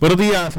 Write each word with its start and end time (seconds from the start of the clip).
Buenos 0.00 0.18
días. 0.18 0.58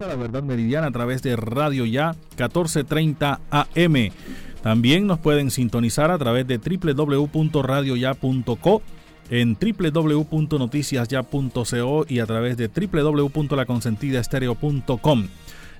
La 0.00 0.16
verdad 0.16 0.42
meridiana 0.42 0.88
a 0.88 0.90
través 0.90 1.22
de 1.22 1.36
Radio 1.36 1.84
Ya 1.84 2.16
1430 2.30 3.38
AM. 3.48 4.10
También 4.62 5.06
nos 5.06 5.20
pueden 5.20 5.52
sintonizar 5.52 6.10
a 6.10 6.18
través 6.18 6.48
de 6.48 6.58
www.radioya.co 6.58 8.82
en 9.30 9.56
www.noticiasya.co 9.56 12.06
y 12.08 12.18
a 12.18 12.26
través 12.26 12.56
de 12.56 12.68
www.laconsentidaestereo.com. 12.68 15.28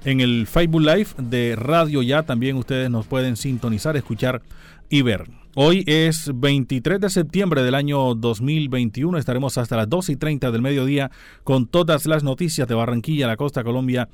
En 0.04 0.20
el 0.20 0.46
Facebook 0.46 0.82
Live 0.82 1.08
de 1.18 1.56
Radio 1.56 2.02
Ya 2.02 2.22
también 2.22 2.56
ustedes 2.56 2.90
nos 2.90 3.08
pueden 3.08 3.36
sintonizar, 3.36 3.96
escuchar 3.96 4.40
y 4.88 5.02
ver. 5.02 5.37
Hoy 5.60 5.82
es 5.88 6.30
23 6.32 7.00
de 7.00 7.10
septiembre 7.10 7.64
del 7.64 7.74
año 7.74 8.14
2021. 8.14 9.18
Estaremos 9.18 9.58
hasta 9.58 9.76
las 9.76 9.88
2 9.88 10.10
y 10.10 10.16
30 10.16 10.52
del 10.52 10.62
mediodía 10.62 11.10
con 11.42 11.66
todas 11.66 12.06
las 12.06 12.22
noticias 12.22 12.68
de 12.68 12.76
Barranquilla, 12.76 13.26
la 13.26 13.36
costa 13.36 13.64
Colombia 13.64 14.08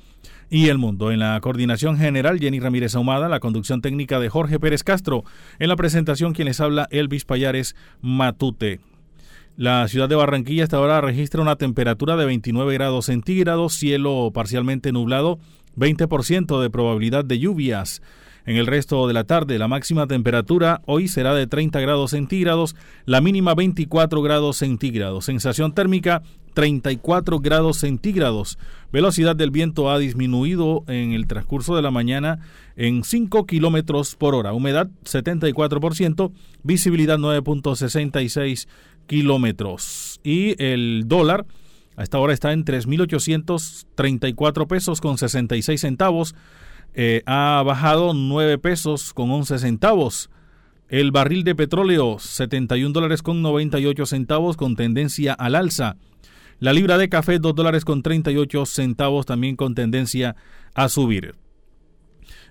y 0.49 0.69
el 0.69 0.79
mundo. 0.79 1.11
En 1.11 1.19
la 1.19 1.39
coordinación 1.41 1.99
general, 1.99 2.39
Jenny 2.39 2.59
Ramírez 2.59 2.95
Ahumada, 2.95 3.29
la 3.29 3.39
conducción 3.39 3.81
técnica 3.81 4.19
de 4.19 4.29
Jorge 4.29 4.59
Pérez 4.59 4.83
Castro. 4.83 5.23
En 5.59 5.69
la 5.69 5.75
presentación, 5.75 6.33
quienes 6.33 6.59
habla 6.59 6.87
Elvis 6.89 7.25
Payares 7.25 7.75
Matute. 8.01 8.79
La 9.55 9.87
ciudad 9.87 10.09
de 10.09 10.15
Barranquilla 10.15 10.63
hasta 10.63 10.77
ahora 10.77 10.99
registra 10.99 11.43
una 11.43 11.57
temperatura 11.57 12.15
de 12.15 12.25
29 12.25 12.73
grados 12.73 13.05
centígrados, 13.05 13.75
cielo 13.75 14.31
parcialmente 14.33 14.91
nublado, 14.91 15.37
20% 15.77 16.59
de 16.59 16.71
probabilidad 16.71 17.23
de 17.23 17.37
lluvias. 17.37 18.01
En 18.45 18.57
el 18.57 18.67
resto 18.67 19.07
de 19.07 19.13
la 19.13 19.23
tarde, 19.23 19.57
la 19.57 19.67
máxima 19.67 20.05
temperatura 20.05 20.81
hoy 20.85 21.07
será 21.07 21.33
de 21.33 21.47
30 21.47 21.79
grados 21.79 22.11
centígrados, 22.11 22.75
la 23.05 23.19
mínima 23.19 23.55
24 23.55 24.21
grados 24.21 24.57
centígrados. 24.57 25.25
Sensación 25.25 25.73
térmica 25.73 26.21
34 26.53 27.39
grados 27.39 27.77
centígrados. 27.77 28.59
Velocidad 28.91 29.35
del 29.35 29.49
viento 29.49 29.89
ha 29.89 29.97
disminuido 29.97 30.83
en 30.87 31.13
el 31.13 31.25
transcurso 31.25 31.75
de 31.75 31.81
la 31.81 31.91
mañana 31.91 32.39
en 32.75 33.03
5 33.03 33.47
kilómetros 33.47 34.15
por 34.15 34.35
hora. 34.35 34.53
Humedad 34.53 34.89
74%, 35.05 36.31
visibilidad 36.61 37.17
9.66 37.17 38.67
kilómetros. 39.07 40.19
Y 40.23 40.61
el 40.63 41.05
dólar 41.07 41.47
a 41.97 42.03
esta 42.03 42.19
hora 42.19 42.33
está 42.33 42.53
en 42.53 42.63
3.834 42.63 44.67
pesos 44.67 45.01
con 45.01 45.17
66 45.17 45.81
centavos. 45.81 46.35
Eh, 46.93 47.23
ha 47.25 47.61
bajado 47.65 48.13
9 48.13 48.57
pesos 48.57 49.13
con 49.13 49.31
11 49.31 49.59
centavos. 49.59 50.29
El 50.87 51.11
barril 51.11 51.43
de 51.43 51.55
petróleo 51.55 52.19
71 52.19 52.93
dólares 52.93 53.21
con 53.21 53.41
98 53.41 54.05
centavos 54.05 54.55
con 54.55 54.75
tendencia 54.75 55.33
al 55.33 55.55
alza. 55.55 55.97
La 56.59 56.73
libra 56.73 56.97
de 56.97 57.09
café 57.09 57.39
2 57.39 57.55
dólares 57.55 57.83
con 57.83 58.01
38 58.01 58.65
centavos 58.65 59.25
también 59.25 59.55
con 59.55 59.75
tendencia 59.75 60.35
a 60.73 60.87
subir. 60.87 61.35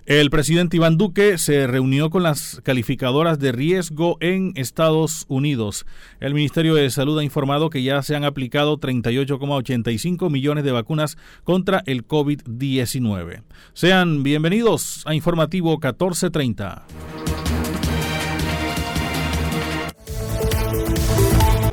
El 0.05 0.29
presidente 0.29 0.77
Iván 0.77 0.99
Duque 0.99 1.39
se 1.39 1.65
reunió 1.65 2.11
con 2.11 2.21
las 2.21 2.61
calificadoras 2.63 3.39
de 3.39 3.51
riesgo 3.51 4.17
en 4.19 4.53
Estados 4.55 5.25
Unidos. 5.29 5.87
El 6.19 6.35
Ministerio 6.35 6.75
de 6.75 6.91
Salud 6.91 7.17
ha 7.17 7.23
informado 7.23 7.71
que 7.71 7.81
ya 7.81 8.03
se 8.03 8.15
han 8.15 8.23
aplicado 8.23 8.79
38,85 8.79 10.29
millones 10.29 10.63
de 10.63 10.71
vacunas 10.71 11.17
contra 11.43 11.81
el 11.87 12.07
COVID-19. 12.07 13.41
Sean 13.73 14.21
bienvenidos 14.21 15.01
a 15.07 15.15
Informativo 15.15 15.71
1430. 15.71 16.85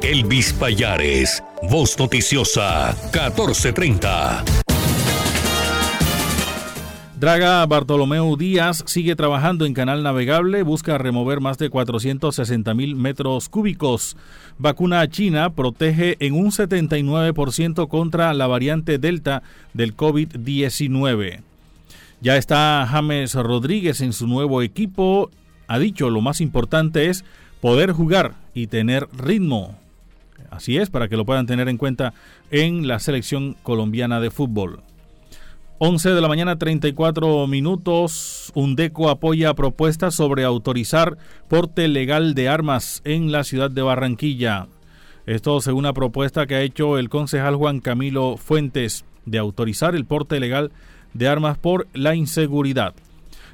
Elvis 0.02 0.54
Payares, 0.54 1.44
Voz 1.70 1.98
Noticiosa 1.98 2.96
1430. 3.12 4.61
Draga 7.22 7.64
Bartolomeu 7.66 8.36
Díaz 8.36 8.82
sigue 8.86 9.14
trabajando 9.14 9.64
en 9.64 9.74
canal 9.74 10.02
navegable, 10.02 10.64
busca 10.64 10.98
remover 10.98 11.38
más 11.38 11.56
de 11.56 11.70
460 11.70 12.74
mil 12.74 12.96
metros 12.96 13.48
cúbicos. 13.48 14.16
Vacuna 14.58 15.08
china 15.08 15.50
protege 15.50 16.16
en 16.18 16.34
un 16.34 16.50
79% 16.50 17.86
contra 17.86 18.34
la 18.34 18.48
variante 18.48 18.98
Delta 18.98 19.44
del 19.72 19.96
COVID-19. 19.96 21.42
Ya 22.20 22.36
está 22.36 22.84
James 22.90 23.34
Rodríguez 23.34 24.00
en 24.00 24.12
su 24.12 24.26
nuevo 24.26 24.60
equipo. 24.60 25.30
Ha 25.68 25.78
dicho 25.78 26.10
lo 26.10 26.22
más 26.22 26.40
importante 26.40 27.08
es 27.08 27.24
poder 27.60 27.92
jugar 27.92 28.34
y 28.52 28.66
tener 28.66 29.06
ritmo. 29.16 29.78
Así 30.50 30.76
es, 30.76 30.90
para 30.90 31.06
que 31.06 31.16
lo 31.16 31.24
puedan 31.24 31.46
tener 31.46 31.68
en 31.68 31.78
cuenta 31.78 32.14
en 32.50 32.88
la 32.88 32.98
selección 32.98 33.54
colombiana 33.62 34.18
de 34.18 34.32
fútbol. 34.32 34.82
11 35.84 36.10
de 36.10 36.20
la 36.20 36.28
mañana 36.28 36.60
34 36.60 37.48
minutos. 37.48 38.52
UNDECO 38.54 39.10
apoya 39.10 39.52
propuestas 39.54 40.14
sobre 40.14 40.44
autorizar 40.44 41.18
porte 41.48 41.88
legal 41.88 42.34
de 42.34 42.48
armas 42.48 43.02
en 43.04 43.32
la 43.32 43.42
ciudad 43.42 43.68
de 43.68 43.82
Barranquilla. 43.82 44.68
Esto 45.26 45.60
según 45.60 45.80
una 45.80 45.92
propuesta 45.92 46.46
que 46.46 46.54
ha 46.54 46.62
hecho 46.62 46.98
el 46.98 47.08
concejal 47.08 47.56
Juan 47.56 47.80
Camilo 47.80 48.36
Fuentes 48.36 49.04
de 49.26 49.38
autorizar 49.38 49.96
el 49.96 50.04
porte 50.04 50.38
legal 50.38 50.70
de 51.14 51.26
armas 51.26 51.58
por 51.58 51.88
la 51.94 52.14
inseguridad. 52.14 52.94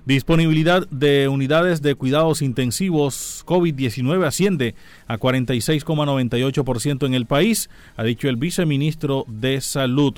Disponibilidad 0.05 0.87
de 0.91 1.28
unidades 1.28 1.81
de 1.81 1.94
cuidados 1.94 2.43
intensivos 2.43 3.43
COVID-19 3.47 4.27
asciende 4.27 4.75
a 5.06 5.17
46,98% 5.17 7.06
en 7.06 7.15
el 7.15 7.25
país, 7.25 7.71
ha 7.97 8.03
dicho 8.03 8.28
el 8.28 8.37
viceministro 8.37 9.25
de 9.28 9.62
Salud. 9.62 10.12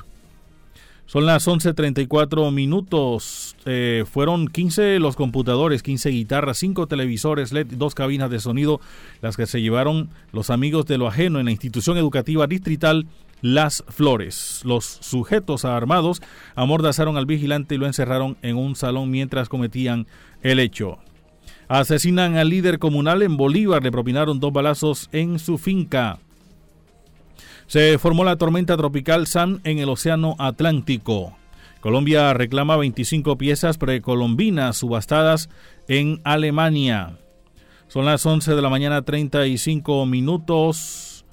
Son 1.11 1.27
las 1.27 1.49
11.34 1.49 2.53
minutos. 2.53 3.57
Eh, 3.67 4.05
fueron 4.09 4.47
15 4.47 5.01
los 5.01 5.17
computadores, 5.17 5.83
15 5.83 6.11
guitarras, 6.11 6.59
5 6.59 6.87
televisores 6.87 7.51
LED, 7.51 7.67
2 7.73 7.97
cabinas 7.97 8.31
de 8.31 8.39
sonido, 8.39 8.81
las 9.21 9.37
que 9.37 9.47
se 9.47 9.61
llevaron 9.61 10.11
los 10.31 10.51
amigos 10.51 10.87
de 10.87 10.99
lo 10.99 11.09
ajeno 11.09 11.41
en 11.41 11.47
la 11.47 11.51
institución 11.51 11.99
educativa 11.99 12.47
distrital 12.47 13.09
Las 13.41 13.83
Flores. 13.89 14.61
Los 14.63 14.85
sujetos 14.85 15.65
armados 15.65 16.23
amordazaron 16.55 17.17
al 17.17 17.27
vigilante 17.27 17.75
y 17.75 17.79
lo 17.79 17.87
encerraron 17.87 18.37
en 18.43 18.57
un 18.57 18.77
salón 18.77 19.11
mientras 19.11 19.49
cometían 19.49 20.07
el 20.45 20.61
hecho. 20.61 20.99
Asesinan 21.67 22.37
al 22.37 22.51
líder 22.51 22.79
comunal 22.79 23.23
en 23.23 23.37
Bolívar, 23.37 23.83
le 23.83 23.91
propinaron 23.91 24.39
dos 24.39 24.53
balazos 24.53 25.09
en 25.11 25.41
su 25.41 25.59
finca. 25.59 26.21
Se 27.71 27.99
formó 27.99 28.25
la 28.25 28.35
tormenta 28.35 28.77
tropical 28.77 29.29
Sam 29.29 29.61
en 29.63 29.79
el 29.79 29.89
Océano 29.91 30.35
Atlántico. 30.41 31.37
Colombia 31.79 32.35
reclama 32.35 32.77
25 32.77 33.39
piezas 33.39 33.79
precolombinas 33.79 34.79
subastadas 34.79 35.49
en 35.87 36.21
Alemania. 36.25 37.17
Son 37.87 38.05
las 38.05 38.27
11 38.27 38.57
de 38.57 38.61
la 38.61 38.71
mañana 38.71 39.03
35 39.03 40.05
minutos. 40.05 41.25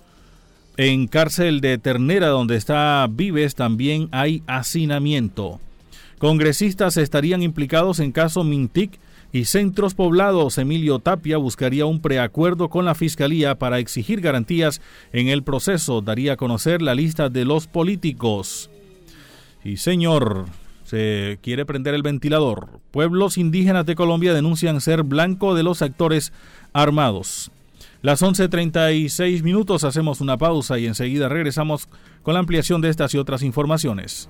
En 0.78 1.08
cárcel 1.08 1.60
de 1.60 1.80
Ternera, 1.80 2.28
donde 2.28 2.56
está 2.56 3.08
Vives, 3.10 3.56
también 3.56 4.08
hay 4.12 4.44
hacinamiento. 4.46 5.60
Congresistas 6.20 6.98
estarían 6.98 7.42
implicados 7.42 8.00
en 8.00 8.12
caso 8.12 8.44
Mintic 8.44 9.00
y 9.32 9.46
Centros 9.46 9.94
Poblados. 9.94 10.58
Emilio 10.58 11.00
Tapia 11.00 11.38
buscaría 11.38 11.86
un 11.86 12.02
preacuerdo 12.02 12.70
con 12.70 12.86
la 12.86 12.96
Fiscalía 12.96 13.56
para 13.56 13.80
exigir 13.80 14.22
garantías 14.22 14.82
en 15.14 15.28
el 15.28 15.44
proceso. 15.44 16.02
Daría 16.02 16.34
a 16.34 16.38
conocer 16.38 16.82
la 16.82 16.96
lista 16.96 17.30
de 17.30 17.46
los 17.46 17.68
políticos. 17.68 18.70
Y 19.64 19.78
señor, 19.78 20.46
se 20.86 21.40
quiere 21.42 21.66
prender 21.66 21.94
el 21.94 22.04
ventilador. 22.04 22.80
Pueblos 22.92 23.38
indígenas 23.38 23.86
de 23.86 23.96
Colombia 23.96 24.34
denuncian 24.34 24.80
ser 24.80 25.04
blanco 25.04 25.56
de 25.56 25.64
los 25.64 25.82
actores 25.82 26.32
armados. 26.72 27.52
Las 28.02 28.22
11.36 28.22 29.44
minutos 29.44 29.84
hacemos 29.84 30.22
una 30.22 30.38
pausa 30.38 30.78
y 30.78 30.86
enseguida 30.86 31.28
regresamos 31.28 31.90
con 32.24 32.36
la 32.36 32.40
ampliación 32.40 32.80
de 32.80 32.90
estas 32.90 33.14
y 33.14 33.18
otras 33.18 33.42
informaciones. 33.42 34.30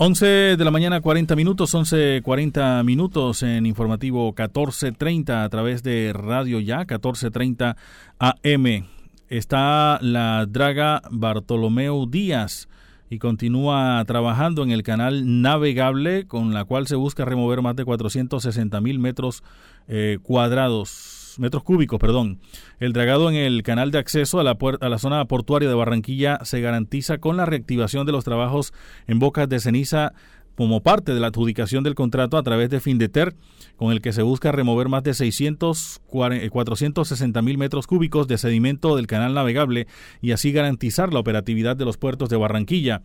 11 0.00 0.56
de 0.56 0.64
la 0.64 0.70
mañana, 0.70 1.00
40 1.00 1.34
minutos, 1.34 1.74
11.40 1.74 2.84
minutos 2.84 3.42
en 3.42 3.66
informativo 3.66 4.26
1430 4.26 5.42
a 5.42 5.48
través 5.48 5.82
de 5.82 6.12
Radio 6.14 6.60
Ya, 6.60 6.78
1430 6.78 7.76
AM. 8.20 8.86
Está 9.28 9.98
la 10.00 10.46
draga 10.46 11.02
Bartolomeo 11.10 12.06
Díaz 12.06 12.68
y 13.10 13.18
continúa 13.18 14.04
trabajando 14.06 14.62
en 14.62 14.70
el 14.70 14.84
canal 14.84 15.42
navegable 15.42 16.28
con 16.28 16.54
la 16.54 16.64
cual 16.64 16.86
se 16.86 16.94
busca 16.94 17.24
remover 17.24 17.60
más 17.60 17.74
de 17.74 17.84
460 17.84 18.80
mil 18.80 19.00
metros 19.00 19.42
eh, 19.88 20.18
cuadrados 20.22 21.17
metros 21.38 21.62
cúbicos, 21.62 21.98
perdón. 21.98 22.40
El 22.80 22.92
dragado 22.92 23.30
en 23.30 23.36
el 23.36 23.62
canal 23.62 23.90
de 23.90 23.98
acceso 23.98 24.40
a 24.40 24.44
la, 24.44 24.56
a 24.80 24.88
la 24.88 24.98
zona 24.98 25.24
portuaria 25.26 25.68
de 25.68 25.74
Barranquilla 25.74 26.38
se 26.44 26.60
garantiza 26.60 27.18
con 27.18 27.36
la 27.36 27.46
reactivación 27.46 28.06
de 28.06 28.12
los 28.12 28.24
trabajos 28.24 28.72
en 29.06 29.18
bocas 29.18 29.48
de 29.48 29.60
ceniza 29.60 30.12
como 30.58 30.82
parte 30.82 31.14
de 31.14 31.20
la 31.20 31.28
adjudicación 31.28 31.84
del 31.84 31.94
contrato 31.94 32.36
a 32.36 32.42
través 32.42 32.68
de 32.68 32.80
Findeter, 32.80 33.36
con 33.76 33.92
el 33.92 34.00
que 34.00 34.12
se 34.12 34.22
busca 34.22 34.50
remover 34.50 34.88
más 34.88 35.04
de 35.04 35.14
600, 35.14 36.00
460 36.08 37.42
mil 37.42 37.56
metros 37.58 37.86
cúbicos 37.86 38.26
de 38.26 38.38
sedimento 38.38 38.96
del 38.96 39.06
canal 39.06 39.34
navegable 39.34 39.86
y 40.20 40.32
así 40.32 40.50
garantizar 40.50 41.12
la 41.12 41.20
operatividad 41.20 41.76
de 41.76 41.84
los 41.84 41.96
puertos 41.96 42.28
de 42.28 42.38
Barranquilla. 42.38 43.02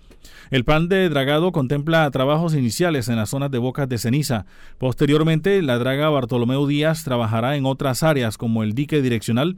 El 0.50 0.65
plan 0.65 0.89
de 0.89 1.07
dragado 1.10 1.51
contempla 1.51 2.10
trabajos 2.10 2.55
iniciales 2.55 3.07
en 3.07 3.17
las 3.17 3.29
zonas 3.29 3.51
de 3.51 3.60
bocas 3.60 3.88
de 3.88 4.00
ceniza. 4.00 4.48
Posteriormente, 4.79 5.62
la 5.62 5.77
draga 5.77 6.10
Bartolomeo 6.10 6.65
Díaz 6.65 7.03
trabajará 7.03 7.55
en 7.55 7.67
otras 7.67 8.01
áreas 8.01 8.36
como 8.36 8.63
el 8.63 8.74
dique 8.74 9.00
direccional 9.03 9.57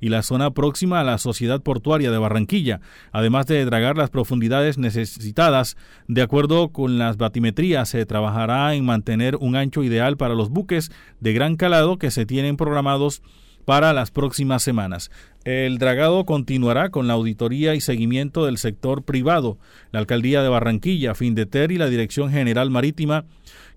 y 0.00 0.08
la 0.08 0.22
zona 0.22 0.50
próxima 0.50 1.00
a 1.00 1.04
la 1.04 1.18
Sociedad 1.18 1.62
Portuaria 1.62 2.10
de 2.10 2.18
Barranquilla, 2.18 2.80
además 3.12 3.46
de 3.46 3.64
dragar 3.64 3.96
las 3.96 4.10
profundidades 4.10 4.78
necesitadas. 4.78 5.76
De 6.08 6.22
acuerdo 6.22 6.68
con 6.68 6.98
las 6.98 7.16
batimetrías, 7.16 7.88
se 7.88 8.06
trabajará 8.06 8.74
en 8.74 8.84
mantener 8.84 9.36
un 9.36 9.56
ancho 9.56 9.82
ideal 9.82 10.16
para 10.16 10.34
los 10.34 10.50
buques 10.50 10.90
de 11.20 11.32
gran 11.32 11.56
calado 11.56 11.98
que 11.98 12.10
se 12.10 12.26
tienen 12.26 12.56
programados 12.56 13.22
para 13.64 13.92
las 13.92 14.10
próximas 14.10 14.62
semanas. 14.62 15.10
El 15.44 15.78
dragado 15.78 16.24
continuará 16.24 16.90
con 16.90 17.06
la 17.06 17.14
auditoría 17.14 17.74
y 17.74 17.80
seguimiento 17.80 18.46
del 18.46 18.58
sector 18.58 19.04
privado, 19.04 19.58
la 19.92 20.00
Alcaldía 20.00 20.42
de 20.42 20.48
Barranquilla, 20.48 21.14
Findeter 21.14 21.70
y 21.70 21.78
la 21.78 21.88
Dirección 21.88 22.30
General 22.30 22.70
Marítima, 22.70 23.24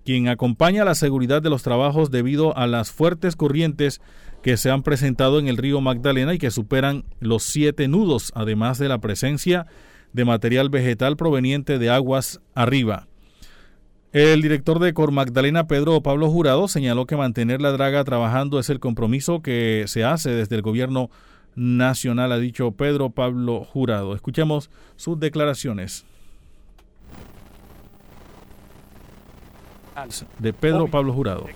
quien 0.04 0.28
acompaña 0.28 0.84
la 0.84 0.94
seguridad 0.94 1.42
de 1.42 1.50
los 1.50 1.62
trabajos 1.62 2.10
debido 2.10 2.56
a 2.56 2.66
las 2.66 2.90
fuertes 2.90 3.36
corrientes 3.36 4.00
que 4.42 4.56
se 4.56 4.70
han 4.70 4.82
presentado 4.82 5.38
en 5.38 5.48
el 5.48 5.56
río 5.56 5.80
Magdalena 5.80 6.34
y 6.34 6.38
que 6.38 6.50
superan 6.50 7.04
los 7.20 7.42
siete 7.42 7.88
nudos, 7.88 8.32
además 8.34 8.78
de 8.78 8.88
la 8.88 8.98
presencia 8.98 9.66
de 10.12 10.24
material 10.24 10.70
vegetal 10.70 11.16
proveniente 11.16 11.78
de 11.78 11.90
aguas 11.90 12.40
arriba. 12.54 13.08
El 14.12 14.40
director 14.40 14.78
de 14.78 14.94
Cor 14.94 15.12
Magdalena, 15.12 15.66
Pedro 15.66 16.02
Pablo 16.02 16.30
Jurado, 16.30 16.66
señaló 16.66 17.06
que 17.06 17.16
mantener 17.16 17.60
la 17.60 17.72
draga 17.72 18.02
trabajando 18.04 18.58
es 18.58 18.70
el 18.70 18.80
compromiso 18.80 19.42
que 19.42 19.84
se 19.86 20.02
hace 20.02 20.30
desde 20.30 20.56
el 20.56 20.62
gobierno 20.62 21.10
nacional, 21.54 22.32
ha 22.32 22.38
dicho 22.38 22.72
Pedro 22.72 23.10
Pablo 23.10 23.64
Jurado. 23.64 24.14
Escuchemos 24.14 24.70
sus 24.96 25.20
declaraciones. 25.20 26.06
De 30.38 30.52
Pedro 30.52 30.88
Pablo 30.88 31.12
Jurado 31.12 31.46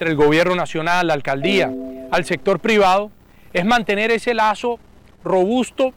entre 0.00 0.12
el 0.12 0.16
gobierno 0.16 0.54
nacional, 0.54 1.08
la 1.08 1.12
alcaldía, 1.12 1.70
al 2.10 2.24
sector 2.24 2.58
privado, 2.58 3.10
es 3.52 3.66
mantener 3.66 4.10
ese 4.10 4.32
lazo 4.32 4.78
robusto 5.22 5.92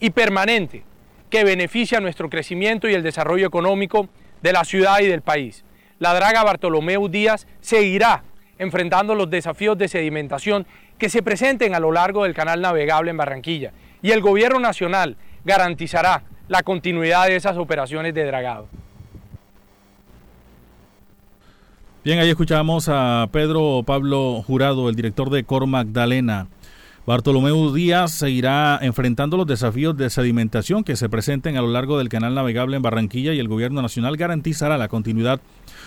y 0.00 0.10
permanente 0.10 0.82
que 1.30 1.44
beneficia 1.44 2.00
nuestro 2.00 2.28
crecimiento 2.28 2.88
y 2.88 2.94
el 2.94 3.04
desarrollo 3.04 3.46
económico 3.46 4.08
de 4.42 4.52
la 4.52 4.64
ciudad 4.64 4.98
y 4.98 5.06
del 5.06 5.22
país. 5.22 5.64
La 6.00 6.14
draga 6.14 6.42
Bartolomeu 6.42 7.08
Díaz 7.08 7.46
seguirá 7.60 8.24
enfrentando 8.58 9.14
los 9.14 9.30
desafíos 9.30 9.78
de 9.78 9.86
sedimentación 9.86 10.66
que 10.98 11.08
se 11.08 11.22
presenten 11.22 11.76
a 11.76 11.80
lo 11.80 11.92
largo 11.92 12.24
del 12.24 12.34
canal 12.34 12.60
navegable 12.60 13.12
en 13.12 13.16
Barranquilla 13.16 13.72
y 14.02 14.10
el 14.10 14.20
gobierno 14.20 14.58
nacional 14.58 15.16
garantizará 15.44 16.24
la 16.48 16.64
continuidad 16.64 17.26
de 17.26 17.36
esas 17.36 17.56
operaciones 17.56 18.14
de 18.14 18.24
dragado. 18.24 18.68
Bien, 22.04 22.18
ahí 22.18 22.28
escuchamos 22.28 22.90
a 22.90 23.26
Pedro 23.32 23.82
Pablo 23.86 24.42
Jurado, 24.46 24.90
el 24.90 24.94
director 24.94 25.30
de 25.30 25.42
Cor 25.44 25.66
Magdalena. 25.66 26.48
Bartolomeu 27.06 27.72
Díaz 27.72 28.12
seguirá 28.12 28.78
enfrentando 28.82 29.38
los 29.38 29.46
desafíos 29.46 29.96
de 29.96 30.10
sedimentación 30.10 30.84
que 30.84 30.96
se 30.96 31.08
presenten 31.08 31.56
a 31.56 31.62
lo 31.62 31.68
largo 31.68 31.96
del 31.96 32.10
canal 32.10 32.34
navegable 32.34 32.76
en 32.76 32.82
Barranquilla 32.82 33.32
y 33.32 33.38
el 33.38 33.48
gobierno 33.48 33.80
nacional 33.80 34.18
garantizará 34.18 34.76
la 34.76 34.88
continuidad 34.88 35.40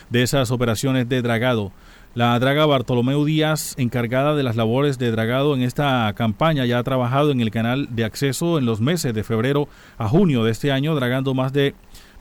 de 0.09 0.23
esas 0.23 0.49
operaciones 0.49 1.07
de 1.07 1.21
dragado. 1.21 1.71
La 2.15 2.39
draga 2.39 2.65
Bartolomeu 2.65 3.23
Díaz, 3.23 3.75
encargada 3.77 4.33
de 4.33 4.41
las 4.41 4.55
labores 4.55 4.97
de 4.97 5.11
dragado 5.11 5.53
en 5.53 5.61
esta 5.61 6.11
campaña, 6.15 6.65
ya 6.65 6.79
ha 6.79 6.83
trabajado 6.83 7.29
en 7.29 7.41
el 7.41 7.51
canal 7.51 7.95
de 7.95 8.05
acceso 8.05 8.57
en 8.57 8.65
los 8.65 8.81
meses 8.81 9.13
de 9.13 9.23
febrero 9.23 9.69
a 9.99 10.07
junio 10.07 10.43
de 10.43 10.49
este 10.49 10.71
año, 10.71 10.95
dragando 10.95 11.35
más 11.35 11.53
de 11.53 11.75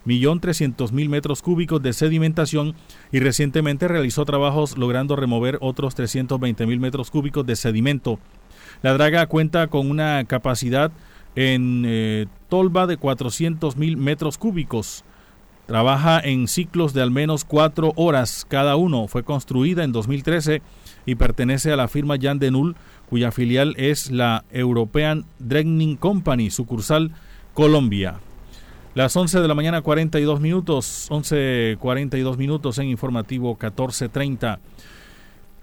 1.300.000 0.05 1.09
metros 1.09 1.41
cúbicos 1.41 1.81
de 1.81 1.93
sedimentación 1.93 2.75
y 3.11 3.19
recientemente 3.19 3.87
realizó 3.87 4.25
trabajos 4.25 4.77
logrando 4.77 5.15
remover 5.15 5.57
otros 5.61 5.95
320.000 5.97 6.79
metros 6.79 7.11
cúbicos 7.11 7.45
de 7.45 7.55
sedimento. 7.55 8.19
La 8.81 8.93
draga 8.93 9.25
cuenta 9.27 9.67
con 9.67 9.89
una 9.89 10.23
capacidad 10.25 10.91
en 11.35 11.83
eh, 11.85 12.25
tolva 12.49 12.87
de 12.87 12.99
400.000 12.99 13.95
metros 13.95 14.37
cúbicos. 14.37 15.03
Trabaja 15.67 16.19
en 16.19 16.47
ciclos 16.47 16.93
de 16.93 17.01
al 17.01 17.11
menos 17.11 17.43
cuatro 17.43 17.91
horas 17.97 18.45
cada 18.47 18.75
uno. 18.77 19.07
Fue 19.07 19.23
construida 19.23 19.83
en 19.83 19.91
2013 19.91 20.61
y 21.05 21.15
pertenece 21.15 21.71
a 21.71 21.75
la 21.75 21.89
firma 21.89 22.15
Jan 22.19 22.39
Denul, 22.39 22.75
cuya 23.09 23.31
filial 23.31 23.75
es 23.77 24.09
la 24.09 24.45
European 24.51 25.25
Dredging 25.39 25.97
Company, 25.97 26.49
sucursal 26.49 27.11
Colombia. 27.53 28.19
Las 28.97 29.15
11 29.15 29.41
de 29.41 29.47
la 29.47 29.53
mañana 29.53 29.83
42 29.83 30.39
minutos, 30.39 31.05
11.42 31.11 32.35
minutos 32.35 32.79
en 32.79 32.87
informativo 32.87 33.55
14.30. 33.55 34.57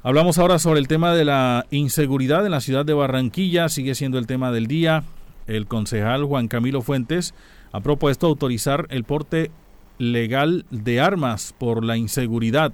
Hablamos 0.04 0.38
ahora 0.38 0.60
sobre 0.60 0.78
el 0.78 0.86
tema 0.86 1.12
de 1.16 1.24
la 1.24 1.66
inseguridad 1.72 2.46
en 2.46 2.52
la 2.52 2.60
ciudad 2.60 2.86
de 2.86 2.94
Barranquilla, 2.94 3.68
sigue 3.68 3.96
siendo 3.96 4.18
el 4.18 4.28
tema 4.28 4.52
del 4.52 4.68
día. 4.68 5.02
El 5.48 5.66
concejal 5.66 6.22
Juan 6.22 6.46
Camilo 6.46 6.80
Fuentes 6.80 7.34
ha 7.72 7.80
propuesto 7.80 8.28
autorizar 8.28 8.86
el 8.90 9.02
porte 9.02 9.50
legal 9.98 10.64
de 10.70 11.00
armas 11.00 11.56
por 11.58 11.84
la 11.84 11.96
inseguridad. 11.96 12.72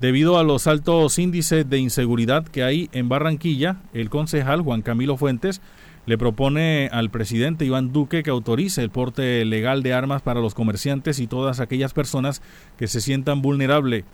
Debido 0.00 0.38
a 0.38 0.44
los 0.44 0.66
altos 0.66 1.18
índices 1.18 1.68
de 1.68 1.76
inseguridad 1.76 2.46
que 2.46 2.62
hay 2.62 2.88
en 2.92 3.10
Barranquilla, 3.10 3.82
el 3.92 4.08
concejal 4.08 4.62
Juan 4.62 4.80
Camilo 4.80 5.18
Fuentes 5.18 5.60
le 6.06 6.16
propone 6.16 6.88
al 6.92 7.10
presidente 7.10 7.64
Iván 7.64 7.92
Duque 7.92 8.22
que 8.22 8.30
autorice 8.30 8.80
el 8.82 8.90
porte 8.90 9.44
legal 9.44 9.82
de 9.82 9.92
armas 9.92 10.22
para 10.22 10.40
los 10.40 10.54
comerciantes 10.54 11.18
y 11.18 11.26
todas 11.26 11.60
aquellas 11.60 11.92
personas 11.92 12.42
que 12.78 12.86
se 12.86 13.00
sientan 13.00 13.42
vulnerables. 13.42 14.04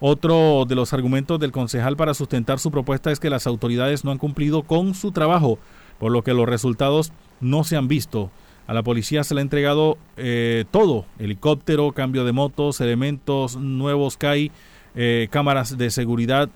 Otro 0.00 0.64
de 0.66 0.74
los 0.74 0.92
argumentos 0.92 1.40
del 1.40 1.52
concejal 1.52 1.96
para 1.96 2.14
sustentar 2.14 2.58
su 2.58 2.70
propuesta 2.70 3.10
es 3.10 3.20
que 3.20 3.30
las 3.30 3.46
autoridades 3.46 4.04
no 4.04 4.10
han 4.10 4.18
cumplido 4.18 4.62
con 4.62 4.94
su 4.94 5.12
trabajo, 5.12 5.58
por 5.98 6.12
lo 6.12 6.22
que 6.22 6.34
los 6.34 6.48
resultados 6.48 7.12
no 7.40 7.64
se 7.64 7.76
han 7.76 7.88
visto. 7.88 8.30
A 8.66 8.74
la 8.74 8.82
policía 8.82 9.24
se 9.24 9.34
le 9.34 9.40
ha 9.40 9.42
entregado 9.42 9.98
eh, 10.16 10.64
todo, 10.70 11.04
helicóptero, 11.18 11.92
cambio 11.92 12.24
de 12.24 12.32
motos, 12.32 12.80
elementos 12.80 13.56
nuevos 13.56 14.16
CAI, 14.16 14.52
eh, 14.94 15.28
cámaras 15.30 15.76
de 15.76 15.90
seguridad, 15.90 16.48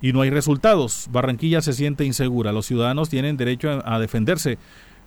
y 0.00 0.12
no 0.12 0.22
hay 0.22 0.30
resultados. 0.30 1.08
Barranquilla 1.10 1.60
se 1.60 1.72
siente 1.72 2.04
insegura. 2.04 2.52
Los 2.52 2.66
ciudadanos 2.66 3.08
tienen 3.08 3.36
derecho 3.36 3.82
a, 3.84 3.98
defenderse. 3.98 4.58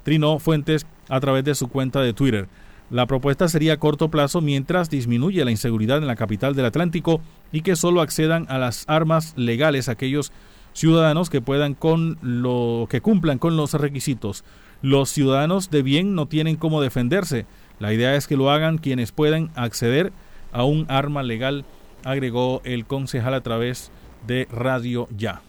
Trino 0.03 0.39
Fuentes 0.39 0.85
a 1.09 1.19
través 1.19 1.43
de 1.43 1.55
su 1.55 1.67
cuenta 1.67 2.01
de 2.01 2.13
Twitter. 2.13 2.47
La 2.89 3.05
propuesta 3.05 3.47
sería 3.47 3.73
a 3.73 3.77
corto 3.77 4.09
plazo 4.09 4.41
mientras 4.41 4.89
disminuye 4.89 5.45
la 5.45 5.51
inseguridad 5.51 5.99
en 5.99 6.07
la 6.07 6.17
capital 6.17 6.55
del 6.55 6.65
Atlántico 6.65 7.21
y 7.51 7.61
que 7.61 7.77
solo 7.77 8.01
accedan 8.01 8.45
a 8.49 8.57
las 8.57 8.83
armas 8.87 9.33
legales 9.37 9.87
aquellos 9.87 10.33
ciudadanos 10.73 11.29
que 11.29 11.41
puedan 11.41 11.73
con 11.73 12.17
lo 12.21 12.87
que 12.89 12.99
cumplan 12.99 13.37
con 13.37 13.55
los 13.55 13.73
requisitos. 13.73 14.43
Los 14.81 15.09
ciudadanos 15.09 15.69
de 15.69 15.83
bien 15.83 16.15
no 16.15 16.25
tienen 16.25 16.57
cómo 16.57 16.81
defenderse. 16.81 17.45
La 17.79 17.93
idea 17.93 18.15
es 18.15 18.27
que 18.27 18.35
lo 18.35 18.51
hagan 18.51 18.77
quienes 18.77 19.11
puedan 19.11 19.51
acceder 19.55 20.11
a 20.51 20.63
un 20.65 20.85
arma 20.89 21.23
legal, 21.23 21.63
agregó 22.03 22.61
el 22.65 22.85
concejal 22.85 23.33
a 23.33 23.41
través 23.41 23.91
de 24.25 24.47
Radio 24.51 25.07
Ya. 25.17 25.41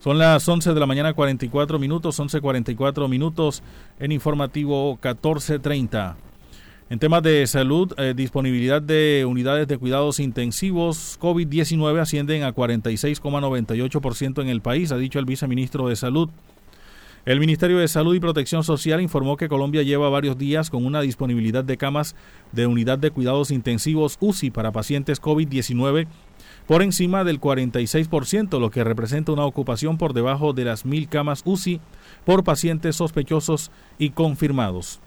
Son 0.00 0.18
las 0.18 0.48
11 0.48 0.72
de 0.72 0.80
la 0.80 0.86
mañana 0.86 1.12
44 1.12 1.78
minutos, 1.78 2.18
11.44 2.18 3.06
minutos 3.08 3.62
en 3.98 4.12
informativo 4.12 4.98
14.30. 4.98 6.14
En 6.88 6.98
temas 6.98 7.22
de 7.22 7.46
salud, 7.46 7.92
eh, 7.98 8.14
disponibilidad 8.16 8.82
de 8.82 9.24
unidades 9.28 9.68
de 9.68 9.78
cuidados 9.78 10.18
intensivos 10.18 11.18
COVID-19 11.20 12.00
ascienden 12.00 12.42
a 12.42 12.52
46,98% 12.52 14.42
en 14.42 14.48
el 14.48 14.60
país, 14.60 14.90
ha 14.90 14.96
dicho 14.96 15.18
el 15.18 15.24
viceministro 15.24 15.86
de 15.86 15.96
Salud. 15.96 16.30
El 17.26 17.38
Ministerio 17.38 17.76
de 17.76 17.88
Salud 17.88 18.14
y 18.14 18.20
Protección 18.20 18.64
Social 18.64 18.98
informó 19.02 19.36
que 19.36 19.50
Colombia 19.50 19.82
lleva 19.82 20.08
varios 20.08 20.38
días 20.38 20.70
con 20.70 20.86
una 20.86 21.02
disponibilidad 21.02 21.62
de 21.62 21.76
camas 21.76 22.16
de 22.52 22.66
unidad 22.66 22.98
de 22.98 23.10
cuidados 23.10 23.50
intensivos 23.50 24.16
UCI 24.20 24.50
para 24.50 24.72
pacientes 24.72 25.20
COVID-19 25.20 26.06
por 26.66 26.82
encima 26.82 27.22
del 27.22 27.38
46%, 27.38 28.58
lo 28.58 28.70
que 28.70 28.84
representa 28.84 29.32
una 29.32 29.44
ocupación 29.44 29.98
por 29.98 30.14
debajo 30.14 30.54
de 30.54 30.64
las 30.64 30.86
mil 30.86 31.10
camas 31.10 31.42
UCI 31.44 31.80
por 32.24 32.42
pacientes 32.42 32.96
sospechosos 32.96 33.70
y 33.98 34.10
confirmados. 34.10 35.00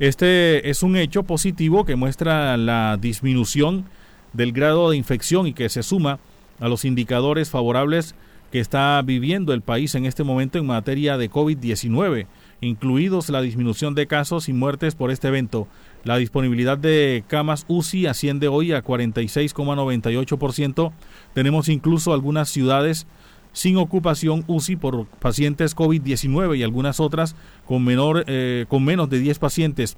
Este 0.00 0.68
es 0.70 0.82
un 0.82 0.96
hecho 0.96 1.22
positivo 1.22 1.84
que 1.84 1.94
muestra 1.94 2.56
la 2.56 2.98
disminución 3.00 3.84
del 4.32 4.50
grado 4.50 4.90
de 4.90 4.96
infección 4.96 5.46
y 5.46 5.52
que 5.52 5.68
se 5.68 5.84
suma 5.84 6.18
a 6.58 6.66
los 6.68 6.84
indicadores 6.84 7.48
favorables 7.48 8.16
que 8.54 8.60
está 8.60 9.02
viviendo 9.02 9.52
el 9.52 9.60
país 9.62 9.96
en 9.96 10.06
este 10.06 10.22
momento 10.22 10.58
en 10.58 10.66
materia 10.66 11.18
de 11.18 11.28
COVID-19, 11.28 12.28
incluidos 12.60 13.28
la 13.28 13.40
disminución 13.40 13.96
de 13.96 14.06
casos 14.06 14.48
y 14.48 14.52
muertes 14.52 14.94
por 14.94 15.10
este 15.10 15.26
evento. 15.26 15.66
La 16.04 16.18
disponibilidad 16.18 16.78
de 16.78 17.24
camas 17.26 17.64
UCI 17.66 18.06
asciende 18.06 18.46
hoy 18.46 18.70
a 18.70 18.84
46,98%. 18.84 20.92
Tenemos 21.32 21.68
incluso 21.68 22.12
algunas 22.12 22.48
ciudades 22.48 23.08
sin 23.52 23.76
ocupación 23.76 24.44
UCI 24.46 24.76
por 24.76 25.06
pacientes 25.06 25.74
COVID-19 25.74 26.56
y 26.56 26.62
algunas 26.62 27.00
otras 27.00 27.34
con, 27.66 27.82
menor, 27.82 28.22
eh, 28.28 28.66
con 28.68 28.84
menos 28.84 29.10
de 29.10 29.18
10 29.18 29.40
pacientes. 29.40 29.96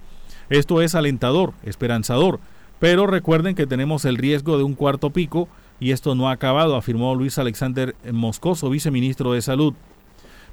Esto 0.49 0.81
es 0.81 0.95
alentador, 0.95 1.53
esperanzador, 1.63 2.41
pero 2.79 3.07
recuerden 3.07 3.55
que 3.55 3.67
tenemos 3.67 4.07
el 4.07 4.17
riesgo 4.17 4.57
de 4.57 4.65
un 4.65 4.73
cuarto 4.73 5.11
pico 5.11 5.47
y 5.81 5.91
esto 5.91 6.15
no 6.15 6.29
ha 6.29 6.33
acabado, 6.33 6.77
afirmó 6.77 7.15
Luis 7.15 7.39
Alexander 7.39 7.95
Moscoso, 8.11 8.71
viceministro 8.71 9.33
de 9.33 9.43
Salud. 9.43 9.75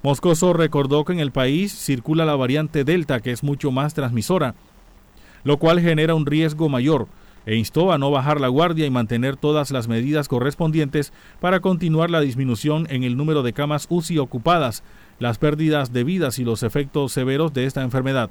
Moscoso 0.01 0.51
recordó 0.53 1.05
que 1.05 1.13
en 1.13 1.19
el 1.19 1.31
país 1.31 1.73
circula 1.73 2.25
la 2.25 2.35
variante 2.35 2.83
Delta, 2.83 3.21
que 3.21 3.31
es 3.31 3.43
mucho 3.43 3.71
más 3.71 3.93
transmisora, 3.93 4.55
lo 5.43 5.57
cual 5.57 5.79
genera 5.79 6.15
un 6.15 6.25
riesgo 6.25 6.67
mayor, 6.67 7.07
e 7.45 7.55
instó 7.55 7.91
a 7.91 7.97
no 7.97 8.11
bajar 8.11 8.39
la 8.39 8.47
guardia 8.47 8.85
y 8.85 8.89
mantener 8.89 9.37
todas 9.37 9.71
las 9.71 9.87
medidas 9.87 10.27
correspondientes 10.27 11.13
para 11.39 11.59
continuar 11.59 12.09
la 12.09 12.21
disminución 12.21 12.87
en 12.89 13.03
el 13.03 13.17
número 13.17 13.43
de 13.43 13.53
camas 13.53 13.87
UCI 13.89 14.19
ocupadas, 14.19 14.83
las 15.19 15.37
pérdidas 15.37 15.93
de 15.93 16.03
vidas 16.03 16.39
y 16.39 16.43
los 16.43 16.63
efectos 16.63 17.11
severos 17.11 17.53
de 17.53 17.65
esta 17.65 17.81
enfermedad. 17.81 18.29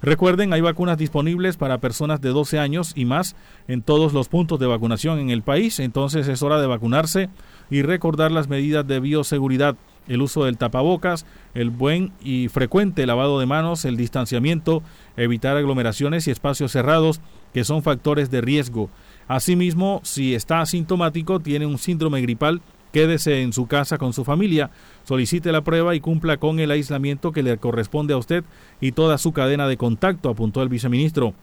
Recuerden, 0.00 0.52
hay 0.52 0.60
vacunas 0.60 0.96
disponibles 0.96 1.56
para 1.56 1.78
personas 1.78 2.20
de 2.20 2.28
12 2.28 2.58
años 2.58 2.92
y 2.94 3.04
más 3.04 3.34
en 3.66 3.82
todos 3.82 4.12
los 4.12 4.28
puntos 4.28 4.60
de 4.60 4.66
vacunación 4.66 5.18
en 5.18 5.30
el 5.30 5.42
país, 5.42 5.80
entonces 5.80 6.28
es 6.28 6.42
hora 6.42 6.60
de 6.60 6.68
vacunarse 6.68 7.30
y 7.68 7.82
recordar 7.82 8.30
las 8.30 8.48
medidas 8.48 8.86
de 8.86 9.00
bioseguridad, 9.00 9.76
el 10.06 10.22
uso 10.22 10.44
del 10.44 10.56
tapabocas, 10.56 11.26
el 11.54 11.70
buen 11.70 12.12
y 12.22 12.48
frecuente 12.48 13.06
lavado 13.06 13.40
de 13.40 13.46
manos, 13.46 13.84
el 13.84 13.96
distanciamiento, 13.96 14.82
evitar 15.16 15.56
aglomeraciones 15.56 16.28
y 16.28 16.30
espacios 16.30 16.70
cerrados 16.70 17.20
que 17.52 17.64
son 17.64 17.82
factores 17.82 18.30
de 18.30 18.40
riesgo. 18.40 18.90
Asimismo, 19.26 20.00
si 20.04 20.34
está 20.34 20.60
asintomático, 20.60 21.40
tiene 21.40 21.66
un 21.66 21.76
síndrome 21.76 22.20
gripal, 22.20 22.62
quédese 22.92 23.42
en 23.42 23.52
su 23.52 23.66
casa 23.66 23.98
con 23.98 24.12
su 24.12 24.24
familia, 24.24 24.70
solicite 25.04 25.52
la 25.52 25.62
prueba 25.62 25.94
y 25.94 26.00
cumpla 26.00 26.36
con 26.36 26.60
el 26.60 26.70
aislamiento 26.70 27.32
que 27.32 27.42
le 27.42 27.58
corresponde 27.58 28.14
a 28.14 28.18
usted 28.18 28.44
y 28.80 28.92
toda 28.92 29.18
su 29.18 29.32
cadena 29.32 29.68
de 29.68 29.76
contacto, 29.76 30.28
apuntó 30.28 30.62
el 30.62 30.68
viceministro. 30.68 31.34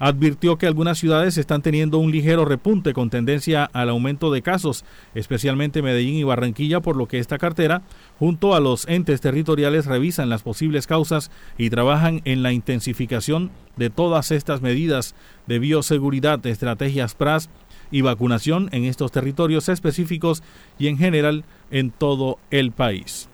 Advirtió 0.00 0.58
que 0.58 0.68
algunas 0.68 0.98
ciudades 0.98 1.38
están 1.38 1.60
teniendo 1.60 1.98
un 1.98 2.12
ligero 2.12 2.44
repunte 2.44 2.92
con 2.92 3.10
tendencia 3.10 3.64
al 3.72 3.88
aumento 3.88 4.30
de 4.30 4.42
casos, 4.42 4.84
especialmente 5.14 5.82
Medellín 5.82 6.14
y 6.14 6.22
Barranquilla, 6.22 6.80
por 6.80 6.94
lo 6.96 7.06
que 7.06 7.18
esta 7.18 7.38
cartera, 7.38 7.82
junto 8.18 8.54
a 8.54 8.60
los 8.60 8.86
entes 8.86 9.20
territoriales, 9.20 9.86
revisan 9.86 10.28
las 10.28 10.42
posibles 10.42 10.86
causas 10.86 11.32
y 11.56 11.70
trabajan 11.70 12.22
en 12.24 12.44
la 12.44 12.52
intensificación 12.52 13.50
de 13.76 13.90
todas 13.90 14.30
estas 14.30 14.62
medidas 14.62 15.16
de 15.48 15.58
bioseguridad, 15.58 16.46
estrategias 16.46 17.14
PRAS 17.14 17.50
y 17.90 18.02
vacunación 18.02 18.68
en 18.72 18.84
estos 18.84 19.12
territorios 19.12 19.68
específicos 19.68 20.42
y 20.78 20.88
en 20.88 20.98
general 20.98 21.44
en 21.70 21.90
todo 21.90 22.38
el 22.50 22.72
país. 22.72 23.28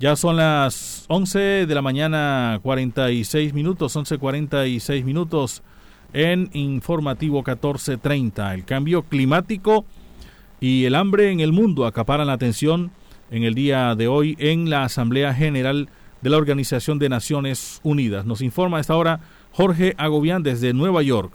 Ya 0.00 0.14
son 0.14 0.36
las 0.36 1.04
11 1.08 1.66
de 1.66 1.74
la 1.74 1.82
mañana 1.82 2.60
46 2.62 3.52
minutos, 3.52 3.96
11.46 3.96 5.04
minutos 5.04 5.62
en 6.12 6.50
informativo 6.52 7.38
1430. 7.38 8.54
El 8.54 8.64
cambio 8.64 9.02
climático 9.02 9.84
y 10.60 10.84
el 10.84 10.94
hambre 10.94 11.32
en 11.32 11.40
el 11.40 11.52
mundo 11.52 11.84
acaparan 11.84 12.28
la 12.28 12.34
atención 12.34 12.92
en 13.30 13.42
el 13.42 13.54
día 13.54 13.94
de 13.94 14.08
hoy 14.08 14.36
en 14.38 14.70
la 14.70 14.84
Asamblea 14.84 15.34
General 15.34 15.88
de 16.20 16.30
la 16.30 16.36
Organización 16.36 16.98
de 16.98 17.08
Naciones 17.08 17.80
Unidas. 17.82 18.24
Nos 18.24 18.40
informa 18.40 18.78
a 18.78 18.80
esta 18.80 18.96
hora 18.96 19.20
Jorge 19.52 19.94
Agobián 19.98 20.42
desde 20.42 20.72
Nueva 20.72 21.02
York 21.02 21.32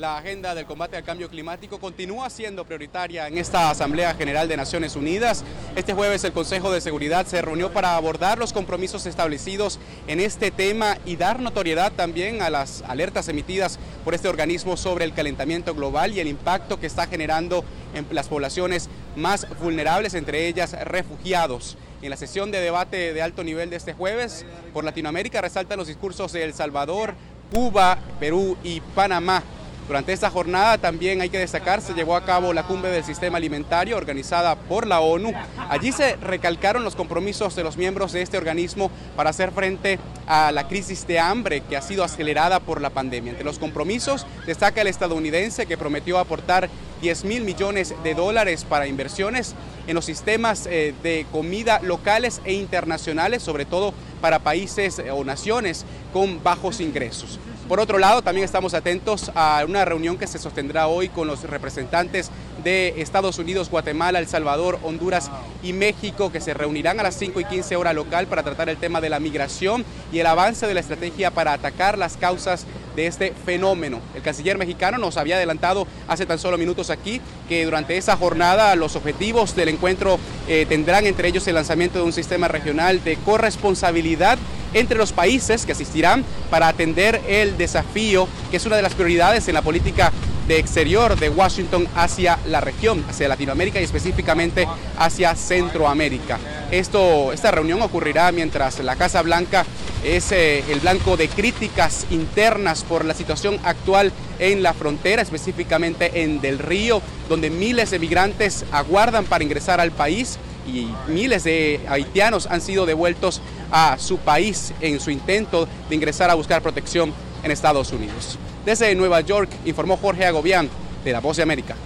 la 0.00 0.16
agenda 0.16 0.54
del 0.54 0.64
combate 0.64 0.96
al 0.96 1.04
cambio 1.04 1.28
climático 1.28 1.78
continúa 1.78 2.30
siendo 2.30 2.64
prioritaria 2.64 3.28
en 3.28 3.36
esta 3.36 3.68
Asamblea 3.68 4.14
General 4.14 4.48
de 4.48 4.56
Naciones 4.56 4.96
Unidas. 4.96 5.44
Este 5.76 5.92
jueves 5.92 6.24
el 6.24 6.32
Consejo 6.32 6.72
de 6.72 6.80
Seguridad 6.80 7.26
se 7.26 7.42
reunió 7.42 7.70
para 7.70 7.96
abordar 7.96 8.38
los 8.38 8.54
compromisos 8.54 9.04
establecidos 9.04 9.78
en 10.06 10.18
este 10.18 10.50
tema 10.50 10.96
y 11.04 11.16
dar 11.16 11.40
notoriedad 11.40 11.92
también 11.92 12.40
a 12.40 12.48
las 12.48 12.82
alertas 12.88 13.28
emitidas 13.28 13.78
por 14.02 14.14
este 14.14 14.28
organismo 14.28 14.78
sobre 14.78 15.04
el 15.04 15.12
calentamiento 15.12 15.74
global 15.74 16.14
y 16.14 16.20
el 16.20 16.28
impacto 16.28 16.80
que 16.80 16.86
está 16.86 17.06
generando 17.06 17.62
en 17.94 18.06
las 18.10 18.28
poblaciones 18.28 18.88
más 19.16 19.46
vulnerables, 19.60 20.14
entre 20.14 20.48
ellas 20.48 20.72
refugiados. 20.84 21.76
En 22.00 22.08
la 22.08 22.16
sesión 22.16 22.50
de 22.50 22.60
debate 22.60 23.12
de 23.12 23.20
alto 23.20 23.44
nivel 23.44 23.68
de 23.68 23.76
este 23.76 23.92
jueves 23.92 24.46
por 24.72 24.82
Latinoamérica 24.82 25.42
resaltan 25.42 25.76
los 25.76 25.88
discursos 25.88 26.32
de 26.32 26.44
El 26.44 26.54
Salvador, 26.54 27.14
Cuba, 27.52 27.98
Perú 28.18 28.56
y 28.64 28.80
Panamá 28.80 29.42
durante 29.90 30.12
esta 30.12 30.30
jornada 30.30 30.78
también 30.78 31.20
hay 31.20 31.30
que 31.30 31.38
destacar, 31.40 31.80
se 31.80 31.94
llevó 31.94 32.14
a 32.14 32.24
cabo 32.24 32.52
la 32.52 32.62
cumbre 32.62 32.92
del 32.92 33.02
sistema 33.02 33.38
alimentario 33.38 33.96
organizada 33.96 34.54
por 34.54 34.86
la 34.86 35.00
ONU. 35.00 35.32
Allí 35.68 35.90
se 35.90 36.14
recalcaron 36.14 36.84
los 36.84 36.94
compromisos 36.94 37.56
de 37.56 37.64
los 37.64 37.76
miembros 37.76 38.12
de 38.12 38.22
este 38.22 38.38
organismo 38.38 38.88
para 39.16 39.30
hacer 39.30 39.50
frente 39.50 39.98
a 40.28 40.52
la 40.52 40.68
crisis 40.68 41.08
de 41.08 41.18
hambre 41.18 41.62
que 41.62 41.76
ha 41.76 41.82
sido 41.82 42.04
acelerada 42.04 42.60
por 42.60 42.80
la 42.80 42.90
pandemia. 42.90 43.32
Entre 43.32 43.44
los 43.44 43.58
compromisos 43.58 44.28
destaca 44.46 44.80
el 44.80 44.86
estadounidense 44.86 45.66
que 45.66 45.76
prometió 45.76 46.20
aportar 46.20 46.70
10 47.02 47.24
mil 47.24 47.42
millones 47.42 47.92
de 48.04 48.14
dólares 48.14 48.64
para 48.64 48.86
inversiones 48.86 49.56
en 49.88 49.96
los 49.96 50.04
sistemas 50.04 50.68
eh, 50.70 50.94
de 51.02 51.26
comida 51.32 51.80
locales 51.82 52.40
e 52.44 52.52
internacionales, 52.52 53.42
sobre 53.42 53.64
todo 53.64 53.92
para 54.20 54.38
países 54.38 55.02
o 55.12 55.24
naciones 55.24 55.84
con 56.12 56.40
bajos 56.44 56.80
ingresos. 56.80 57.40
Por 57.70 57.78
otro 57.78 58.00
lado, 58.00 58.20
también 58.20 58.44
estamos 58.44 58.74
atentos 58.74 59.30
a 59.36 59.64
una 59.64 59.84
reunión 59.84 60.18
que 60.18 60.26
se 60.26 60.40
sostendrá 60.40 60.88
hoy 60.88 61.08
con 61.08 61.28
los 61.28 61.44
representantes 61.44 62.28
de 62.64 63.00
Estados 63.00 63.38
Unidos, 63.38 63.70
Guatemala, 63.70 64.18
El 64.18 64.26
Salvador, 64.26 64.80
Honduras 64.82 65.30
y 65.62 65.72
México, 65.72 66.32
que 66.32 66.40
se 66.40 66.52
reunirán 66.52 66.98
a 66.98 67.04
las 67.04 67.14
5 67.14 67.38
y 67.38 67.44
15 67.44 67.76
hora 67.76 67.92
local 67.92 68.26
para 68.26 68.42
tratar 68.42 68.70
el 68.70 68.76
tema 68.76 69.00
de 69.00 69.08
la 69.08 69.20
migración 69.20 69.84
y 70.12 70.18
el 70.18 70.26
avance 70.26 70.66
de 70.66 70.74
la 70.74 70.80
estrategia 70.80 71.30
para 71.30 71.52
atacar 71.52 71.96
las 71.96 72.16
causas 72.16 72.66
de 72.96 73.06
este 73.06 73.34
fenómeno. 73.46 74.00
El 74.16 74.22
canciller 74.22 74.58
mexicano 74.58 74.98
nos 74.98 75.16
había 75.16 75.36
adelantado 75.36 75.86
hace 76.08 76.26
tan 76.26 76.40
solo 76.40 76.58
minutos 76.58 76.90
aquí 76.90 77.20
que 77.48 77.64
durante 77.64 77.96
esa 77.96 78.16
jornada 78.16 78.74
los 78.74 78.96
objetivos 78.96 79.54
del 79.54 79.68
encuentro 79.68 80.18
eh, 80.48 80.66
tendrán 80.68 81.06
entre 81.06 81.28
ellos 81.28 81.46
el 81.46 81.54
lanzamiento 81.54 82.00
de 82.00 82.04
un 82.04 82.12
sistema 82.12 82.48
regional 82.48 83.04
de 83.04 83.14
corresponsabilidad 83.18 84.40
entre 84.74 84.98
los 84.98 85.12
países 85.12 85.66
que 85.66 85.72
asistirán 85.72 86.24
para 86.50 86.68
atender 86.68 87.20
el 87.28 87.56
desafío 87.56 88.28
que 88.50 88.56
es 88.56 88.66
una 88.66 88.76
de 88.76 88.82
las 88.82 88.94
prioridades 88.94 89.48
en 89.48 89.54
la 89.54 89.62
política 89.62 90.12
de 90.50 90.58
exterior 90.58 91.16
de 91.16 91.28
Washington 91.28 91.86
hacia 91.94 92.38
la 92.46 92.60
región, 92.60 93.04
hacia 93.08 93.28
Latinoamérica 93.28 93.80
y 93.80 93.84
específicamente 93.84 94.66
hacia 94.98 95.36
Centroamérica. 95.36 96.40
Esto, 96.72 97.32
esta 97.32 97.52
reunión 97.52 97.80
ocurrirá 97.82 98.32
mientras 98.32 98.80
la 98.80 98.96
Casa 98.96 99.22
Blanca 99.22 99.64
es 100.04 100.32
eh, 100.32 100.64
el 100.68 100.80
blanco 100.80 101.16
de 101.16 101.28
críticas 101.28 102.06
internas 102.10 102.82
por 102.84 103.04
la 103.04 103.14
situación 103.14 103.58
actual 103.64 104.12
en 104.38 104.62
la 104.62 104.72
frontera, 104.72 105.22
específicamente 105.22 106.22
en 106.22 106.40
Del 106.40 106.58
Río, 106.58 107.00
donde 107.28 107.50
miles 107.50 107.90
de 107.90 107.98
migrantes 107.98 108.64
aguardan 108.72 109.26
para 109.26 109.44
ingresar 109.44 109.80
al 109.80 109.92
país 109.92 110.38
y 110.66 110.88
miles 111.08 111.44
de 111.44 111.80
haitianos 111.88 112.46
han 112.46 112.60
sido 112.60 112.86
devueltos 112.86 113.40
a 113.70 113.96
su 113.98 114.18
país 114.18 114.72
en 114.80 115.00
su 115.00 115.10
intento 115.10 115.68
de 115.88 115.94
ingresar 115.94 116.30
a 116.30 116.34
buscar 116.34 116.62
protección 116.62 117.12
en 117.42 117.50
Estados 117.50 117.92
Unidos. 117.92 118.38
Desde 118.64 118.94
Nueva 118.94 119.20
York 119.20 119.50
informó 119.64 119.96
Jorge 119.96 120.26
Agobián 120.26 120.68
de 121.04 121.12
La 121.12 121.20
Voz 121.20 121.36
de 121.36 121.42
América. 121.42 121.76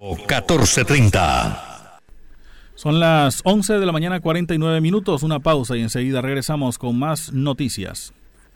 1430. 0.00 2.00
Son 2.74 3.00
las 3.00 3.40
11 3.44 3.74
de 3.74 3.86
la 3.86 3.92
mañana 3.92 4.20
49 4.20 4.80
minutos, 4.80 5.22
una 5.22 5.40
pausa 5.40 5.76
y 5.76 5.82
enseguida 5.82 6.20
regresamos 6.20 6.76
con 6.76 6.98
más 6.98 7.32
noticias. 7.32 8.12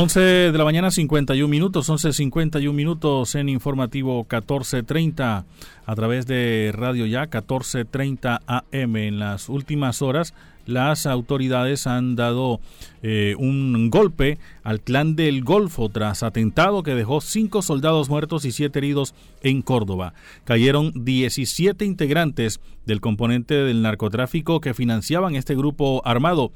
11 0.00 0.20
de 0.20 0.52
la 0.52 0.62
mañana 0.62 0.92
51 0.92 1.48
minutos, 1.48 1.90
11.51 1.90 2.72
minutos 2.72 3.34
en 3.34 3.48
informativo 3.48 4.24
14.30 4.28 5.44
a 5.84 5.94
través 5.96 6.24
de 6.24 6.70
Radio 6.72 7.04
Ya 7.04 7.28
14.30 7.28 8.38
AM. 8.46 8.96
En 8.96 9.18
las 9.18 9.48
últimas 9.48 10.00
horas 10.00 10.34
las 10.66 11.04
autoridades 11.06 11.88
han 11.88 12.14
dado 12.14 12.60
eh, 13.02 13.34
un 13.38 13.90
golpe 13.90 14.38
al 14.62 14.82
clan 14.82 15.16
del 15.16 15.42
Golfo 15.42 15.88
tras 15.88 16.22
atentado 16.22 16.84
que 16.84 16.94
dejó 16.94 17.20
cinco 17.20 17.60
soldados 17.60 18.08
muertos 18.08 18.44
y 18.44 18.52
siete 18.52 18.78
heridos 18.78 19.16
en 19.42 19.62
Córdoba. 19.62 20.14
Cayeron 20.44 20.92
17 20.94 21.84
integrantes 21.84 22.60
del 22.86 23.00
componente 23.00 23.54
del 23.54 23.82
narcotráfico 23.82 24.60
que 24.60 24.74
financiaban 24.74 25.34
este 25.34 25.56
grupo 25.56 26.02
armado. 26.04 26.52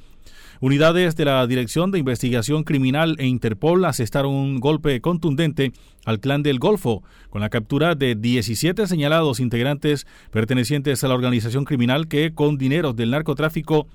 Unidades 0.62 1.16
de 1.16 1.24
la 1.24 1.44
Dirección 1.48 1.90
de 1.90 1.98
Investigación 1.98 2.62
Criminal 2.62 3.16
e 3.18 3.26
Interpol 3.26 3.84
asestaron 3.84 4.32
un 4.32 4.60
golpe 4.60 5.00
contundente 5.00 5.72
al 6.04 6.20
clan 6.20 6.44
del 6.44 6.60
Golfo, 6.60 7.02
con 7.30 7.40
la 7.40 7.50
captura 7.50 7.96
de 7.96 8.14
17 8.14 8.86
señalados 8.86 9.40
integrantes 9.40 10.06
pertenecientes 10.30 11.02
a 11.02 11.08
la 11.08 11.14
organización 11.14 11.64
criminal 11.64 12.06
que, 12.06 12.32
con 12.32 12.58
dineros 12.58 12.94
del 12.94 13.10
narcotráfico, 13.10 13.88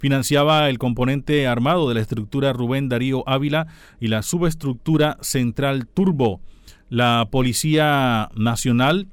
financiaba 0.00 0.68
el 0.68 0.78
componente 0.78 1.46
armado 1.46 1.88
de 1.88 1.94
la 1.94 2.00
estructura 2.00 2.52
Rubén 2.52 2.88
Darío 2.88 3.22
Ávila 3.28 3.68
y 4.00 4.08
la 4.08 4.22
subestructura 4.22 5.16
Central 5.20 5.86
Turbo. 5.86 6.40
La 6.88 7.28
Policía 7.30 8.30
Nacional 8.34 9.06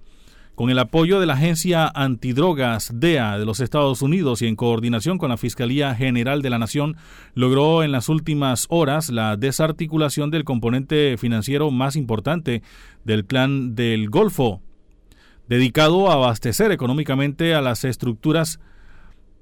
con 0.57 0.71
el 0.71 0.79
apoyo 0.79 1.19
de 1.19 1.27
la 1.27 1.35
Agencia 1.35 1.87
Antidrogas 1.87 2.89
DEA 2.91 3.37
de 3.37 3.45
los 3.45 3.59
Estados 3.59 4.01
Unidos 4.01 4.41
y 4.41 4.47
en 4.47 4.55
coordinación 4.55 5.19
con 5.19 5.29
la 5.29 5.37
Fiscalía 5.37 5.93
General 5.93 6.41
de 6.41 6.49
la 6.49 6.57
Nación, 6.57 6.97
logró 7.35 7.83
en 7.83 7.91
las 7.91 8.09
últimas 8.09 8.65
horas 8.69 9.11
la 9.11 9.37
desarticulación 9.37 10.31
del 10.31 10.45
componente 10.45 11.15
financiero 11.19 11.69
más 11.69 11.95
importante 11.95 12.63
del 13.03 13.25
clan 13.25 13.75
del 13.75 14.09
Golfo, 14.09 14.63
dedicado 15.47 16.09
a 16.09 16.13
abastecer 16.13 16.71
económicamente 16.71 17.53
a 17.53 17.61
las 17.61 17.83
estructuras 17.83 18.59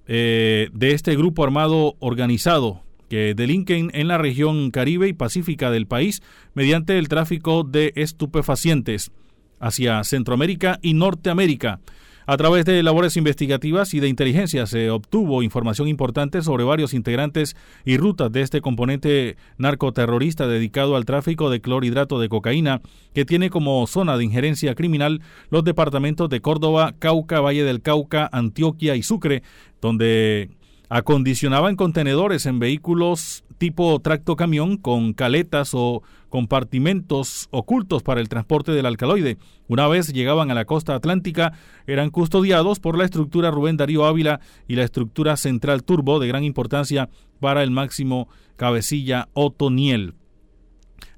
eh, 0.07 0.67
de 0.73 0.91
este 0.91 1.15
grupo 1.15 1.45
armado 1.45 1.95
organizado 1.99 2.83
que 3.07 3.35
delinquen 3.35 3.89
en 3.93 4.09
la 4.09 4.17
región 4.17 4.69
caribe 4.69 5.07
y 5.07 5.13
pacífica 5.13 5.71
del 5.71 5.87
país 5.87 6.21
mediante 6.55 6.97
el 6.97 7.07
tráfico 7.07 7.63
de 7.63 7.93
estupefacientes 7.95 9.13
hacia 9.59 10.03
Centroamérica 10.03 10.79
y 10.81 10.93
Norteamérica. 10.93 11.79
A 12.27 12.37
través 12.37 12.65
de 12.65 12.81
labores 12.81 13.17
investigativas 13.17 13.93
y 13.93 13.99
de 13.99 14.07
inteligencia 14.07 14.65
se 14.65 14.89
obtuvo 14.89 15.43
información 15.43 15.87
importante 15.87 16.41
sobre 16.41 16.63
varios 16.63 16.95
integrantes 16.95 17.55
y 17.85 17.97
rutas 17.97 18.31
de 18.31 18.41
este 18.41 18.61
componente 18.61 19.37
narcoterrorista 19.59 20.47
dedicado 20.47 20.95
al 20.95 21.05
tráfico 21.05 21.51
de 21.51 21.61
clorhidrato 21.61 22.19
de 22.19 22.27
cocaína, 22.27 22.81
que 23.13 23.25
tiene 23.25 23.51
como 23.51 23.85
zona 23.85 24.17
de 24.17 24.23
injerencia 24.23 24.73
criminal 24.73 25.21
los 25.51 25.63
departamentos 25.63 26.27
de 26.29 26.41
Córdoba, 26.41 26.95
Cauca, 26.97 27.41
Valle 27.41 27.63
del 27.63 27.83
Cauca, 27.83 28.27
Antioquia 28.31 28.95
y 28.95 29.03
Sucre, 29.03 29.43
donde 29.79 30.49
acondicionaban 30.89 31.75
contenedores 31.75 32.47
en 32.47 32.57
vehículos 32.57 33.43
tipo 33.59 33.99
tracto 33.99 34.35
camión 34.35 34.77
con 34.77 35.13
caletas 35.13 35.71
o 35.73 36.01
compartimentos 36.35 37.47
ocultos 37.51 38.03
para 38.03 38.19
el 38.19 38.27
transporte 38.27 38.73
del 38.73 38.85
alcaloide. 38.85 39.37
Una 39.69 39.87
vez 39.87 40.11
llegaban 40.11 40.51
a 40.51 40.53
la 40.53 40.65
costa 40.65 40.93
atlántica, 40.93 41.53
eran 41.87 42.09
custodiados 42.09 42.81
por 42.81 42.97
la 42.97 43.05
estructura 43.05 43.51
Rubén 43.51 43.77
Darío 43.77 44.03
Ávila 44.03 44.41
y 44.67 44.75
la 44.75 44.83
estructura 44.83 45.37
Central 45.37 45.85
Turbo 45.85 46.19
de 46.19 46.27
gran 46.27 46.43
importancia 46.43 47.07
para 47.39 47.63
el 47.63 47.71
máximo 47.71 48.27
cabecilla 48.57 49.29
Otoniel. 49.31 50.15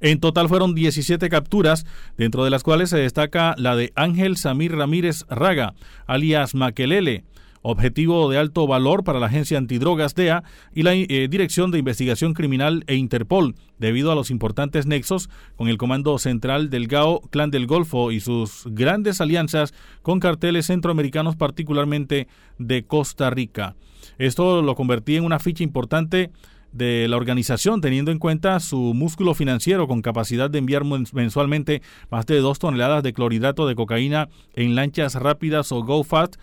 En 0.01 0.19
total 0.19 0.49
fueron 0.49 0.75
17 0.75 1.30
capturas, 1.30 1.88
dentro 2.15 2.43
de 2.43 2.51
las 2.51 2.62
cuales 2.62 2.91
se 2.91 2.99
destaca 2.99 3.56
la 3.58 3.75
de 3.75 3.93
Ángel 3.95 4.38
Samir 4.38 4.75
Ramírez 4.75 5.25
Raga, 5.30 5.73
alias 6.06 6.53
Maquelele, 6.53 7.23
objetivo 7.69 8.30
de 8.30 8.38
alto 8.38 8.65
valor 8.65 9.03
para 9.03 9.19
la 9.19 9.25
Agencia 9.25 9.58
Antidrogas 9.58 10.15
DEA 10.15 10.43
y 10.73 10.84
la 10.84 10.93
eh, 10.93 11.27
Dirección 11.30 11.69
de 11.69 11.80
Investigación 11.80 12.34
Criminal 12.34 12.86
e 12.88 12.95
Interpol, 12.95 13.56
debido 13.77 14.10
a 14.10 14.15
los 14.15 14.32
importantes 14.32 14.86
nexos 14.86 15.30
con 15.58 15.67
el 15.67 15.77
Comando 15.77 16.17
Central 16.17 16.69
del 16.69 16.88
GAO, 16.88 17.19
Clan 17.30 17.51
del 17.51 17.67
Golfo 17.67 18.13
y 18.13 18.21
sus 18.21 18.63
grandes 18.67 19.19
alianzas 19.19 19.73
con 20.01 20.21
carteles 20.21 20.67
centroamericanos, 20.67 21.36
particularmente 21.36 22.30
de 22.58 22.86
Costa 22.86 23.30
Rica. 23.30 23.75
Esto 24.17 24.62
lo 24.62 24.75
convertía 24.75 25.17
en 25.17 25.25
una 25.25 25.39
ficha 25.39 25.63
importante 25.63 26.32
de 26.71 27.08
la 27.10 27.17
organización, 27.17 27.82
teniendo 27.82 28.12
en 28.12 28.19
cuenta 28.19 28.60
su 28.62 28.93
músculo 28.93 29.34
financiero 29.34 29.88
con 29.88 30.01
capacidad 30.01 30.49
de 30.49 30.60
enviar 30.60 30.84
mensualmente 30.86 31.82
más 32.10 32.25
de 32.27 32.39
dos 32.39 32.60
toneladas 32.60 33.03
de 33.03 33.13
clorhidrato 33.13 33.67
de 33.67 33.75
cocaína 33.75 34.30
en 34.53 34.75
lanchas 34.75 35.15
rápidas 35.15 35.71
o 35.73 35.84
GoFast 35.84 36.36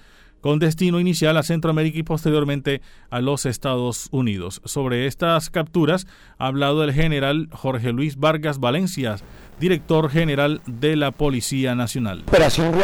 con 0.44 0.59
destino 0.59 1.00
inicial 1.00 1.38
a 1.38 1.42
Centroamérica 1.42 1.98
y 1.98 2.02
posteriormente 2.02 2.83
a 3.09 3.22
los 3.22 3.46
Estados 3.46 4.09
Unidos. 4.11 4.61
Sobre 4.66 5.07
estas 5.07 5.48
capturas 5.48 6.07
ha 6.37 6.48
hablado 6.48 6.85
el 6.85 6.92
general 6.92 7.48
Jorge 7.50 7.92
Luis 7.92 8.18
Vargas 8.18 8.61
Valencia, 8.61 9.16
director 9.59 10.11
general 10.11 10.61
de 10.66 10.96
la 10.96 11.12
Policía 11.12 11.74
Nacional. 11.74 12.24
Operación 12.28 12.74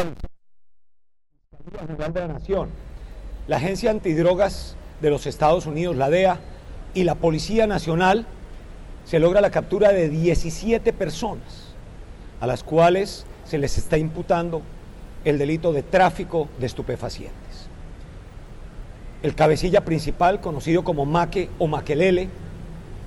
General 1.79 2.13
de 2.15 2.21
la 2.21 2.29
Nación, 2.29 2.71
la 3.47 3.57
Agencia 3.59 3.91
Antidrogas 3.91 4.75
de 5.03 5.11
los 5.11 5.27
Estados 5.27 5.67
Unidos, 5.67 5.97
la 5.97 6.09
DEA, 6.09 6.41
y 6.95 7.05
la 7.05 7.17
Policía 7.17 7.67
Nacional 7.67 8.25
se 9.05 9.21
logra 9.21 9.43
la 9.43 9.51
captura 9.51 9.93
de 9.93 10.09
17 10.09 10.95
personas 10.95 11.75
a 12.41 12.47
las 12.47 12.65
cuales 12.65 13.27
se 13.45 13.59
les 13.59 13.77
está 13.77 13.99
imputando 13.99 14.63
el 15.27 15.37
delito 15.37 15.75
de 15.75 15.83
tráfico 15.83 16.49
de 16.59 16.65
estupefacientes. 16.65 17.50
El 19.23 19.35
cabecilla 19.35 19.85
principal, 19.85 20.41
conocido 20.41 20.83
como 20.83 21.05
Maque 21.05 21.51
o 21.59 21.67
Maquelele, 21.67 22.29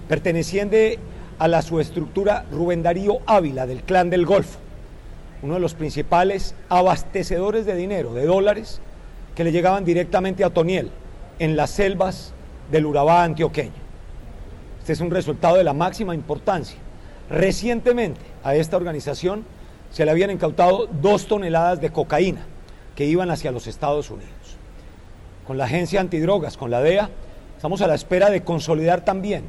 perteneciente 0.08 1.00
a 1.40 1.48
la 1.48 1.64
subestructura 1.64 2.46
Rubén 2.52 2.84
Darío 2.84 3.20
Ávila 3.26 3.66
del 3.66 3.82
Clan 3.82 4.12
del 4.12 4.26
Golfo, 4.26 4.60
uno 5.42 5.56
de 5.56 5.60
los 5.60 5.74
principales 5.74 6.54
abastecedores 6.70 7.66
de 7.66 7.76
dinero, 7.76 8.14
de 8.14 8.26
dólares, 8.26 8.80
que 9.36 9.44
le 9.44 9.52
llegaban 9.52 9.86
directamente 9.86 10.44
a 10.44 10.48
Otoniel 10.48 10.92
en 11.40 11.56
las 11.56 11.72
selvas 11.72 12.34
del 12.72 12.86
Urabá 12.86 13.24
antioqueño. 13.24 13.72
Este 14.80 14.94
es 14.94 15.00
un 15.00 15.10
resultado 15.10 15.58
de 15.58 15.64
la 15.64 15.74
máxima 15.74 16.14
importancia. 16.14 16.78
Recientemente 17.30 18.22
a 18.44 18.54
esta 18.54 18.78
organización 18.78 19.46
se 19.90 20.06
le 20.06 20.12
habían 20.12 20.30
incautado 20.30 20.88
dos 21.02 21.26
toneladas 21.26 21.82
de 21.82 21.90
cocaína 21.90 22.42
que 22.96 23.06
iban 23.06 23.32
hacia 23.32 23.52
los 23.52 23.66
Estados 23.66 24.12
Unidos. 24.12 24.43
Con 25.46 25.58
la 25.58 25.66
agencia 25.66 26.00
antidrogas, 26.00 26.58
con 26.58 26.72
la 26.72 26.82
DEA, 26.82 27.10
estamos 27.56 27.82
a 27.82 27.88
la 27.88 27.96
espera 27.96 28.30
de 28.30 28.44
consolidar 28.44 29.04
también 29.04 29.44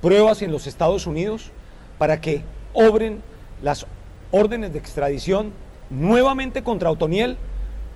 pruebas 0.00 0.42
en 0.42 0.52
los 0.52 0.66
Estados 0.66 1.06
Unidos 1.06 1.50
para 1.98 2.20
que 2.20 2.42
obren 2.72 3.22
las 3.62 3.86
órdenes 4.32 4.72
de 4.72 4.78
extradición 4.78 5.52
nuevamente 5.90 6.62
contra 6.62 6.90
Otoniel 6.90 7.36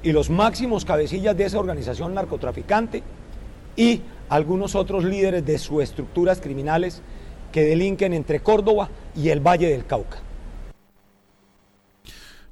y 0.03 0.13
los 0.13 0.31
máximos 0.31 0.85
cabecillas 0.85 1.37
de 1.37 1.45
esa 1.45 1.59
organización 1.59 2.15
narcotraficante 2.15 3.03
y 3.77 4.03
algunos 4.29 4.75
otros 4.75 5.05
líderes 5.05 5.45
de 5.45 5.59
sus 5.59 5.83
estructuras 5.83 6.41
criminales 6.41 7.03
que 7.53 7.65
delinquen 7.65 8.13
entre 8.13 8.41
Córdoba 8.41 8.89
y 9.17 9.31
el 9.31 9.41
Valle 9.41 9.69
del 9.69 9.87
Cauca. 9.87 10.19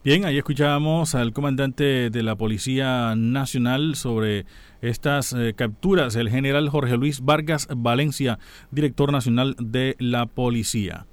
Bien, 0.07 0.25
ahí 0.25 0.39
escuchábamos 0.39 1.17
al 1.17 1.33
comandante 1.33 2.11
de 2.11 2.23
la 2.23 2.37
Policía 2.37 3.17
Nacional 3.17 3.97
sobre 3.97 4.47
estas 4.81 5.33
eh, 5.33 5.53
capturas, 5.57 6.15
el 6.15 6.31
general 6.31 6.69
Jorge 6.69 6.97
Luis 6.97 7.23
Vargas 7.23 7.67
Valencia, 7.77 8.39
director 8.71 9.11
nacional 9.11 9.57
de 9.59 9.97
la 9.99 10.27
Policía. 10.27 11.07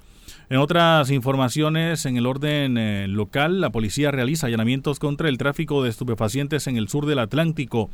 En 0.50 0.58
otras 0.58 1.10
informaciones, 1.10 2.04
en 2.04 2.18
el 2.18 2.26
orden 2.26 2.76
eh, 2.76 3.06
local, 3.08 3.62
la 3.62 3.70
policía 3.70 4.10
realiza 4.10 4.46
allanamientos 4.46 4.98
contra 4.98 5.30
el 5.30 5.38
tráfico 5.38 5.82
de 5.82 5.88
estupefacientes 5.88 6.66
en 6.66 6.76
el 6.76 6.88
sur 6.88 7.06
del 7.06 7.18
Atlántico. 7.18 7.88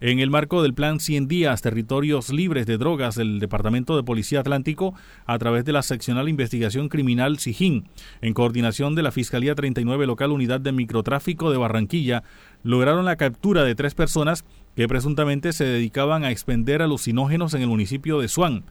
En 0.00 0.20
el 0.20 0.30
marco 0.30 0.62
del 0.62 0.72
Plan 0.72 1.00
100 1.00 1.26
días, 1.26 1.62
territorios 1.62 2.30
libres 2.30 2.66
de 2.66 2.78
drogas 2.78 3.16
del 3.16 3.40
Departamento 3.40 3.96
de 3.96 4.04
Policía 4.04 4.40
Atlántico, 4.40 4.94
a 5.26 5.36
través 5.38 5.64
de 5.64 5.72
la 5.72 5.82
Seccional 5.82 6.28
Investigación 6.28 6.88
Criminal 6.88 7.38
SIJIN, 7.38 7.88
en 8.22 8.34
coordinación 8.34 8.94
de 8.94 9.02
la 9.02 9.10
Fiscalía 9.10 9.56
39 9.56 10.06
Local 10.06 10.30
Unidad 10.30 10.60
de 10.60 10.70
Microtráfico 10.72 11.50
de 11.50 11.58
Barranquilla, 11.58 12.22
lograron 12.62 13.04
la 13.04 13.16
captura 13.16 13.64
de 13.64 13.74
tres 13.74 13.94
personas 13.94 14.44
que 14.76 14.86
presuntamente 14.86 15.52
se 15.52 15.64
dedicaban 15.64 16.22
a 16.22 16.30
expender 16.30 16.82
alucinógenos 16.82 17.52
en 17.54 17.62
el 17.62 17.68
municipio 17.68 18.20
de 18.20 18.28
Suán. 18.28 18.64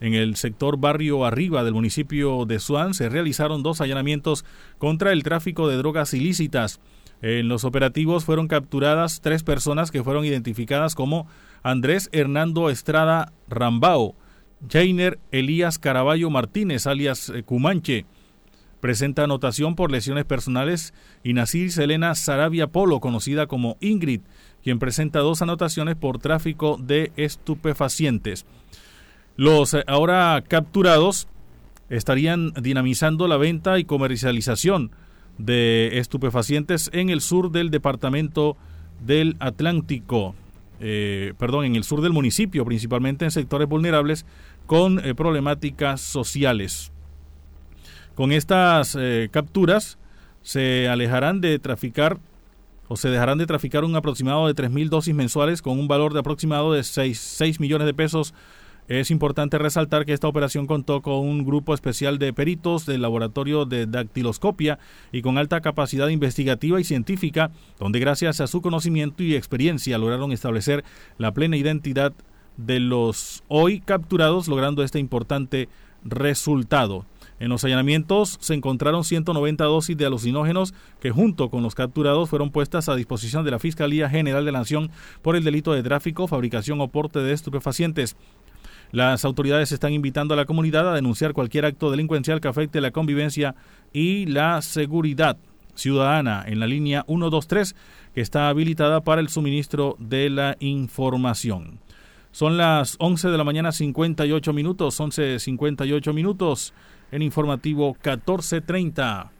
En 0.00 0.14
el 0.14 0.36
sector 0.36 0.78
barrio 0.78 1.24
arriba 1.24 1.64
del 1.64 1.74
municipio 1.74 2.44
de 2.44 2.58
Suán 2.58 2.92
se 2.94 3.08
realizaron 3.08 3.62
dos 3.62 3.80
allanamientos 3.80 4.44
contra 4.78 5.12
el 5.12 5.22
tráfico 5.22 5.68
de 5.68 5.76
drogas 5.76 6.12
ilícitas. 6.12 6.80
En 7.22 7.48
los 7.48 7.64
operativos 7.64 8.24
fueron 8.24 8.46
capturadas 8.46 9.20
tres 9.22 9.42
personas 9.42 9.90
que 9.90 10.04
fueron 10.04 10.24
identificadas 10.24 10.94
como 10.94 11.26
Andrés 11.62 12.10
Hernando 12.12 12.68
Estrada 12.68 13.32
Rambao, 13.48 14.14
Jainer 14.70 15.18
Elías 15.32 15.78
Caraballo 15.78 16.28
Martínez, 16.28 16.86
alias 16.86 17.30
eh, 17.30 17.42
Cumanche, 17.42 18.04
presenta 18.80 19.24
anotación 19.24 19.74
por 19.74 19.90
lesiones 19.90 20.24
personales, 20.24 20.92
y 21.24 21.32
Nasir 21.32 21.72
Selena 21.72 22.14
Sarabia 22.14 22.68
Polo, 22.68 23.00
conocida 23.00 23.46
como 23.46 23.76
Ingrid, 23.80 24.20
quien 24.62 24.78
presenta 24.78 25.20
dos 25.20 25.42
anotaciones 25.42 25.96
por 25.96 26.18
tráfico 26.18 26.78
de 26.80 27.12
estupefacientes. 27.16 28.46
Los 29.36 29.74
eh, 29.74 29.84
ahora 29.86 30.42
capturados 30.48 31.28
estarían 31.90 32.52
dinamizando 32.54 33.28
la 33.28 33.36
venta 33.36 33.78
y 33.78 33.84
comercialización 33.84 34.90
de 35.36 35.98
estupefacientes 35.98 36.90
en 36.94 37.10
el 37.10 37.20
sur 37.20 37.50
del 37.50 37.70
departamento 37.70 38.56
del 39.04 39.36
Atlántico, 39.38 40.34
eh, 40.80 41.34
perdón, 41.38 41.66
en 41.66 41.76
el 41.76 41.84
sur 41.84 42.00
del 42.00 42.12
municipio, 42.12 42.64
principalmente 42.64 43.26
en 43.26 43.30
sectores 43.30 43.68
vulnerables 43.68 44.24
con 44.64 45.04
eh, 45.04 45.14
problemáticas 45.14 46.00
sociales. 46.00 46.90
Con 48.14 48.32
estas 48.32 48.96
capturas 49.30 49.98
se 50.40 50.88
alejarán 50.88 51.42
de 51.42 51.58
traficar 51.58 52.18
o 52.88 52.96
se 52.96 53.10
dejarán 53.10 53.36
de 53.36 53.44
traficar 53.44 53.84
un 53.84 53.94
aproximado 53.94 54.46
de 54.46 54.54
3.000 54.54 54.88
dosis 54.88 55.14
mensuales 55.14 55.60
con 55.60 55.78
un 55.78 55.86
valor 55.86 56.14
de 56.14 56.20
aproximado 56.20 56.72
de 56.72 56.82
6, 56.82 57.18
6 57.18 57.60
millones 57.60 57.84
de 57.84 57.92
pesos 57.92 58.32
es 58.88 59.10
importante 59.10 59.58
resaltar 59.58 60.04
que 60.04 60.12
esta 60.12 60.28
operación 60.28 60.66
contó 60.66 61.02
con 61.02 61.14
un 61.14 61.44
grupo 61.44 61.74
especial 61.74 62.18
de 62.18 62.32
peritos 62.32 62.86
del 62.86 63.02
laboratorio 63.02 63.64
de 63.64 63.86
dactiloscopia 63.86 64.78
y 65.10 65.22
con 65.22 65.38
alta 65.38 65.60
capacidad 65.60 66.08
investigativa 66.08 66.80
y 66.80 66.84
científica, 66.84 67.50
donde 67.80 67.98
gracias 67.98 68.40
a 68.40 68.46
su 68.46 68.62
conocimiento 68.62 69.22
y 69.22 69.34
experiencia 69.34 69.98
lograron 69.98 70.30
establecer 70.30 70.84
la 71.18 71.32
plena 71.32 71.56
identidad 71.56 72.12
de 72.56 72.80
los 72.80 73.42
hoy 73.48 73.80
capturados, 73.80 74.48
logrando 74.48 74.82
este 74.82 74.98
importante 74.98 75.68
resultado. 76.04 77.04
En 77.38 77.50
los 77.50 77.64
allanamientos 77.64 78.38
se 78.40 78.54
encontraron 78.54 79.04
190 79.04 79.64
dosis 79.64 79.96
de 79.96 80.06
alucinógenos 80.06 80.72
que 81.00 81.10
junto 81.10 81.50
con 81.50 81.62
los 81.62 81.74
capturados 81.74 82.30
fueron 82.30 82.50
puestas 82.50 82.88
a 82.88 82.94
disposición 82.94 83.44
de 83.44 83.50
la 83.50 83.58
Fiscalía 83.58 84.08
General 84.08 84.44
de 84.44 84.52
la 84.52 84.60
Nación 84.60 84.90
por 85.20 85.36
el 85.36 85.44
delito 85.44 85.72
de 85.72 85.82
tráfico, 85.82 86.28
fabricación 86.28 86.80
o 86.80 86.88
porte 86.88 87.18
de 87.18 87.34
estupefacientes. 87.34 88.16
Las 88.92 89.24
autoridades 89.24 89.72
están 89.72 89.92
invitando 89.92 90.34
a 90.34 90.36
la 90.36 90.44
comunidad 90.44 90.90
a 90.90 90.94
denunciar 90.94 91.32
cualquier 91.32 91.64
acto 91.64 91.90
delincuencial 91.90 92.40
que 92.40 92.48
afecte 92.48 92.80
la 92.80 92.92
convivencia 92.92 93.54
y 93.92 94.26
la 94.26 94.62
seguridad 94.62 95.36
ciudadana 95.74 96.44
en 96.46 96.60
la 96.60 96.66
línea 96.66 97.04
123 97.06 97.74
que 98.14 98.20
está 98.20 98.48
habilitada 98.48 99.02
para 99.02 99.20
el 99.20 99.28
suministro 99.28 99.96
de 99.98 100.30
la 100.30 100.56
información. 100.60 101.80
Son 102.30 102.56
las 102.56 102.96
11 102.98 103.28
de 103.28 103.38
la 103.38 103.44
mañana 103.44 103.72
58 103.72 104.52
minutos, 104.52 105.00
11.58 105.00 106.12
minutos 106.12 106.74
en 107.10 107.22
informativo 107.22 107.94
1430 107.94 109.32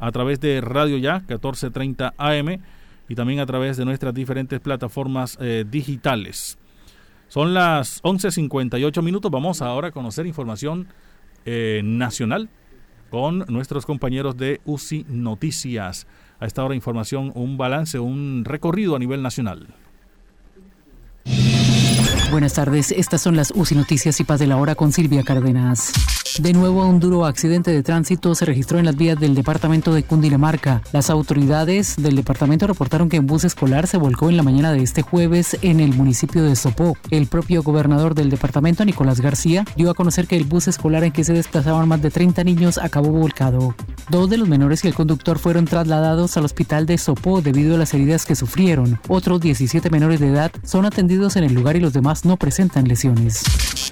a 0.00 0.12
través 0.12 0.40
de 0.40 0.60
Radio 0.60 0.98
Ya 0.98 1.14
1430 1.14 2.14
AM 2.16 2.60
y 3.08 3.14
también 3.14 3.40
a 3.40 3.46
través 3.46 3.76
de 3.76 3.84
nuestras 3.84 4.14
diferentes 4.14 4.60
plataformas 4.60 5.38
eh, 5.40 5.64
digitales. 5.68 6.58
Son 7.28 7.52
las 7.54 8.02
11.58 8.02 9.02
minutos. 9.02 9.30
Vamos 9.30 9.60
ahora 9.62 9.88
a 9.88 9.90
conocer 9.92 10.26
información 10.26 10.88
eh, 11.44 11.82
nacional 11.84 12.48
con 13.10 13.44
nuestros 13.48 13.86
compañeros 13.86 14.36
de 14.36 14.60
UCI 14.64 15.06
Noticias. 15.08 16.06
A 16.40 16.46
esta 16.46 16.64
hora 16.64 16.74
información, 16.74 17.32
un 17.34 17.58
balance, 17.58 17.98
un 17.98 18.44
recorrido 18.44 18.96
a 18.96 18.98
nivel 18.98 19.22
nacional. 19.22 19.68
Buenas 22.30 22.54
tardes, 22.54 22.92
estas 22.92 23.22
son 23.22 23.36
las 23.36 23.50
UCI 23.54 23.74
Noticias 23.74 24.20
y 24.20 24.24
Paz 24.24 24.38
de 24.40 24.46
la 24.46 24.56
Hora 24.56 24.74
con 24.74 24.92
Silvia 24.92 25.22
Cárdenas. 25.22 25.92
De 26.38 26.52
nuevo, 26.52 26.86
un 26.86 27.00
duro 27.00 27.26
accidente 27.26 27.72
de 27.72 27.82
tránsito 27.82 28.32
se 28.36 28.44
registró 28.44 28.78
en 28.78 28.84
las 28.84 28.94
vías 28.94 29.18
del 29.18 29.34
departamento 29.34 29.92
de 29.92 30.04
Cundinamarca. 30.04 30.82
Las 30.92 31.10
autoridades 31.10 31.96
del 31.96 32.14
departamento 32.14 32.68
reportaron 32.68 33.08
que 33.08 33.18
un 33.18 33.26
bus 33.26 33.42
escolar 33.42 33.88
se 33.88 33.96
volcó 33.96 34.30
en 34.30 34.36
la 34.36 34.44
mañana 34.44 34.72
de 34.72 34.80
este 34.80 35.02
jueves 35.02 35.58
en 35.62 35.80
el 35.80 35.94
municipio 35.94 36.44
de 36.44 36.54
Sopó. 36.54 36.96
El 37.10 37.26
propio 37.26 37.64
gobernador 37.64 38.14
del 38.14 38.30
departamento, 38.30 38.84
Nicolás 38.84 39.20
García, 39.20 39.64
dio 39.76 39.90
a 39.90 39.94
conocer 39.94 40.28
que 40.28 40.36
el 40.36 40.44
bus 40.44 40.68
escolar 40.68 41.02
en 41.02 41.10
que 41.10 41.24
se 41.24 41.32
desplazaban 41.32 41.88
más 41.88 42.02
de 42.02 42.12
30 42.12 42.44
niños 42.44 42.78
acabó 42.78 43.08
volcado. 43.08 43.74
Dos 44.08 44.30
de 44.30 44.38
los 44.38 44.48
menores 44.48 44.84
y 44.84 44.88
el 44.88 44.94
conductor 44.94 45.40
fueron 45.40 45.64
trasladados 45.64 46.36
al 46.36 46.44
hospital 46.44 46.86
de 46.86 46.98
Sopó 46.98 47.42
debido 47.42 47.74
a 47.74 47.78
las 47.78 47.92
heridas 47.94 48.24
que 48.24 48.36
sufrieron. 48.36 49.00
Otros 49.08 49.40
17 49.40 49.90
menores 49.90 50.20
de 50.20 50.28
edad 50.28 50.52
son 50.62 50.86
atendidos 50.86 51.34
en 51.34 51.42
el 51.42 51.52
lugar 51.52 51.74
y 51.74 51.80
los 51.80 51.92
demás 51.92 52.24
no 52.24 52.36
presentan 52.36 52.86
lesiones. 52.86 53.42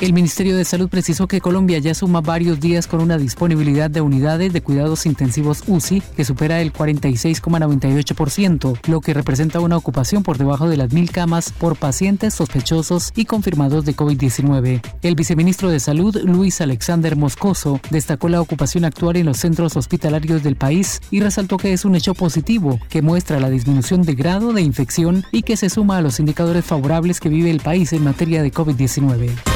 El 0.00 0.12
Ministerio 0.12 0.56
de 0.56 0.64
Salud 0.64 0.88
precisó 0.88 1.26
que 1.26 1.40
Colombia 1.40 1.78
ya 1.78 1.94
suma 1.94 2.20
varios 2.20 2.35
días 2.36 2.86
con 2.86 3.00
una 3.00 3.16
disponibilidad 3.16 3.90
de 3.90 4.02
unidades 4.02 4.52
de 4.52 4.60
cuidados 4.60 5.06
intensivos 5.06 5.64
UCI 5.66 6.02
que 6.14 6.24
supera 6.24 6.60
el 6.60 6.70
46,98%, 6.70 8.78
lo 8.88 9.00
que 9.00 9.14
representa 9.14 9.60
una 9.60 9.78
ocupación 9.78 10.22
por 10.22 10.36
debajo 10.36 10.68
de 10.68 10.76
las 10.76 10.92
mil 10.92 11.10
camas 11.10 11.50
por 11.50 11.76
pacientes 11.76 12.34
sospechosos 12.34 13.12
y 13.16 13.24
confirmados 13.24 13.86
de 13.86 13.96
COVID-19. 13.96 14.82
El 15.00 15.14
viceministro 15.14 15.70
de 15.70 15.80
Salud, 15.80 16.14
Luis 16.24 16.60
Alexander 16.60 17.16
Moscoso, 17.16 17.80
destacó 17.90 18.28
la 18.28 18.42
ocupación 18.42 18.84
actual 18.84 19.16
en 19.16 19.24
los 19.24 19.38
centros 19.38 19.74
hospitalarios 19.76 20.42
del 20.42 20.56
país 20.56 21.00
y 21.10 21.20
resaltó 21.20 21.56
que 21.56 21.72
es 21.72 21.86
un 21.86 21.96
hecho 21.96 22.12
positivo 22.12 22.78
que 22.90 23.00
muestra 23.00 23.40
la 23.40 23.48
disminución 23.48 24.02
de 24.02 24.14
grado 24.14 24.52
de 24.52 24.60
infección 24.60 25.24
y 25.32 25.40
que 25.40 25.56
se 25.56 25.70
suma 25.70 25.96
a 25.96 26.02
los 26.02 26.20
indicadores 26.20 26.66
favorables 26.66 27.18
que 27.18 27.30
vive 27.30 27.50
el 27.50 27.60
país 27.60 27.94
en 27.94 28.04
materia 28.04 28.42
de 28.42 28.52
COVID-19. 28.52 29.55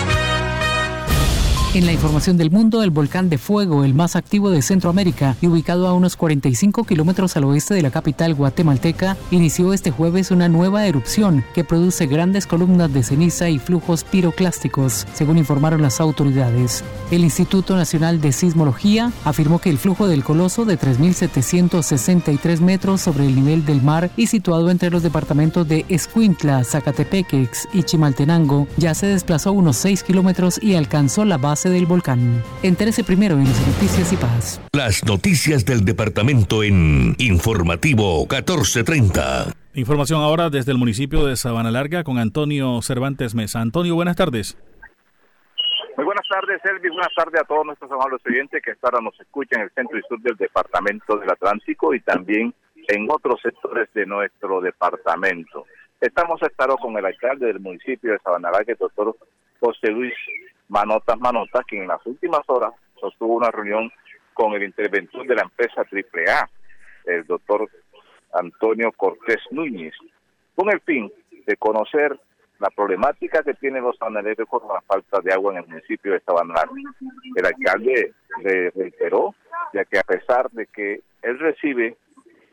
En 1.73 1.85
la 1.85 1.93
información 1.93 2.35
del 2.35 2.51
mundo, 2.51 2.83
el 2.83 2.89
volcán 2.89 3.29
de 3.29 3.37
fuego, 3.37 3.85
el 3.85 3.93
más 3.93 4.17
activo 4.17 4.49
de 4.49 4.61
Centroamérica 4.61 5.37
y 5.39 5.47
ubicado 5.47 5.87
a 5.87 5.93
unos 5.93 6.17
45 6.17 6.83
kilómetros 6.83 7.37
al 7.37 7.45
oeste 7.45 7.73
de 7.73 7.81
la 7.81 7.91
capital 7.91 8.35
guatemalteca, 8.35 9.15
inició 9.31 9.71
este 9.71 9.89
jueves 9.89 10.31
una 10.31 10.49
nueva 10.49 10.85
erupción 10.85 11.45
que 11.53 11.63
produce 11.63 12.07
grandes 12.07 12.45
columnas 12.45 12.91
de 12.93 13.03
ceniza 13.03 13.47
y 13.47 13.57
flujos 13.57 14.03
piroclásticos, 14.03 15.07
según 15.13 15.37
informaron 15.37 15.81
las 15.81 16.01
autoridades. 16.01 16.83
El 17.09 17.23
Instituto 17.23 17.77
Nacional 17.77 18.19
de 18.19 18.33
Sismología 18.33 19.13
afirmó 19.23 19.59
que 19.59 19.69
el 19.69 19.77
flujo 19.77 20.09
del 20.09 20.25
coloso 20.25 20.65
de 20.65 20.77
3.763 20.77 22.59
metros 22.59 22.99
sobre 22.99 23.27
el 23.27 23.35
nivel 23.35 23.63
del 23.65 23.81
mar 23.81 24.11
y 24.17 24.27
situado 24.27 24.71
entre 24.71 24.89
los 24.89 25.03
departamentos 25.03 25.65
de 25.69 25.85
Escuintla, 25.87 26.65
Zacatepequex 26.65 27.69
y 27.71 27.83
Chimaltenango 27.83 28.67
ya 28.75 28.93
se 28.93 29.05
desplazó 29.05 29.53
unos 29.53 29.77
6 29.77 30.03
kilómetros 30.03 30.61
y 30.61 30.75
alcanzó 30.75 31.23
la 31.23 31.37
base 31.37 31.60
del 31.69 31.85
volcán. 31.85 32.43
Entérese 32.63 33.03
primero 33.03 33.35
en 33.35 33.45
las 33.45 33.67
noticias 33.67 34.13
y 34.13 34.17
paz. 34.17 34.61
Las 34.73 35.03
noticias 35.05 35.65
del 35.65 35.85
departamento 35.85 36.63
en 36.63 37.15
Informativo 37.19 38.19
1430. 38.21 39.53
Información 39.73 40.21
ahora 40.21 40.49
desde 40.49 40.71
el 40.71 40.77
municipio 40.77 41.25
de 41.25 41.35
Sabana 41.35 41.71
Larga 41.71 42.03
con 42.03 42.17
Antonio 42.17 42.81
Cervantes 42.81 43.35
Mesa. 43.35 43.61
Antonio, 43.61 43.95
buenas 43.95 44.17
tardes. 44.17 44.57
Muy 45.95 46.05
buenas 46.05 46.27
tardes, 46.27 46.59
Elvis. 46.65 46.91
Buenas 46.91 47.13
tardes 47.15 47.41
a 47.41 47.45
todos 47.45 47.65
nuestros 47.65 47.91
amables 47.91 48.21
oyentes 48.25 48.61
que 48.63 48.71
hasta 48.71 48.87
ahora 48.87 49.01
nos 49.01 49.19
escuchan 49.19 49.61
en 49.61 49.65
el 49.65 49.71
centro 49.71 49.97
y 49.97 50.01
sur 50.09 50.19
del 50.21 50.35
departamento 50.35 51.17
del 51.17 51.29
Atlántico 51.29 51.93
y 51.93 51.99
también 52.01 52.53
en 52.87 53.07
otros 53.09 53.39
sectores 53.41 53.87
de 53.93 54.05
nuestro 54.05 54.61
departamento. 54.61 55.65
Estamos 55.99 56.41
a 56.41 56.77
con 56.77 56.97
el 56.97 57.05
alcalde 57.05 57.47
del 57.47 57.59
municipio 57.59 58.11
de 58.11 58.19
Sabana 58.19 58.51
Larga, 58.51 58.73
el 58.73 58.77
doctor 58.77 59.15
José 59.59 59.91
Luis 59.91 60.13
Manotas 60.71 61.19
Manotas, 61.19 61.65
quien 61.65 61.81
en 61.81 61.89
las 61.89 62.05
últimas 62.05 62.41
horas 62.47 62.71
sostuvo 62.97 63.35
una 63.35 63.51
reunión 63.51 63.91
con 64.33 64.53
el 64.53 64.63
interventor 64.63 65.27
de 65.27 65.35
la 65.35 65.41
empresa 65.41 65.81
AAA, 65.81 66.49
el 67.05 67.25
doctor 67.25 67.69
Antonio 68.33 68.93
Cortés 68.93 69.41
Núñez, 69.51 69.93
con 70.55 70.71
el 70.71 70.79
fin 70.79 71.11
de 71.45 71.57
conocer 71.57 72.17
la 72.59 72.69
problemática 72.69 73.43
que 73.43 73.53
tienen 73.55 73.83
los 73.83 73.97
sanaleros 73.97 74.47
con 74.47 74.61
la 74.69 74.79
falta 74.81 75.19
de 75.19 75.33
agua 75.33 75.51
en 75.51 75.63
el 75.63 75.67
municipio 75.67 76.13
de 76.13 76.21
Sabana 76.21 76.61
El 77.35 77.45
alcalde 77.45 78.13
le 78.41 78.69
reiteró, 78.69 79.35
ya 79.73 79.83
que 79.83 79.99
a 79.99 80.03
pesar 80.03 80.49
de 80.51 80.67
que 80.67 81.01
él 81.21 81.37
recibe 81.39 81.97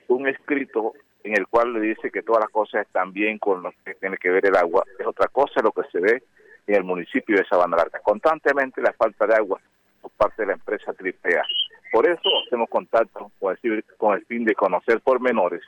un 0.09 0.27
escrito 0.27 0.93
en 1.23 1.37
el 1.37 1.47
cual 1.47 1.73
le 1.73 1.81
dice 1.81 2.11
que 2.11 2.23
todas 2.23 2.41
las 2.41 2.51
cosas 2.51 2.85
están 2.85 3.13
bien 3.13 3.39
con 3.39 3.63
lo 3.63 3.73
que 3.85 3.95
tiene 3.95 4.17
que 4.17 4.31
ver 4.31 4.47
el 4.47 4.57
agua, 4.57 4.83
es 4.99 5.07
otra 5.07 5.29
cosa 5.29 5.61
lo 5.63 5.71
que 5.71 5.83
se 5.93 6.01
ve 6.01 6.23
en 6.69 6.75
el 6.75 6.85
municipio 6.85 7.37
de 7.37 7.47
Sabana 7.47 7.79
Larga. 7.79 7.99
Constantemente 8.01 8.83
la 8.83 8.93
falta 8.93 9.27
de 9.27 9.35
agua 9.35 9.59
por 10.03 10.11
parte 10.13 10.43
de 10.43 10.49
la 10.49 10.53
empresa 10.53 10.93
AAA. 10.93 11.43
Por 11.91 12.09
eso 12.09 12.29
hacemos 12.47 12.69
contacto 12.69 13.33
con 13.41 13.57
el, 13.63 13.85
con 13.97 14.15
el 14.15 14.25
fin 14.27 14.45
de 14.45 14.55
conocer 14.55 15.01
pormenores 15.01 15.63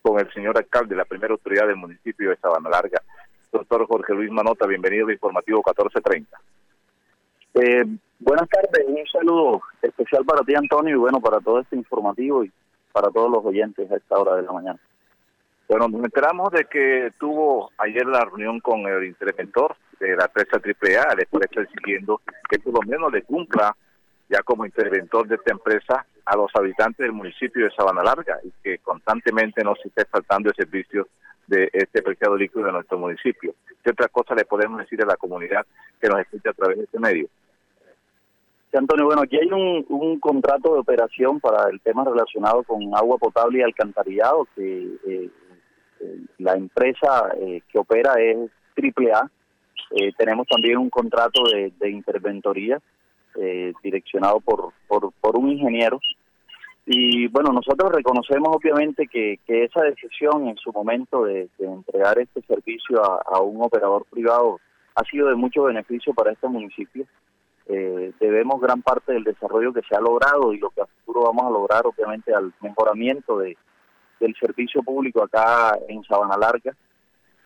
con 0.00 0.20
el 0.20 0.32
señor 0.32 0.56
alcalde, 0.56 0.94
la 0.94 1.04
primera 1.04 1.32
autoridad 1.32 1.66
del 1.66 1.74
municipio 1.74 2.30
de 2.30 2.36
Sabana 2.36 2.70
Larga, 2.70 3.02
doctor 3.50 3.88
Jorge 3.88 4.14
Luis 4.14 4.30
Manota. 4.30 4.64
Bienvenido 4.64 5.06
al 5.06 5.14
Informativo 5.14 5.58
1430. 5.58 6.38
Eh, 7.54 7.84
buenas 8.20 8.48
tardes, 8.48 8.86
un 8.86 9.04
saludo 9.08 9.62
especial 9.82 10.24
para 10.24 10.44
ti, 10.44 10.54
Antonio, 10.54 10.94
y 10.94 10.98
bueno, 10.98 11.20
para 11.20 11.40
todo 11.40 11.58
este 11.58 11.74
informativo 11.74 12.44
y 12.44 12.52
para 12.92 13.10
todos 13.10 13.28
los 13.32 13.44
oyentes 13.44 13.90
a 13.90 13.96
esta 13.96 14.16
hora 14.16 14.36
de 14.36 14.42
la 14.42 14.52
mañana. 14.52 14.78
Bueno, 15.68 15.88
nos 15.88 16.04
enteramos 16.04 16.52
de 16.52 16.66
que 16.66 17.10
tuvo 17.18 17.72
ayer 17.78 18.06
la 18.06 18.24
reunión 18.24 18.60
con 18.60 18.86
el 18.86 19.04
interventor 19.06 19.74
de 20.00 20.16
la 20.16 20.26
empresa 20.26 20.56
AAA, 20.56 21.16
puede 21.30 21.46
estar 21.46 21.64
exigiendo 21.64 22.20
que 22.48 22.58
por 22.58 22.74
lo 22.74 22.80
menos 22.86 23.12
le 23.12 23.22
cumpla 23.22 23.74
ya 24.28 24.42
como 24.42 24.66
interventor 24.66 25.26
de 25.28 25.36
esta 25.36 25.52
empresa 25.52 26.06
a 26.24 26.36
los 26.36 26.50
habitantes 26.54 26.98
del 26.98 27.12
municipio 27.12 27.64
de 27.64 27.70
Sabana 27.70 28.02
Larga 28.02 28.38
y 28.42 28.50
que 28.62 28.78
constantemente 28.78 29.62
no 29.62 29.74
se 29.76 29.88
esté 29.88 30.04
faltando 30.06 30.50
el 30.50 30.56
servicio 30.56 31.06
de 31.46 31.70
este 31.72 32.02
preciado 32.02 32.36
líquido 32.36 32.66
de 32.66 32.72
nuestro 32.72 32.98
municipio. 32.98 33.54
¿Qué 33.84 33.90
otra 33.90 34.08
cosa 34.08 34.34
le 34.34 34.44
podemos 34.44 34.80
decir 34.80 35.00
a 35.02 35.06
la 35.06 35.16
comunidad 35.16 35.64
que 36.00 36.08
nos 36.08 36.20
escucha 36.20 36.50
a 36.50 36.54
través 36.54 36.78
de 36.78 36.84
este 36.84 36.98
medio? 36.98 37.28
Sí, 38.70 38.76
Antonio, 38.76 39.06
bueno, 39.06 39.22
aquí 39.22 39.36
hay 39.36 39.46
un, 39.52 39.86
un 39.88 40.18
contrato 40.18 40.74
de 40.74 40.80
operación 40.80 41.38
para 41.38 41.70
el 41.70 41.80
tema 41.80 42.04
relacionado 42.04 42.64
con 42.64 42.82
agua 42.96 43.16
potable 43.18 43.60
y 43.60 43.62
alcantarillado 43.62 44.48
que 44.56 44.82
eh, 45.06 45.30
eh, 46.00 46.20
la 46.38 46.54
empresa 46.54 47.32
eh, 47.38 47.62
que 47.68 47.78
opera 47.78 48.14
es 48.14 48.50
AAA 48.76 49.30
eh, 49.90 50.12
tenemos 50.16 50.46
también 50.48 50.78
un 50.78 50.90
contrato 50.90 51.42
de, 51.44 51.90
interventoría 51.90 52.80
eh, 53.36 53.72
direccionado 53.82 54.40
por, 54.40 54.72
por, 54.88 55.36
un 55.36 55.50
ingeniero. 55.50 56.00
Y 56.86 57.26
bueno, 57.28 57.52
nosotros 57.52 57.92
reconocemos 57.92 58.48
obviamente 58.50 59.06
que, 59.06 59.38
esa 59.46 59.82
decisión 59.82 60.48
en 60.48 60.56
su 60.56 60.72
momento 60.72 61.24
de, 61.24 61.48
entregar 61.58 62.18
este 62.18 62.42
servicio 62.42 63.02
a, 63.02 63.40
un 63.40 63.62
operador 63.62 64.06
privado 64.10 64.60
ha 64.94 65.04
sido 65.04 65.28
de 65.28 65.34
mucho 65.34 65.64
beneficio 65.64 66.14
para 66.14 66.32
este 66.32 66.48
municipio. 66.48 67.04
Eh, 67.68 68.12
debemos 68.20 68.60
gran 68.60 68.82
parte 68.82 69.12
del 69.12 69.24
desarrollo 69.24 69.72
que 69.72 69.82
se 69.82 69.96
ha 69.96 70.00
logrado 70.00 70.52
y 70.52 70.58
lo 70.58 70.70
que 70.70 70.82
a 70.82 70.86
futuro 70.86 71.24
vamos 71.24 71.46
a 71.46 71.50
lograr 71.50 71.84
obviamente 71.84 72.32
al 72.32 72.52
mejoramiento 72.60 73.38
de, 73.38 73.56
del 74.20 74.34
servicio 74.36 74.82
público 74.84 75.24
acá 75.24 75.76
en 75.88 76.04
Sabana 76.04 76.36
Larga 76.36 76.76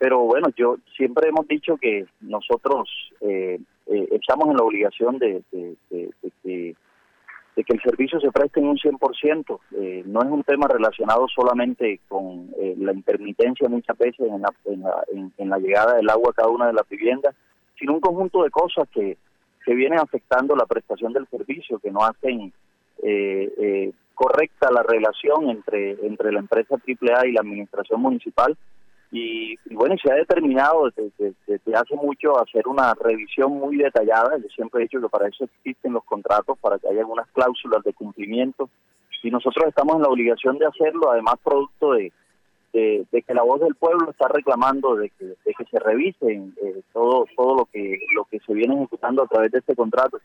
pero 0.01 0.21
bueno, 0.21 0.49
yo 0.57 0.79
siempre 0.97 1.29
hemos 1.29 1.47
dicho 1.47 1.77
que 1.77 2.07
nosotros 2.23 2.89
eh, 3.21 3.61
eh, 3.87 4.09
estamos 4.13 4.49
en 4.49 4.57
la 4.57 4.63
obligación 4.63 5.19
de, 5.19 5.43
que 5.53 7.75
el 7.75 7.83
servicio 7.83 8.19
se 8.19 8.33
preste 8.33 8.61
en 8.61 8.69
un 8.69 8.79
100%. 8.79 9.61
Eh, 9.77 10.03
no 10.07 10.23
es 10.23 10.31
un 10.31 10.43
tema 10.43 10.69
relacionado 10.69 11.29
solamente 11.29 12.01
con 12.09 12.49
eh, 12.59 12.75
la 12.79 12.95
intermitencia 12.95 13.69
muchas 13.69 13.99
veces 13.99 14.27
en 14.27 14.41
la, 14.41 14.55
en, 15.37 15.51
la, 15.51 15.59
llegada 15.59 15.97
del 15.97 16.09
agua 16.09 16.31
a 16.31 16.35
cada 16.35 16.49
una 16.49 16.69
de 16.69 16.73
las 16.73 16.89
viviendas, 16.89 17.35
sino 17.79 17.93
un 17.93 18.01
conjunto 18.01 18.43
de 18.43 18.51
cosas 18.51 18.89
que, 18.89 19.19
que 19.67 19.75
vienen 19.75 19.99
afectando 19.99 20.57
la 20.57 20.65
prestación 20.65 21.13
del 21.13 21.27
servicio, 21.27 21.79
que 21.79 21.91
no 21.91 22.07
hacen 22.07 22.55
correcta 24.15 24.71
la 24.71 24.83
relación 24.83 25.51
entre, 25.51 25.93
entre 26.07 26.33
la 26.33 26.41
empresa 26.41 26.77
AAA 26.77 27.27
y 27.27 27.33
la 27.33 27.41
administración 27.41 28.01
municipal 28.01 28.57
y, 29.13 29.57
bueno, 29.75 29.97
se 30.01 30.11
ha 30.11 30.15
determinado 30.15 30.89
desde, 30.97 31.75
hace 31.75 31.97
mucho 31.97 32.41
hacer 32.41 32.69
una 32.69 32.95
revisión 32.95 33.53
muy 33.59 33.77
detallada. 33.77 34.37
Yo 34.39 34.49
siempre 34.55 34.81
he 34.81 34.83
dicho 34.85 35.01
que 35.01 35.09
para 35.09 35.29
eso 35.29 35.45
existen 35.45 35.93
los 35.93 36.05
contratos, 36.05 36.57
para 36.61 36.79
que 36.79 36.89
haya 36.89 37.01
algunas 37.01 37.29
cláusulas 37.31 37.83
de 37.83 37.93
cumplimiento. 37.93 38.71
Y 39.23 39.31
nosotros 39.31 39.67
estamos 39.69 39.97
en 39.97 40.03
la 40.03 40.09
obligación 40.09 40.59
de 40.59 40.67
hacerlo, 40.67 41.11
además 41.11 41.35
producto 41.43 41.93
de, 41.93 42.13
que 42.73 43.35
la 43.35 43.43
voz 43.43 43.61
del 43.61 43.75
pueblo 43.75 44.11
está 44.11 44.29
reclamando 44.29 44.95
de 44.95 45.11
que, 45.11 45.35
se 45.71 45.79
revisen 45.79 46.55
eh, 46.63 46.83
todo 46.93 47.27
todo 47.37 47.55
lo 47.55 47.65
que 47.67 47.99
lo 48.15 48.25
que 48.25 48.41
se 48.41 48.55
viene 48.55 48.75
ejecutando 48.75 49.23
a 49.23 49.27
través 49.27 49.53
de 49.53 49.59
este 49.59 49.77
contrato 49.77 50.19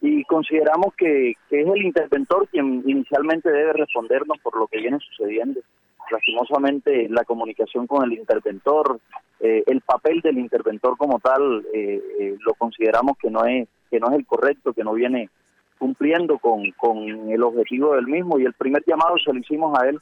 y 0.00 0.24
consideramos 0.24 0.94
que 0.96 1.30
es 1.30 1.36
el 1.50 1.82
interventor 1.82 2.48
quien 2.48 2.82
inicialmente 2.86 3.50
debe 3.50 3.74
respondernos 3.74 4.38
por 4.42 4.56
lo 4.58 4.66
que 4.66 4.78
viene 4.78 4.98
sucediendo 5.00 5.60
lastimosamente 6.10 7.08
la 7.08 7.24
comunicación 7.24 7.86
con 7.86 8.04
el 8.04 8.18
interventor, 8.18 9.00
eh, 9.40 9.62
el 9.66 9.80
papel 9.80 10.20
del 10.20 10.38
interventor 10.38 10.96
como 10.96 11.18
tal, 11.18 11.64
eh, 11.74 12.00
eh, 12.20 12.36
lo 12.44 12.54
consideramos 12.54 13.16
que 13.18 13.30
no 13.30 13.44
es 13.44 13.68
que 13.90 14.00
no 14.00 14.08
es 14.08 14.14
el 14.14 14.26
correcto, 14.26 14.72
que 14.72 14.84
no 14.84 14.94
viene 14.94 15.28
cumpliendo 15.78 16.38
con, 16.38 16.70
con 16.72 16.96
el 17.30 17.42
objetivo 17.42 17.94
del 17.94 18.06
mismo 18.06 18.38
y 18.38 18.44
el 18.44 18.54
primer 18.54 18.82
llamado 18.86 19.16
se 19.18 19.32
lo 19.32 19.38
hicimos 19.38 19.78
a 19.78 19.88
él 19.88 20.00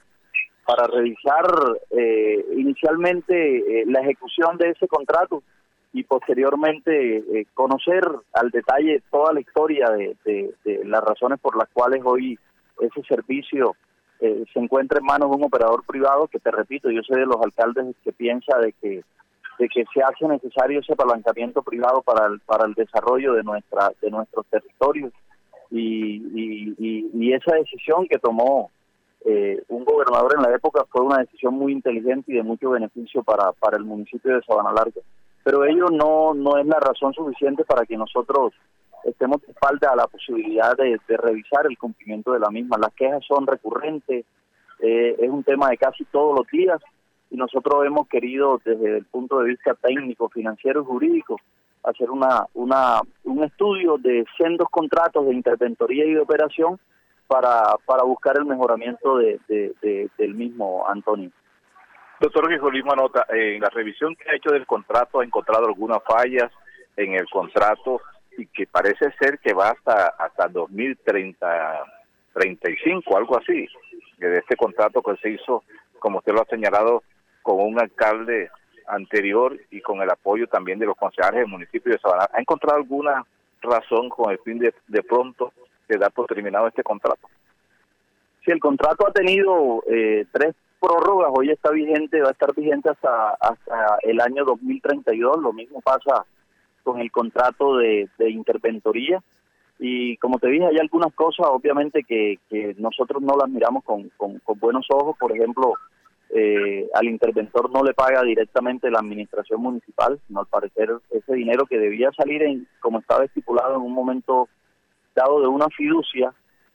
para 0.64 0.86
revisar 0.86 1.46
eh, 1.90 2.44
inicialmente 2.57 3.84
la 3.86 4.01
ejecución 4.01 4.59
de 4.59 4.70
ese 4.70 4.86
contrato 4.86 5.42
y 5.92 6.05
posteriormente 6.05 7.46
conocer 7.55 8.05
al 8.34 8.51
detalle 8.51 9.03
toda 9.11 9.32
la 9.32 9.40
historia 9.40 9.88
de, 9.90 10.55
las 10.84 11.03
razones 11.03 11.40
por 11.40 11.57
las 11.57 11.68
cuales 11.70 12.03
hoy 12.05 12.38
ese 12.80 13.03
servicio 13.09 13.74
se 14.20 14.58
encuentra 14.58 14.98
en 14.98 15.06
manos 15.06 15.30
de 15.30 15.36
un 15.36 15.44
operador 15.44 15.82
privado 15.84 16.28
que 16.28 16.38
te 16.38 16.50
repito 16.50 16.90
yo 16.90 17.02
soy 17.02 17.20
de 17.20 17.26
los 17.26 17.40
alcaldes 17.42 17.96
que 18.04 18.12
piensa 18.12 18.58
de 18.58 18.72
que 18.74 19.02
de 19.58 19.68
que 19.68 19.84
se 19.92 20.02
hace 20.02 20.26
necesario 20.26 20.80
ese 20.80 20.92
apalancamiento 20.92 21.62
privado 21.62 22.02
para 22.02 22.26
el, 22.26 22.40
para 22.40 22.66
el 22.66 22.74
desarrollo 22.74 23.34
de 23.34 23.42
nuestra 23.42 23.92
de 24.00 24.10
nuestros 24.10 24.46
territorios 24.46 25.12
y, 25.70 27.08
y, 27.12 27.32
esa 27.32 27.54
decisión 27.54 28.06
que 28.08 28.18
tomó 28.18 28.70
eh, 29.24 29.62
un 29.68 29.84
gobernador 29.84 30.34
en 30.36 30.42
la 30.42 30.56
época 30.56 30.84
fue 30.90 31.02
una 31.02 31.18
decisión 31.18 31.54
muy 31.54 31.72
inteligente 31.72 32.32
y 32.32 32.36
de 32.36 32.42
mucho 32.42 32.70
beneficio 32.70 33.22
para, 33.22 33.52
para 33.52 33.76
el 33.76 33.84
municipio 33.84 34.34
de 34.34 34.42
Sabana 34.42 34.72
Larga. 34.72 35.00
Pero 35.44 35.64
ello 35.64 35.86
no, 35.90 36.34
no 36.34 36.58
es 36.58 36.66
la 36.66 36.80
razón 36.80 37.14
suficiente 37.14 37.64
para 37.64 37.86
que 37.86 37.96
nosotros 37.96 38.52
estemos 39.05 39.40
de 39.42 39.53
espalda 39.53 39.92
a 39.92 39.96
la 39.96 40.07
posibilidad 40.07 40.76
de, 40.76 40.98
revisar 41.09 41.66
el 41.66 41.78
cumplimiento 41.78 42.32
de 42.32 42.40
la 42.40 42.51
misma. 42.51 42.78
Las 42.78 42.94
quejas 42.94 43.24
son 43.26 43.46
recurrentes, 43.46 44.24
eh, 44.80 45.16
es 45.18 45.30
un 45.30 45.44
tema 45.44 45.70
de 45.70 45.76
casi 45.76 46.05
todos 46.07 46.38
los 46.38 46.46
días 46.48 46.80
y 47.30 47.36
nosotros 47.36 47.84
hemos 47.86 48.09
querido 48.09 48.61
desde 48.64 48.98
el 48.98 49.05
punto 49.05 49.40
de 49.40 49.51
vista 49.51 49.74
técnico, 49.74 50.28
financiero 50.28 50.82
y 50.82 50.84
jurídico 50.84 51.36
hacer 51.82 52.11
una, 52.11 52.44
una, 52.55 53.01
un 53.24 53.44
estudio 53.44 53.96
de 53.98 54.24
sendos 54.36 54.68
contratos 54.70 55.26
de 55.26 55.34
interventoría 55.34 56.05
y 56.05 56.14
de 56.14 56.20
operación 56.20 56.78
para, 57.26 57.76
para 57.86 58.03
buscar 58.03 58.36
el 58.36 58.44
mejoramiento 58.44 59.18
de, 59.18 59.38
del 60.18 60.34
mismo 60.34 60.84
Antonio. 60.88 61.30
Doctor 62.20 62.51
Luis 62.70 62.84
Manota, 62.84 63.24
en 63.30 63.61
la 63.61 63.70
revisión 63.70 64.14
que 64.14 64.28
ha 64.28 64.36
hecho 64.36 64.51
del 64.51 64.66
contrato 64.66 65.20
ha 65.20 65.24
encontrado 65.24 65.66
algunas 65.66 66.01
fallas 66.05 66.53
en 66.96 67.14
el 67.14 67.26
contrato 67.30 68.01
y 68.37 68.47
que 68.47 68.66
parece 68.66 69.12
ser 69.18 69.39
que 69.39 69.53
va 69.53 69.70
hasta 69.70 70.09
hasta 70.18 70.49
2030 70.49 71.85
35 72.33 73.16
algo 73.16 73.39
así 73.39 73.66
de 74.18 74.39
este 74.39 74.57
contrato 74.57 75.03
que 75.03 75.16
se 75.16 75.31
hizo 75.31 75.62
como 75.99 76.18
usted 76.18 76.33
lo 76.33 76.43
ha 76.43 76.47
señalado 76.47 77.03
con 77.43 77.61
un 77.61 77.81
alcalde 77.81 78.51
anterior 78.87 79.59
y 79.70 79.81
con 79.81 80.03
el 80.03 80.11
apoyo 80.11 80.47
también 80.47 80.78
de 80.78 80.87
los 80.87 80.97
concejales 80.97 81.41
del 81.41 81.49
municipio 81.49 81.93
de 81.93 81.99
Sabana. 81.99 82.28
¿Ha 82.33 82.41
encontrado 82.41 82.76
alguna 82.76 83.24
razón 83.62 84.09
con 84.09 84.31
el 84.31 84.39
fin 84.41 84.59
de, 84.59 84.74
de 84.89 85.03
pronto 85.03 85.53
de 85.89 85.99
dar 85.99 86.12
por 86.12 86.26
terminado 86.26 86.66
este 86.66 86.83
contrato? 86.83 87.28
Sí, 88.45 88.51
el 88.51 88.61
contrato 88.61 89.07
ha 89.07 89.12
tenido 89.12 89.83
eh, 89.87 90.26
tres 90.33 90.55
prórrogas, 90.81 91.31
hoy 91.35 91.51
está 91.51 91.70
vigente, 91.70 92.22
va 92.22 92.28
a 92.28 92.33
estar 92.33 92.55
vigente 92.55 92.89
hasta, 92.89 93.31
hasta 93.35 93.99
el 94.03 94.20
año 94.20 94.45
2032, 94.45 95.39
lo 95.39 95.53
mismo 95.53 95.81
pasa 95.83 96.24
con 96.93 97.01
el 97.01 97.11
contrato 97.11 97.76
de, 97.76 98.09
de 98.18 98.30
interventoría. 98.30 99.22
Y 99.82 100.18
como 100.18 100.38
te 100.38 100.49
dije, 100.49 100.66
hay 100.66 100.76
algunas 100.78 101.12
cosas 101.14 101.47
obviamente 101.49 102.05
que, 102.05 102.38
que 102.51 102.74
nosotros 102.78 103.22
no 103.22 103.34
las 103.38 103.49
miramos 103.49 103.82
con, 103.82 104.11
con, 104.18 104.38
buenos 104.61 104.86
ojos, 104.91 105.16
por 105.18 105.32
ejemplo, 105.32 105.72
eh, 106.28 106.86
al 106.93 107.07
interventor 107.07 107.70
no 107.72 107.82
le 107.82 107.95
paga 107.95 108.22
directamente 108.22 108.91
la 108.91 108.99
administración 108.99 109.62
municipal, 109.62 110.20
sino 110.26 110.41
al 110.41 110.47
parecer 110.47 110.91
ese 111.11 111.32
dinero 111.32 111.64
que 111.64 111.78
debía 111.78 112.11
salir 112.12 112.43
en, 112.43 112.68
como 112.80 112.99
estaba 112.99 113.24
estipulado 113.24 113.76
en 113.76 113.80
un 113.80 113.95
momento 113.95 114.51
dado 115.14 115.41
de 115.41 115.49
una 115.49 115.68
fiducia, 115.70 116.34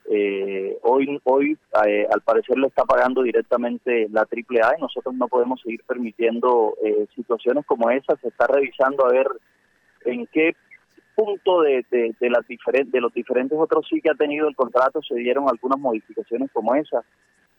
eh, 0.09 0.77
hoy 0.81 1.19
hoy 1.25 1.57
eh, 1.85 2.07
al 2.11 2.21
parecer 2.21 2.57
le 2.57 2.67
está 2.67 2.85
pagando 2.85 3.21
directamente 3.21 4.07
la 4.09 4.21
AAA 4.21 4.77
y 4.77 4.81
nosotros 4.81 5.13
no 5.13 5.27
podemos 5.27 5.61
seguir 5.61 5.83
permitiendo 5.85 6.73
situaciones 7.15 7.65
como 7.67 7.91
esa. 7.91 8.15
Se 8.17 8.29
está 8.29 8.47
revisando 8.47 9.05
a 9.05 9.11
ver 9.11 9.27
en 10.05 10.27
qué 10.27 10.55
punto 11.15 11.61
de, 11.61 11.85
de, 11.91 12.29
las 12.29 12.45
de 12.47 13.01
los 13.01 13.13
diferentes 13.13 13.57
otros 13.57 13.85
sí 13.89 14.01
que 14.01 14.09
ha 14.09 14.15
tenido 14.15 14.47
el 14.47 14.55
contrato 14.55 15.01
se 15.01 15.15
dieron 15.15 15.47
algunas 15.47 15.79
modificaciones 15.79 16.49
como 16.51 16.75
esa 16.75 17.03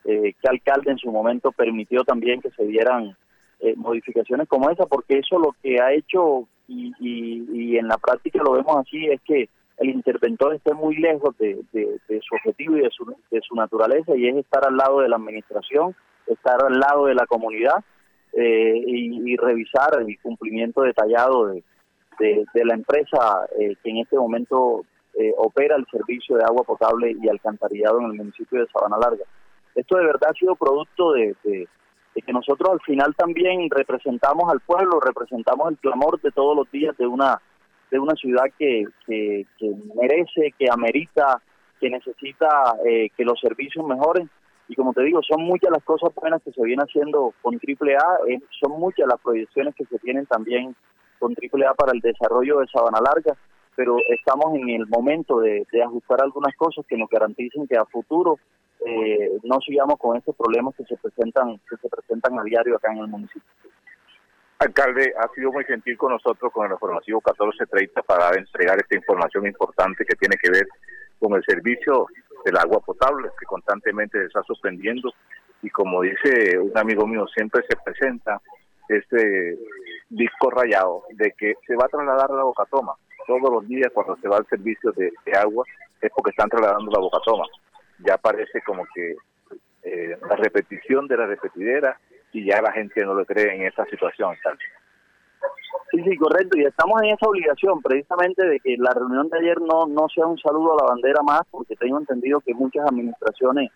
eh, 0.05 0.35
que 0.41 0.49
alcalde 0.49 0.93
en 0.93 0.99
su 0.99 1.11
momento 1.11 1.51
permitió 1.53 2.05
también 2.05 2.41
que 2.41 2.51
se 2.51 2.65
dieran 2.65 3.17
eh, 3.59 3.75
modificaciones 3.75 4.47
como 4.49 4.71
esa, 4.71 4.87
porque 4.87 5.19
eso 5.19 5.39
lo 5.39 5.57
que 5.63 5.81
ha 5.81 5.93
hecho, 5.93 6.47
y, 6.69 6.93
y, 7.01 7.77
en 7.77 7.89
la 7.89 7.97
práctica 7.97 8.43
lo 8.45 8.53
vemos 8.53 8.77
así, 8.77 9.07
es 9.07 9.21
que 9.23 9.49
el 9.79 9.89
interventor 9.89 10.55
esté 10.55 10.75
muy 10.75 10.97
lejos 10.97 11.37
de, 11.39 11.59
su 12.21 12.35
objetivo 12.35 12.77
y 12.77 12.83
de 12.83 12.91
su, 12.91 13.07
de 13.31 13.41
su 13.41 13.55
naturaleza, 13.57 14.15
y 14.15 14.29
es 14.29 14.37
estar 14.37 14.65
al 14.65 14.77
lado 14.77 15.01
de 15.01 15.09
la 15.09 15.17
administración, 15.17 15.97
estar 16.27 16.63
al 16.65 16.79
lado 16.79 17.07
de 17.07 17.15
la 17.15 17.27
comunidad 17.27 17.83
eh, 18.35 18.83
y, 18.87 19.37
revisar 19.37 19.91
el 20.01 20.21
cumplimiento 20.21 20.83
detallado 20.83 21.47
de, 21.47 21.65
de, 22.19 22.47
la 22.65 22.75
empresa 22.75 23.47
que 23.59 23.91
en 23.91 23.99
este 23.99 24.17
momento 24.17 24.85
opera 25.39 25.77
el 25.77 25.87
servicio 25.91 26.37
de 26.37 26.45
agua 26.45 26.63
potable 26.65 27.17
y 27.21 27.29
alcantarillado 27.29 28.01
en 28.01 28.07
el 28.07 28.13
municipio 28.15 28.61
de 28.61 28.67
Sabana 28.67 28.99
Larga. 28.99 29.25
Esto 29.75 29.99
de 29.99 30.07
verdad 30.07 30.31
ha 30.31 30.39
sido 30.39 30.57
producto 30.57 31.13
de, 31.13 31.35
que 31.45 32.33
nosotros 32.33 32.71
al 32.71 32.81
final 32.81 33.15
también 33.15 33.69
representamos 33.71 34.51
al 34.51 34.61
pueblo, 34.61 35.01
representamos 35.01 35.71
el 35.71 35.79
clamor 35.79 36.21
de 36.23 36.31
todos 36.31 36.57
los 36.57 36.71
días 36.71 36.97
de 36.97 37.07
una 37.07 37.41
de 37.91 37.99
una 37.99 38.15
ciudad 38.15 38.45
que, 38.59 38.85
que, 39.07 39.47
merece, 39.95 40.53
que 40.59 40.67
amerita, 40.71 41.41
que 41.79 41.89
necesita 41.89 42.75
eh, 42.85 43.11
que 43.17 43.25
los 43.25 43.39
servicios 43.39 43.87
mejoren. 43.87 44.29
Y 44.69 44.75
como 44.75 44.93
te 44.93 45.03
digo, 45.03 45.21
son 45.23 45.45
muchas 45.45 45.71
las 45.71 45.85
cosas 45.85 46.13
buenas 46.15 46.43
que 46.43 46.51
se 46.51 46.63
vienen 46.65 46.85
haciendo 46.85 47.33
con 47.43 47.55
AAA, 47.55 48.29
eh, 48.29 48.41
son 48.61 48.81
muchas 48.81 49.07
las 49.07 49.21
proyecciones 49.21 49.75
que 49.77 49.85
se 49.85 49.99
tienen 50.01 50.27
también 50.27 50.75
con 51.19 51.33
AAA 51.33 51.75
para 51.75 51.93
el 51.93 52.01
desarrollo 52.01 52.61
de 52.61 52.67
Sabana 52.69 53.01
Larga, 53.01 53.37
pero 53.75 53.99
estamos 54.09 54.55
en 54.55 54.71
el 54.71 54.87
momento 54.87 55.41
de, 55.41 55.67
ajustar 55.85 56.23
algunas 56.23 56.55
cosas 56.57 56.85
que 56.87 56.97
nos 56.97 57.11
garanticen 57.11 57.67
que 57.67 57.77
a 57.77 57.85
futuro 57.85 58.39
eh, 58.85 59.39
no 59.43 59.61
sigamos 59.61 59.99
con 59.99 60.17
estos 60.17 60.35
problemas 60.37 60.75
que 60.77 60.85
se 60.85 60.97
presentan 60.97 61.59
que 61.69 61.77
se 61.77 61.89
presentan 61.89 62.39
a 62.39 62.43
diario 62.43 62.77
acá 62.77 62.93
en 62.93 62.99
el 62.99 63.09
municipio. 63.09 63.43
Alcalde, 64.59 65.13
ha 65.19 65.29
sido 65.35 65.53
muy 65.53 65.65
gentil 65.65 65.99
con 65.99 66.13
nosotros 66.13 66.51
con 66.53 66.67
el 66.67 66.73
informativo 66.73 67.19
1430 67.19 68.03
para 68.03 68.39
entregar 68.39 68.79
esta 68.79 68.97
información 68.97 69.47
importante 69.47 70.05
que 70.07 70.17
tiene 70.17 70.37
que 70.41 70.51
ver 70.51 70.67
con 71.19 71.35
el 71.35 71.45
servicio 71.45 72.07
del 72.45 72.57
agua 72.57 72.81
potable 72.81 73.29
que 73.39 73.45
constantemente 73.45 74.19
se 74.19 74.27
está 74.27 74.43
suspendiendo 74.45 75.13
y 75.63 75.69
como 75.69 76.03
dice 76.03 76.59
un 76.59 76.77
amigo 76.77 77.07
mío 77.07 77.27
siempre 77.27 77.63
se 77.69 77.77
presenta 77.77 78.41
este 78.89 79.59
disco 80.09 80.51
rayado 80.51 81.03
de 81.11 81.33
que 81.37 81.55
se 81.67 81.75
va 81.77 81.87
a 81.87 81.89
trasladar 81.89 82.31
la 82.31 82.45
bocatoma 82.45 82.95
todos 83.27 83.51
los 83.51 83.67
días 83.67 83.91
cuando 83.93 84.17
se 84.17 84.29
va 84.29 84.37
al 84.37 84.47
servicio 84.47 84.93
de, 84.93 85.13
agua 85.37 85.65
es 86.01 86.11
porque 86.15 86.31
están 86.31 86.49
trasladando 86.49 86.91
la 86.93 87.01
bocatoma 87.01 87.45
ya 87.99 88.17
parece 88.19 88.61
como 88.63 88.85
que 88.95 89.17
eh, 89.83 90.19
la 90.29 90.37
repetición 90.37 91.07
de 91.07 91.17
la 91.17 91.27
repetidera 91.27 91.99
y 92.33 92.45
ya 92.45 92.61
la 92.61 92.73
gente 92.73 93.05
no 93.05 93.15
lo 93.15 93.25
cree 93.25 93.55
en 93.55 93.63
esa 93.63 93.85
situación. 93.87 94.35
Sí, 95.91 96.03
sí, 96.03 96.17
correcto. 96.17 96.59
Y 96.59 96.65
estamos 96.65 97.01
en 97.03 97.11
esa 97.11 97.29
obligación 97.29 97.81
precisamente 97.81 98.45
de 98.45 98.61
que 98.61 98.77
la 98.79 98.91
reunión 98.91 99.29
de 99.29 99.39
ayer 99.39 99.61
no, 99.61 99.87
no 99.87 100.09
sea 100.15 100.27
un 100.27 100.39
saludo 100.39 100.73
a 100.73 100.83
la 100.83 100.91
bandera 100.91 101.23
más, 101.23 101.43
porque 101.51 101.77
tengo 101.77 101.99
entendido 101.99 102.41
que 102.41 102.53
muchas 102.55 102.85
administraciones 102.87 103.71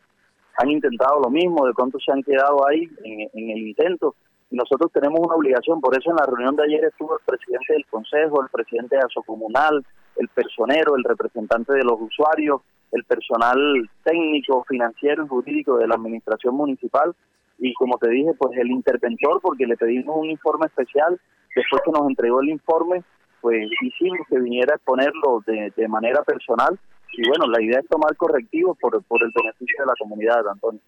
han 0.56 0.70
intentado 0.70 1.20
lo 1.20 1.30
mismo, 1.30 1.66
de 1.66 1.72
pronto 1.72 1.98
se 2.00 2.12
han 2.12 2.22
quedado 2.22 2.66
ahí 2.68 2.88
en 3.04 3.50
el 3.50 3.68
intento. 3.68 4.14
Nosotros 4.50 4.90
tenemos 4.92 5.20
una 5.20 5.36
obligación, 5.36 5.80
por 5.80 5.96
eso 5.96 6.10
en 6.10 6.16
la 6.16 6.26
reunión 6.26 6.56
de 6.56 6.64
ayer 6.64 6.84
estuvo 6.84 7.14
el 7.14 7.24
presidente 7.24 7.72
del 7.72 7.86
Consejo, 7.86 8.42
el 8.42 8.48
presidente 8.48 8.96
de 8.96 9.02
ASO 9.02 9.22
Comunal, 9.22 9.84
el 10.16 10.28
personero, 10.28 10.96
el 10.96 11.04
representante 11.04 11.72
de 11.72 11.84
los 11.84 12.00
usuarios, 12.00 12.60
el 12.92 13.04
personal 13.04 13.58
técnico, 14.02 14.64
financiero 14.68 15.24
y 15.24 15.28
jurídico 15.28 15.76
de 15.78 15.86
la 15.86 15.94
administración 15.94 16.56
municipal 16.56 17.14
y 17.58 17.72
como 17.74 17.98
te 17.98 18.08
dije, 18.08 18.32
pues 18.38 18.56
el 18.58 18.70
interventor, 18.70 19.40
porque 19.40 19.66
le 19.66 19.76
pedimos 19.76 20.16
un 20.16 20.30
informe 20.30 20.66
especial, 20.66 21.20
después 21.54 21.82
que 21.84 21.92
nos 21.92 22.08
entregó 22.08 22.40
el 22.40 22.48
informe, 22.48 23.04
pues 23.40 23.70
hicimos 23.82 24.26
que 24.28 24.38
viniera 24.40 24.74
a 24.74 24.76
exponerlo 24.76 25.42
de, 25.46 25.72
de 25.76 25.88
manera 25.88 26.22
personal 26.22 26.78
y 27.12 27.28
bueno, 27.28 27.46
la 27.46 27.62
idea 27.62 27.80
es 27.80 27.88
tomar 27.88 28.16
correctivos 28.16 28.76
por, 28.78 29.02
por 29.04 29.22
el 29.22 29.30
beneficio 29.34 29.76
de 29.80 29.86
la 29.86 29.94
comunidad, 29.98 30.48
Antonio. 30.48 30.80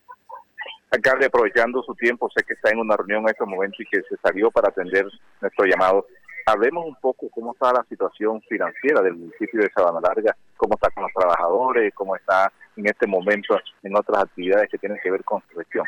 Alcalde, 0.93 1.25
aprovechando 1.25 1.83
su 1.83 1.95
tiempo, 1.95 2.29
sé 2.37 2.45
que 2.45 2.53
está 2.53 2.71
en 2.71 2.79
una 2.79 2.97
reunión 2.97 3.23
en 3.23 3.31
este 3.31 3.47
momento 3.47 3.83
y 3.83 3.87
que 3.87 4.03
se 4.03 4.17
salió 4.23 4.51
para 4.51 4.69
atender 4.69 5.07
nuestro 5.41 5.65
llamado. 5.65 6.07
Hablemos 6.45 6.85
un 6.85 6.97
poco 6.97 7.31
cómo 7.31 7.55
está 7.55 7.73
la 7.73 7.83
situación 7.89 8.43
financiera 8.43 9.01
del 9.01 9.15
municipio 9.15 9.63
de 9.63 9.71
Sabana 9.75 10.01
Larga, 10.07 10.37
cómo 10.59 10.75
está 10.75 10.91
con 10.91 11.05
los 11.05 11.13
trabajadores, 11.15 11.95
cómo 11.95 12.15
está 12.15 12.53
en 12.77 12.87
este 12.87 13.07
momento 13.07 13.59
en 13.83 13.97
otras 13.97 14.25
actividades 14.25 14.69
que 14.69 14.77
tienen 14.77 14.99
que 15.03 15.11
ver 15.11 15.25
con 15.25 15.43
su 15.49 15.59
región. 15.59 15.87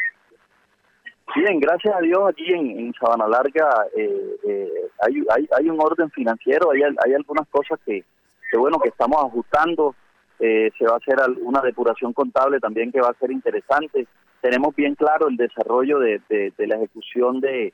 Bien, 1.36 1.60
gracias 1.60 1.94
a 1.94 2.00
Dios 2.00 2.22
aquí 2.30 2.50
en, 2.52 2.94
Sabana 2.94 3.28
Larga 3.28 3.86
eh, 3.94 4.36
eh, 4.48 4.70
hay, 5.00 5.22
hay, 5.34 5.48
hay, 5.58 5.68
un 5.68 5.80
orden 5.80 6.10
financiero, 6.12 6.70
hay, 6.70 6.82
hay 6.82 7.14
algunas 7.14 7.46
cosas 7.48 7.78
que, 7.84 8.04
que, 8.50 8.56
bueno, 8.56 8.78
que 8.78 8.88
estamos 8.88 9.22
ajustando, 9.22 9.94
eh, 10.38 10.70
se 10.78 10.86
va 10.86 10.94
a 10.94 10.96
hacer 10.96 11.16
una 11.42 11.60
depuración 11.60 12.14
contable 12.14 12.58
también 12.58 12.90
que 12.90 13.00
va 13.00 13.08
a 13.08 13.18
ser 13.18 13.30
interesante, 13.32 14.06
tenemos 14.44 14.76
bien 14.76 14.94
claro 14.94 15.28
el 15.28 15.38
desarrollo 15.38 15.98
de, 16.00 16.20
la 16.58 16.76
ejecución 16.76 17.40
de, 17.40 17.72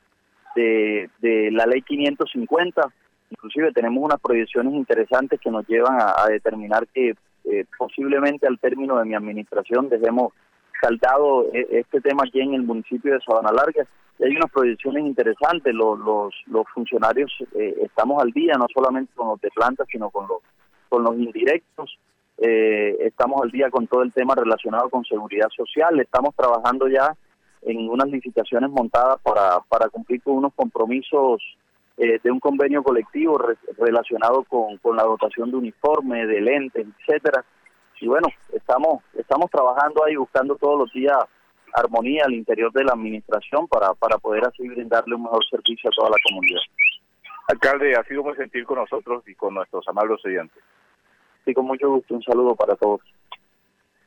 de, 0.55 1.49
la 1.51 1.65
ley 1.65 1.81
550. 1.81 2.81
Inclusive 3.29 3.73
tenemos 3.73 4.01
unas 4.01 4.21
proyecciones 4.21 4.73
interesantes 4.75 5.41
que 5.41 5.51
nos 5.51 5.67
llevan 5.67 5.97
a, 5.99 6.27
determinar 6.29 6.87
que 6.87 7.13
eh, 7.43 7.65
posiblemente 7.77 8.47
al 8.47 8.57
término 8.57 8.97
de 8.97 9.03
mi 9.03 9.15
administración 9.15 9.89
dejemos 9.89 10.31
saltado 10.81 11.47
eh, 11.53 11.67
este 11.71 11.99
tema 11.99 12.23
aquí 12.25 12.39
en 12.39 12.53
el 12.53 12.63
municipio 12.63 13.15
de 13.15 13.19
Sabana 13.19 13.51
Larga. 13.51 13.85
Y 14.19 14.23
hay 14.23 14.35
unas 14.37 14.49
proyecciones 14.49 15.03
interesantes. 15.03 15.73
Los, 15.73 15.99
los, 15.99 16.65
funcionarios 16.73 17.33
eh, 17.53 17.75
estamos 17.83 18.23
al 18.23 18.31
día, 18.31 18.53
no 18.57 18.67
solamente 18.73 19.11
con 19.13 19.27
los 19.27 19.41
de 19.41 19.49
planta, 19.49 19.83
sino 19.91 20.09
los, 20.13 20.39
con 20.87 21.03
los 21.03 21.17
indirectos. 21.17 21.99
Eh, 22.43 22.97
estamos 23.01 23.39
al 23.43 23.51
día 23.51 23.69
con 23.69 23.85
todo 23.85 24.01
el 24.01 24.11
tema 24.11 24.33
relacionado 24.33 24.89
con 24.89 25.05
seguridad 25.05 25.47
social, 25.55 25.99
estamos 25.99 26.35
trabajando 26.35 26.87
ya 26.87 27.15
en 27.61 27.87
unas 27.87 28.07
licitaciones 28.07 28.71
montadas 28.71 29.21
para, 29.21 29.59
para 29.69 29.89
cumplir 29.89 30.23
con 30.23 30.37
unos 30.37 30.51
compromisos 30.55 31.39
eh, 31.97 32.19
de 32.23 32.31
un 32.31 32.39
convenio 32.39 32.81
colectivo 32.81 33.39
relacionado 33.77 34.43
con, 34.45 34.77
con 34.77 34.95
la 34.97 35.03
dotación 35.03 35.51
de 35.51 35.57
uniforme, 35.57 36.25
de 36.25 36.41
lentes, 36.41 36.87
etcétera. 36.97 37.45
Y 37.99 38.07
bueno, 38.07 38.27
estamos, 38.53 39.03
estamos 39.13 39.51
trabajando 39.51 40.03
ahí 40.03 40.15
buscando 40.15 40.55
todos 40.55 40.79
los 40.79 40.93
días 40.93 41.19
armonía 41.75 42.23
al 42.25 42.33
interior 42.33 42.71
de 42.73 42.83
la 42.83 42.93
administración 42.93 43.67
para, 43.67 43.93
para 43.93 44.17
poder 44.17 44.45
así 44.47 44.67
brindarle 44.67 45.13
un 45.13 45.23
mejor 45.23 45.45
servicio 45.47 45.91
a 45.91 45.93
toda 45.93 46.09
la 46.09 46.17
comunidad. 46.27 46.61
Alcalde, 47.47 47.95
ha 47.95 48.03
sido 48.05 48.23
muy 48.23 48.35
gentil 48.35 48.65
con 48.65 48.79
nosotros 48.79 49.23
y 49.27 49.35
con 49.35 49.53
nuestros 49.53 49.87
amables 49.87 50.23
oyentes. 50.25 50.63
Sí, 51.45 51.53
con 51.53 51.65
mucho 51.65 51.89
gusto. 51.89 52.13
Un 52.13 52.23
saludo 52.23 52.55
para 52.55 52.75
todos. 52.75 53.01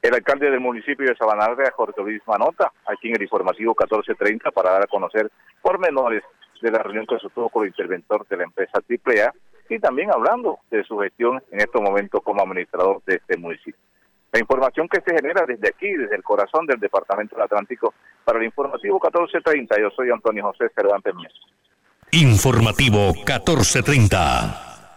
El 0.02 0.14
alcalde 0.14 0.50
del 0.50 0.60
municipio 0.60 1.06
de 1.06 1.16
Sabanarga, 1.16 1.72
Jorge 1.74 2.02
Luis 2.02 2.22
Manota, 2.26 2.70
aquí 2.86 3.08
en 3.08 3.16
el 3.16 3.22
informativo 3.22 3.70
1430 3.70 4.50
para 4.50 4.72
dar 4.72 4.82
a 4.82 4.86
conocer 4.86 5.30
pormenores 5.62 6.22
de 6.60 6.70
la 6.70 6.82
reunión 6.82 7.06
que 7.06 7.18
se 7.18 7.28
tuvo 7.30 7.48
con 7.48 7.62
el 7.62 7.68
interventor 7.68 8.26
de 8.28 8.36
la 8.36 8.44
empresa 8.44 8.80
AAA 8.80 9.32
y 9.70 9.78
también 9.78 10.10
hablando 10.12 10.58
de 10.70 10.84
su 10.84 10.98
gestión 10.98 11.42
en 11.50 11.60
estos 11.60 11.80
momentos 11.80 12.22
como 12.22 12.42
administrador 12.42 13.02
de 13.06 13.16
este 13.16 13.38
municipio. 13.38 13.80
La 14.32 14.40
información 14.40 14.88
que 14.88 15.00
se 15.00 15.14
genera 15.14 15.46
desde 15.46 15.68
aquí, 15.68 15.90
desde 15.92 16.16
el 16.16 16.22
corazón 16.22 16.66
del 16.66 16.80
Departamento 16.80 17.36
del 17.36 17.44
Atlántico, 17.44 17.94
para 18.24 18.38
el 18.38 18.44
informativo 18.44 18.96
1430, 18.96 19.80
yo 19.80 19.90
soy 19.90 20.10
Antonio 20.10 20.44
José 20.44 20.70
Cervantes 20.74 21.14
Mies. 21.14 21.32
Informativo 22.10 23.14
1430. 23.14 24.73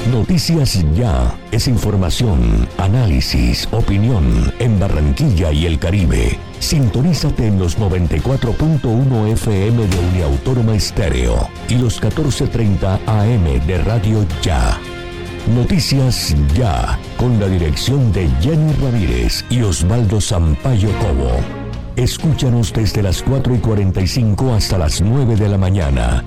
Noticias 0.09 0.83
Ya 0.95 1.37
es 1.51 1.67
información, 1.67 2.67
análisis, 2.77 3.67
opinión 3.71 4.51
en 4.59 4.79
Barranquilla 4.79 5.51
y 5.51 5.67
el 5.67 5.77
Caribe. 5.79 6.39
Sintonízate 6.59 7.47
en 7.47 7.59
los 7.59 7.77
94.1 7.77 9.27
FM 9.33 9.87
de 9.87 9.99
Uniautónoma 10.09 10.75
Estéreo 10.75 11.47
y 11.69 11.75
los 11.75 12.01
14.30 12.01 12.99
AM 13.05 13.67
de 13.67 13.77
Radio 13.83 14.25
Ya. 14.41 14.79
Noticias 15.47 16.35
Ya, 16.53 16.99
con 17.17 17.39
la 17.39 17.47
dirección 17.47 18.11
de 18.13 18.29
Jenny 18.41 18.73
Ramírez 18.73 19.43
y 19.49 19.61
Osvaldo 19.61 20.21
Sampaio 20.21 20.89
Cobo. 20.99 21.31
Escúchanos 21.95 22.71
desde 22.71 23.01
las 23.01 23.21
4 23.21 23.55
y 23.55 23.59
45 23.59 24.53
hasta 24.53 24.77
las 24.77 25.01
9 25.01 25.35
de 25.35 25.49
la 25.49 25.57
mañana. 25.57 26.25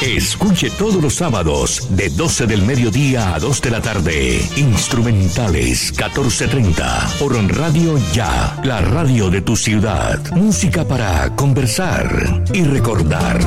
Escuche 0.00 0.70
todos 0.70 1.02
los 1.02 1.14
sábados 1.14 1.88
de 1.90 2.08
12 2.10 2.46
del 2.46 2.62
mediodía 2.62 3.34
a 3.34 3.40
2 3.40 3.60
de 3.62 3.70
la 3.70 3.80
tarde. 3.82 4.40
Instrumentales 4.56 5.90
1430 5.90 7.08
por 7.18 7.34
Radio 7.56 7.98
Ya, 8.12 8.60
la 8.62 8.80
radio 8.80 9.30
de 9.30 9.40
tu 9.40 9.56
ciudad. 9.56 10.20
Música 10.34 10.84
para 10.84 11.34
conversar 11.34 12.44
y 12.52 12.62
recordar. 12.62 13.40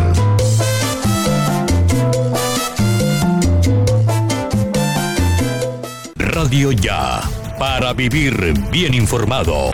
Radio 6.32 6.72
Ya, 6.72 7.22
para 7.58 7.92
vivir 7.94 8.54
bien 8.72 8.94
informado. 8.94 9.72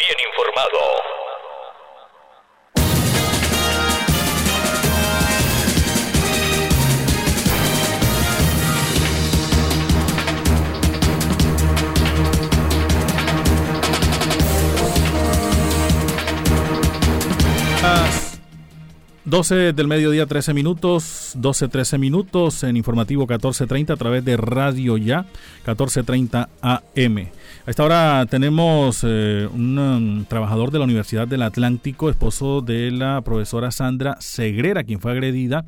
12 19.36 19.74
del 19.74 19.90
mediodía, 19.90 20.26
13 20.26 20.54
minutos, 20.54 21.34
12, 21.36 21.68
13 21.68 21.98
minutos 21.98 22.64
en 22.64 22.78
informativo 22.78 23.24
1430 23.24 23.92
a 23.92 23.98
través 23.98 24.24
de 24.24 24.38
Radio 24.38 24.96
Ya, 24.96 25.24
1430 25.66 26.48
AM. 26.62 27.18
A 27.18 27.70
esta 27.70 27.84
hora 27.84 28.26
tenemos 28.30 29.04
eh, 29.04 29.50
un, 29.54 29.78
um, 29.78 30.24
trabajador 30.24 30.72
de 30.72 30.80
la 30.80 30.86
Universidad 30.86 31.28
del 31.28 31.42
Atlántico, 31.42 32.10
esposo 32.10 32.62
de 32.62 32.92
la 32.92 33.20
profesora 33.26 33.72
Sandra 33.72 34.16
Segrera, 34.22 34.86
quien 34.86 35.02
fue 35.02 35.12
agredida. 35.12 35.66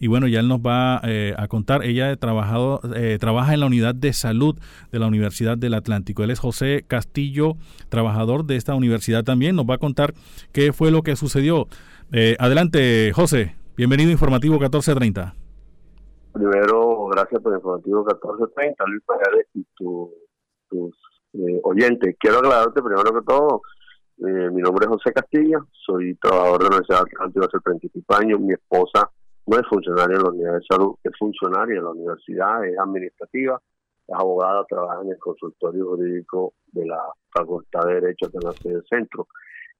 Y 0.00 0.08
bueno, 0.08 0.26
ya 0.26 0.40
él 0.40 0.48
nos 0.48 0.58
va 0.58 1.00
eh, 1.04 1.34
a 1.38 1.46
contar. 1.46 1.84
Ella 1.84 2.10
ha 2.10 2.16
trabajado, 2.16 2.80
eh, 2.96 3.18
trabaja 3.20 3.54
en 3.54 3.60
la 3.60 3.66
unidad 3.66 3.94
de 3.94 4.12
salud 4.12 4.58
de 4.90 4.98
la 4.98 5.06
Universidad 5.06 5.56
del 5.56 5.74
Atlántico. 5.74 6.24
Él 6.24 6.32
es 6.32 6.40
José 6.40 6.84
Castillo, 6.88 7.56
trabajador 7.90 8.44
de 8.44 8.56
esta 8.56 8.74
universidad 8.74 9.22
también. 9.22 9.54
Nos 9.54 9.66
va 9.66 9.76
a 9.76 9.78
contar 9.78 10.14
qué 10.50 10.72
fue 10.72 10.90
lo 10.90 11.02
que 11.02 11.14
sucedió. 11.14 11.68
Eh, 12.16 12.36
adelante, 12.38 13.10
José. 13.12 13.56
Bienvenido 13.76 14.10
a 14.10 14.12
Informativo 14.12 14.52
1430. 14.52 15.34
Primero, 16.32 17.06
gracias 17.06 17.42
por 17.42 17.52
Informativo 17.52 18.04
1430, 18.04 18.84
Luis 18.86 19.02
Paredes 19.04 19.48
y 19.52 19.66
tus 19.74 20.94
eh, 21.32 21.60
oyentes. 21.64 22.14
Quiero 22.20 22.38
aclararte 22.38 22.80
primero 22.80 23.02
que 23.02 23.26
todo, 23.26 23.62
eh, 24.18 24.48
mi 24.52 24.62
nombre 24.62 24.84
es 24.84 24.90
José 24.90 25.12
Castillo, 25.12 25.66
soy 25.72 26.14
trabajador 26.22 26.58
de 26.58 26.62
la 26.62 26.76
Universidad 26.76 27.00
Atlántico 27.00 27.46
hace 27.46 27.58
35 27.64 28.14
años, 28.14 28.38
mi 28.38 28.52
esposa 28.52 29.10
no 29.46 29.58
es 29.58 29.66
funcionaria 29.66 30.14
en 30.16 30.22
la 30.22 30.30
unidad 30.30 30.54
de 30.54 30.66
salud, 30.70 30.94
es 31.02 31.12
funcionaria 31.18 31.78
en 31.78 31.84
la 31.84 31.90
universidad, 31.90 32.64
es 32.64 32.78
administrativa, 32.78 33.60
es 34.06 34.14
abogada, 34.14 34.64
trabaja 34.68 35.02
en 35.02 35.10
el 35.10 35.18
consultorio 35.18 35.84
jurídico 35.88 36.54
de 36.70 36.86
la 36.86 37.02
Facultad 37.32 37.86
de 37.86 37.94
Derecho 37.94 38.28
de 38.28 38.38
la 38.40 38.52
sede 38.52 38.82
centro. 38.88 39.26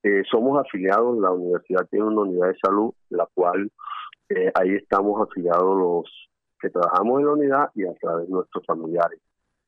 Eh, 0.05 0.23
somos 0.31 0.61
afiliados, 0.61 1.17
la 1.17 1.31
universidad 1.31 1.87
tiene 1.91 2.05
una 2.05 2.21
unidad 2.21 2.49
de 2.49 2.59
salud, 2.59 2.93
la 3.09 3.27
cual 3.33 3.73
eh, 4.29 4.53
ahí 4.55 4.75
estamos 4.75 5.19
afiliados 5.27 5.79
los 5.79 6.29
que 6.61 6.69
trabajamos 6.69 7.21
en 7.21 7.27
la 7.27 7.33
unidad 7.33 7.71
y 7.75 7.87
a 7.87 7.95
través 7.95 8.27
de 8.27 8.33
nuestros 8.35 8.67
familiares. 8.67 9.19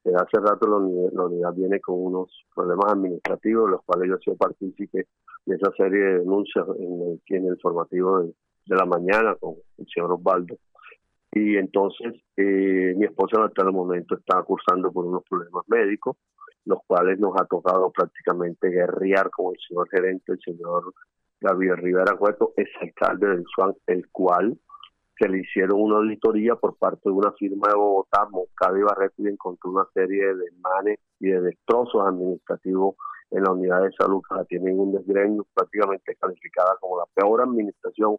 Desde 0.05 0.19
hace 0.19 0.39
rato 0.39 0.69
la 0.69 1.25
unidad, 1.25 1.55
viene 1.55 1.81
con 1.81 1.95
unos 1.97 2.29
problemas 2.55 2.93
administrativos, 2.93 3.71
los 3.71 3.83
cuales 3.85 4.11
yo 4.11 4.17
he 4.17 4.19
sido 4.19 4.37
partícipe 4.37 5.07
de 5.47 5.57
esa 5.57 5.73
serie 5.73 6.05
de 6.05 6.19
denuncias 6.19 6.67
en 6.79 7.01
el, 7.01 7.21
en 7.29 7.47
el 7.47 7.59
formativo 7.59 8.21
de, 8.21 8.35
la 8.67 8.85
mañana 8.85 9.37
con 9.37 9.55
el 9.79 9.87
señor 9.87 10.13
Osvaldo. 10.13 10.59
Y 11.33 11.57
entonces 11.57 12.13
eh, 12.37 12.95
mi 12.95 13.07
esposa 13.07 13.39
en 13.39 13.45
aquel 13.45 13.73
momento 13.73 14.17
está 14.17 14.43
cursando 14.43 14.93
por 14.93 15.07
unos 15.07 15.23
problemas 15.25 15.65
médicos 15.67 16.19
los 16.67 16.81
cuales 16.87 17.19
nos 17.19 17.33
ha 17.41 17.45
tocado 17.47 17.91
prácticamente 17.91 18.69
guerrear 18.69 19.31
con 19.31 19.55
el 19.55 19.61
señor 19.67 19.89
gerente, 19.89 20.33
el 20.33 20.41
señor 20.41 20.93
Gabriel 21.41 21.77
Rivera 21.77 22.17
Cueto, 22.17 22.53
es 22.57 22.69
alcalde 22.81 23.29
del 23.29 23.45
SUAN, 23.55 23.75
el 23.87 24.09
cual 24.11 24.59
se 25.19 25.29
le 25.29 25.41
hicieron 25.41 25.81
una 25.81 25.97
auditoría 25.97 26.57
por 26.57 26.77
parte 26.77 27.03
de 27.05 27.13
una 27.13 27.33
firma 27.33 27.69
de 27.69 27.75
Bogotá, 27.75 28.29
Moncada 28.31 28.79
y 28.79 28.83
Barreto, 28.83 29.15
y 29.19 29.29
encontró 29.29 29.71
una 29.71 29.87
serie 29.95 30.27
de 30.27 30.35
desmanes 30.35 30.99
y 31.21 31.29
de 31.29 31.41
destrozos 31.41 32.07
administrativos 32.07 32.97
en 33.31 33.45
la 33.45 33.53
unidad 33.53 33.83
de 33.83 33.93
salud 33.93 34.23
que 34.29 34.37
la 34.37 34.45
tienen 34.45 34.79
un 34.79 34.93
desgreño 34.93 35.45
prácticamente 35.55 36.17
calificada 36.17 36.77
como 36.81 36.99
la 36.99 37.05
peor 37.15 37.43
administración 37.43 38.17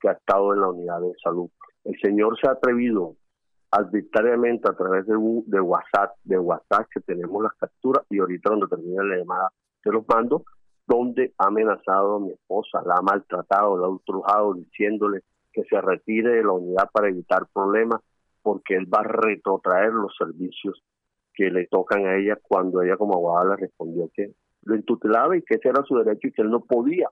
que 0.00 0.08
ha 0.08 0.12
estado 0.12 0.54
en 0.54 0.60
la 0.60 0.68
unidad 0.68 1.00
de 1.00 1.12
salud. 1.22 1.50
El 1.84 1.98
señor 2.00 2.38
se 2.40 2.48
ha 2.48 2.52
atrevido 2.52 3.14
arbitrariamente 3.70 4.68
a 4.68 4.74
través 4.74 5.06
de, 5.06 5.16
WhatsApp, 5.16 6.16
de 6.24 6.38
WhatsApp 6.38 6.88
que 6.92 7.00
tenemos 7.00 7.42
las 7.42 7.54
capturas 7.54 8.04
y 8.10 8.18
ahorita 8.18 8.50
cuando 8.50 8.68
termine 8.68 9.04
la 9.04 9.16
llamada 9.16 9.50
se 9.82 9.90
los 9.90 10.04
mando, 10.08 10.44
donde 10.86 11.32
ha 11.38 11.46
amenazado 11.46 12.16
a 12.16 12.20
mi 12.20 12.32
esposa, 12.32 12.82
la 12.84 12.96
ha 12.96 13.02
maltratado, 13.02 13.78
la 13.78 13.86
ha 13.86 13.90
ultrujado 13.90 14.54
diciéndole 14.54 15.20
que 15.52 15.64
se 15.64 15.80
retire 15.80 16.30
de 16.30 16.42
la 16.42 16.52
unidad 16.52 16.90
para 16.92 17.08
evitar 17.08 17.46
problemas 17.52 18.00
porque 18.42 18.74
él 18.74 18.92
va 18.92 19.00
a 19.00 19.04
retrotraer 19.04 19.92
los 19.92 20.14
servicios 20.16 20.82
que 21.32 21.50
le 21.50 21.66
tocan 21.66 22.06
a 22.06 22.16
ella 22.16 22.36
cuando 22.42 22.82
ella 22.82 22.96
como 22.96 23.14
abogada 23.14 23.54
le 23.54 23.62
respondió 23.62 24.10
que 24.12 24.32
lo 24.64 24.74
intutelaba 24.76 25.36
y 25.36 25.42
que 25.42 25.54
ese 25.54 25.68
era 25.68 25.82
su 25.84 25.96
derecho 25.96 26.28
y 26.28 26.32
que 26.32 26.42
él 26.42 26.50
no 26.50 26.60
podía 26.60 27.08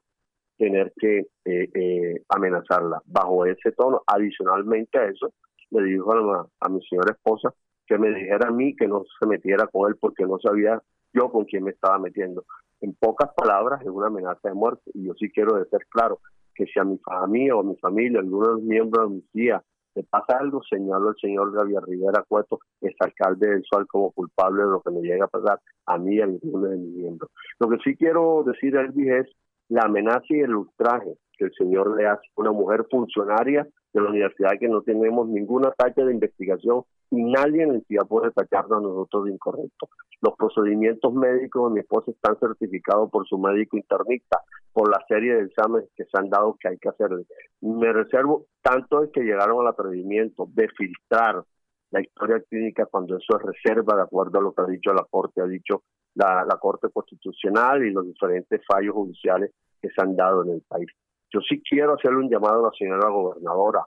tener 0.56 0.92
que 0.98 1.18
eh, 1.44 1.70
eh, 1.74 2.22
amenazarla 2.28 3.00
bajo 3.06 3.46
ese 3.46 3.72
tono. 3.72 4.02
Adicionalmente 4.06 4.98
a 4.98 5.06
eso, 5.06 5.32
le 5.70 5.82
dijo 5.84 6.12
a, 6.12 6.68
mi 6.68 6.80
señora 6.86 7.12
esposa 7.12 7.52
que 7.86 7.98
me 7.98 8.10
dijera 8.10 8.48
a 8.48 8.52
mí 8.52 8.74
que 8.76 8.86
no 8.86 9.04
se 9.18 9.26
metiera 9.26 9.66
con 9.66 9.90
él 9.90 9.96
porque 10.00 10.24
no 10.24 10.38
sabía 10.38 10.82
yo 11.12 11.30
con 11.30 11.44
quién 11.44 11.64
me 11.64 11.70
estaba 11.70 11.98
metiendo. 11.98 12.44
En 12.80 12.94
pocas 12.94 13.30
palabras, 13.34 13.80
es 13.82 13.88
una 13.88 14.08
amenaza 14.08 14.48
de 14.48 14.54
muerte. 14.54 14.90
Y 14.94 15.06
yo 15.06 15.14
sí 15.14 15.30
quiero 15.30 15.56
decir 15.56 15.80
claro 15.88 16.20
que 16.54 16.66
si 16.66 16.78
a 16.78 16.84
mi 16.84 16.98
familia 16.98 17.56
o 17.56 17.60
a 17.60 17.64
mi 17.64 17.76
familia, 17.76 18.20
alguno 18.20 18.46
de 18.46 18.52
los 18.54 18.62
miembros 18.62 19.08
de 19.08 19.14
mi 19.16 19.22
tía, 19.32 19.62
le 19.94 20.04
pasa 20.04 20.38
algo, 20.38 20.62
señalo 20.62 21.08
al 21.08 21.16
señor 21.16 21.52
Gabriel 21.52 21.82
Rivera 21.82 22.24
Cueto, 22.28 22.60
es 22.80 22.94
alcalde 23.00 23.48
del 23.48 23.64
Sol, 23.64 23.86
como 23.88 24.12
culpable 24.12 24.62
de 24.62 24.70
lo 24.70 24.80
que 24.80 24.90
me 24.90 25.00
llega 25.00 25.24
a 25.24 25.28
pasar 25.28 25.60
a 25.86 25.98
mí 25.98 26.16
y 26.16 26.20
a 26.20 26.26
ninguno 26.26 26.68
de 26.68 26.76
mis 26.76 26.94
miembros. 26.94 27.30
Lo 27.58 27.68
que 27.68 27.78
sí 27.78 27.96
quiero 27.96 28.44
decir, 28.44 28.76
Elvis, 28.76 29.08
es 29.08 29.26
la 29.68 29.82
amenaza 29.82 30.26
y 30.28 30.40
el 30.40 30.54
ultraje 30.54 31.14
que 31.36 31.46
el 31.46 31.52
señor 31.54 31.96
le 31.96 32.06
hace 32.06 32.26
a 32.26 32.40
una 32.40 32.52
mujer 32.52 32.86
funcionaria 32.90 33.66
de 33.92 34.00
la 34.00 34.10
universidad 34.10 34.58
que 34.58 34.68
no 34.68 34.82
tenemos 34.82 35.28
ninguna 35.28 35.70
talla 35.72 36.04
de 36.04 36.12
investigación 36.12 36.82
y 37.10 37.22
nadie 37.22 37.62
en 37.62 37.68
la 37.68 37.74
entidad 37.76 38.06
puede 38.06 38.30
tacharnos 38.32 38.78
a 38.78 38.82
nosotros 38.82 39.24
de 39.24 39.32
incorrecto. 39.32 39.88
Los 40.20 40.34
procedimientos 40.36 41.12
médicos 41.14 41.70
de 41.70 41.74
mi 41.74 41.80
esposa 41.80 42.10
están 42.10 42.38
certificados 42.38 43.10
por 43.10 43.26
su 43.26 43.38
médico 43.38 43.76
internista, 43.76 44.42
por 44.72 44.90
la 44.90 45.02
serie 45.08 45.36
de 45.36 45.44
exámenes 45.44 45.88
que 45.96 46.04
se 46.04 46.18
han 46.18 46.28
dado 46.28 46.56
que 46.60 46.68
hay 46.68 46.78
que 46.78 46.88
hacerle. 46.88 47.24
Me 47.60 47.92
reservo 47.92 48.46
tanto 48.62 49.02
es 49.02 49.10
que 49.10 49.22
llegaron 49.22 49.60
al 49.60 49.68
atrevimiento 49.68 50.48
de 50.52 50.68
filtrar 50.76 51.42
la 51.90 52.02
historia 52.02 52.42
clínica 52.48 52.84
cuando 52.86 53.16
eso 53.16 53.38
es 53.38 53.42
reserva, 53.42 53.96
de 53.96 54.02
acuerdo 54.02 54.38
a 54.38 54.42
lo 54.42 54.52
que 54.52 54.62
ha 54.62 54.66
dicho 54.66 54.92
la 54.92 55.06
Corte, 55.08 55.40
ha 55.40 55.46
dicho 55.46 55.84
la, 56.14 56.44
la 56.44 56.58
Corte 56.58 56.88
Constitucional 56.92 57.84
y 57.84 57.92
los 57.92 58.04
diferentes 58.04 58.60
fallos 58.66 58.94
judiciales 58.94 59.52
que 59.80 59.88
se 59.88 60.02
han 60.02 60.14
dado 60.14 60.44
en 60.44 60.50
el 60.50 60.62
país. 60.68 60.88
Yo 61.30 61.40
sí 61.40 61.62
quiero 61.62 61.94
hacerle 61.94 62.18
un 62.18 62.30
llamado 62.30 62.60
a 62.60 62.70
la 62.70 62.76
señora 62.78 63.08
gobernadora 63.08 63.84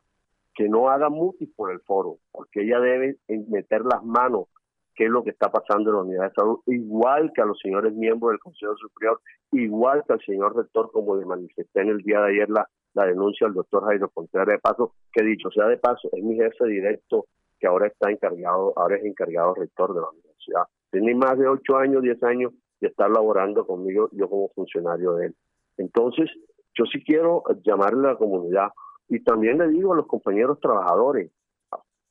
que 0.53 0.67
no 0.67 0.89
haga 0.89 1.09
mutis 1.09 1.49
por 1.55 1.71
el 1.71 1.79
foro, 1.81 2.17
porque 2.31 2.61
ella 2.63 2.79
debe 2.79 3.17
meter 3.47 3.83
las 3.85 4.03
manos 4.03 4.47
qué 4.95 5.05
es 5.05 5.09
lo 5.09 5.23
que 5.23 5.29
está 5.29 5.49
pasando 5.49 5.89
en 5.89 5.95
la 5.95 6.01
unidad 6.01 6.23
de 6.25 6.33
salud, 6.33 6.59
igual 6.67 7.31
que 7.33 7.41
a 7.41 7.45
los 7.45 7.57
señores 7.59 7.93
miembros 7.93 8.31
del 8.31 8.39
Consejo 8.39 8.75
Superior, 8.75 9.21
igual 9.51 10.03
que 10.05 10.13
al 10.13 10.21
señor 10.21 10.55
rector, 10.55 10.91
como 10.91 11.15
le 11.15 11.25
manifesté 11.25 11.81
en 11.81 11.89
el 11.89 11.97
día 11.99 12.19
de 12.19 12.31
ayer 12.31 12.49
la, 12.49 12.67
la 12.93 13.05
denuncia 13.05 13.47
del 13.47 13.55
doctor 13.55 13.85
Jairo 13.85 14.09
Contreras 14.09 14.47
de 14.47 14.59
Paso, 14.59 14.93
que 15.13 15.23
dicho 15.23 15.49
sea 15.51 15.67
de 15.67 15.77
paso, 15.77 16.09
es 16.11 16.23
mi 16.23 16.35
jefe 16.35 16.65
directo 16.65 17.25
que 17.59 17.67
ahora 17.67 17.87
está 17.87 18.11
encargado, 18.11 18.73
ahora 18.75 18.97
es 18.97 19.05
encargado 19.05 19.53
rector 19.53 19.93
de 19.93 20.01
la 20.01 20.09
universidad. 20.09 20.63
Tiene 20.91 21.15
más 21.15 21.37
de 21.37 21.47
ocho 21.47 21.77
años, 21.77 22.01
diez 22.01 22.21
años 22.23 22.51
de 22.81 22.87
estar 22.87 23.09
laborando 23.09 23.65
conmigo, 23.65 24.09
yo 24.11 24.27
como 24.29 24.49
funcionario 24.49 25.13
de 25.13 25.27
él. 25.27 25.35
Entonces, 25.77 26.29
yo 26.81 26.85
sí 26.91 27.03
quiero 27.03 27.43
llamarle 27.63 28.07
a 28.07 28.11
la 28.13 28.17
comunidad 28.17 28.69
y 29.07 29.19
también 29.23 29.59
le 29.59 29.67
digo 29.67 29.93
a 29.93 29.97
los 29.97 30.07
compañeros 30.07 30.59
trabajadores, 30.59 31.31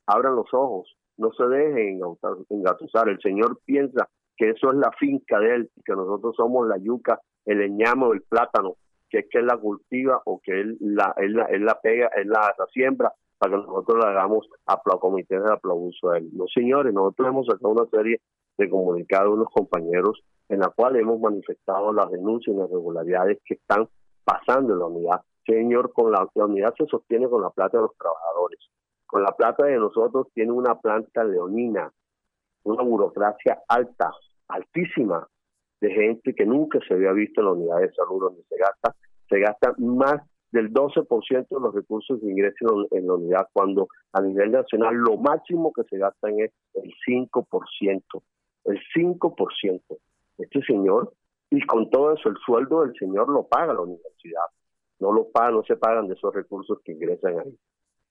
abran 0.06 0.36
los 0.36 0.46
ojos, 0.52 0.96
no 1.16 1.32
se 1.32 1.44
dejen 1.46 2.00
engatusar. 2.50 3.08
El 3.08 3.20
Señor 3.20 3.58
piensa 3.64 4.08
que 4.36 4.50
eso 4.50 4.70
es 4.70 4.76
la 4.76 4.92
finca 4.92 5.40
de 5.40 5.54
Él, 5.54 5.70
que 5.84 5.92
nosotros 5.92 6.36
somos 6.36 6.68
la 6.68 6.78
yuca, 6.78 7.20
el 7.46 7.62
eñamo, 7.62 8.12
el 8.12 8.22
plátano, 8.22 8.76
que 9.08 9.20
es 9.20 9.26
que 9.28 9.38
Él 9.38 9.46
la 9.46 9.56
cultiva 9.56 10.22
o 10.24 10.40
que 10.40 10.60
Él 10.60 10.76
la, 10.80 11.14
él 11.16 11.34
la, 11.34 11.80
pega, 11.80 12.10
Él 12.16 12.28
la, 12.28 12.54
siembra 12.72 13.12
para 13.38 13.52
que 13.52 13.66
nosotros 13.66 13.98
la 14.04 14.10
hagamos 14.10 14.48
a 14.66 14.80
comité 15.00 15.40
de 15.40 15.52
aplauso 15.52 16.10
a 16.10 16.18
Él. 16.18 16.28
No, 16.32 16.44
señores, 16.54 16.94
nosotros 16.94 17.28
hemos 17.28 17.46
sacado 17.46 17.70
una 17.70 17.86
serie 17.86 18.20
de 18.56 18.70
comunicados 18.70 19.30
de 19.30 19.34
unos 19.34 19.48
compañeros 19.52 20.22
en 20.48 20.60
la 20.60 20.68
cual 20.68 20.96
hemos 20.96 21.18
manifestado 21.18 21.92
las 21.92 22.10
denuncias 22.10 22.54
y 22.54 22.58
las 22.58 22.68
irregularidades 22.68 23.38
que 23.44 23.54
están 23.54 23.88
pasando 24.30 24.74
en 24.74 24.78
la 24.78 24.86
unidad. 24.86 25.20
Señor, 25.44 25.92
con 25.92 26.12
la, 26.12 26.28
unidad 26.34 26.72
se 26.78 26.86
sostiene 26.86 27.28
con 27.28 27.42
la 27.42 27.50
plata 27.50 27.78
de 27.78 27.82
los 27.82 27.96
trabajadores. 27.96 28.60
Con 29.06 29.22
la 29.22 29.32
plata 29.32 29.64
de 29.64 29.76
nosotros 29.76 30.28
tiene 30.32 30.52
una 30.52 30.76
planta 30.76 31.24
leonina, 31.24 31.90
una 32.62 32.82
burocracia 32.84 33.60
alta, 33.66 34.12
altísima, 34.48 35.26
de 35.80 35.90
gente 35.90 36.34
que 36.34 36.46
nunca 36.46 36.78
se 36.86 36.94
había 36.94 37.12
visto 37.12 37.40
en 37.40 37.46
la 37.46 37.52
unidad 37.52 37.80
de 37.80 37.92
salud 37.92 38.20
donde 38.20 38.42
se 38.48 38.56
gasta, 38.56 38.94
se 39.28 39.40
gasta 39.40 39.74
más 39.78 40.20
del 40.52 40.72
12% 40.72 41.48
de 41.48 41.60
los 41.60 41.74
recursos 41.74 42.20
que 42.20 42.26
ingresan 42.26 42.68
en 42.90 43.06
la 43.06 43.14
unidad, 43.14 43.48
cuando 43.52 43.88
a 44.12 44.20
nivel 44.20 44.52
nacional 44.52 44.94
lo 44.94 45.16
máximo 45.16 45.72
que 45.72 45.84
se 45.84 45.98
gastan 45.98 46.38
es 46.38 46.52
el 46.74 46.92
5%, 47.06 48.22
el 48.64 48.80
5%. 48.94 49.80
Este 50.38 50.62
señor 50.62 51.12
y 51.51 51.61
con 51.66 51.90
todo 51.90 52.14
eso 52.14 52.28
el 52.28 52.36
sueldo 52.46 52.82
del 52.82 52.94
señor 52.98 53.28
lo 53.28 53.46
paga 53.46 53.74
la 53.74 53.80
universidad, 53.80 54.44
no 55.01 55.12
lo 55.12 55.28
paga, 55.30 55.51
no 55.51 55.62
se 55.64 55.76
pagan 55.76 56.09
de 56.09 56.14
esos 56.14 56.34
recursos 56.34 56.78
que 56.84 56.92
ingresan 56.92 57.38
ahí. 57.40 57.59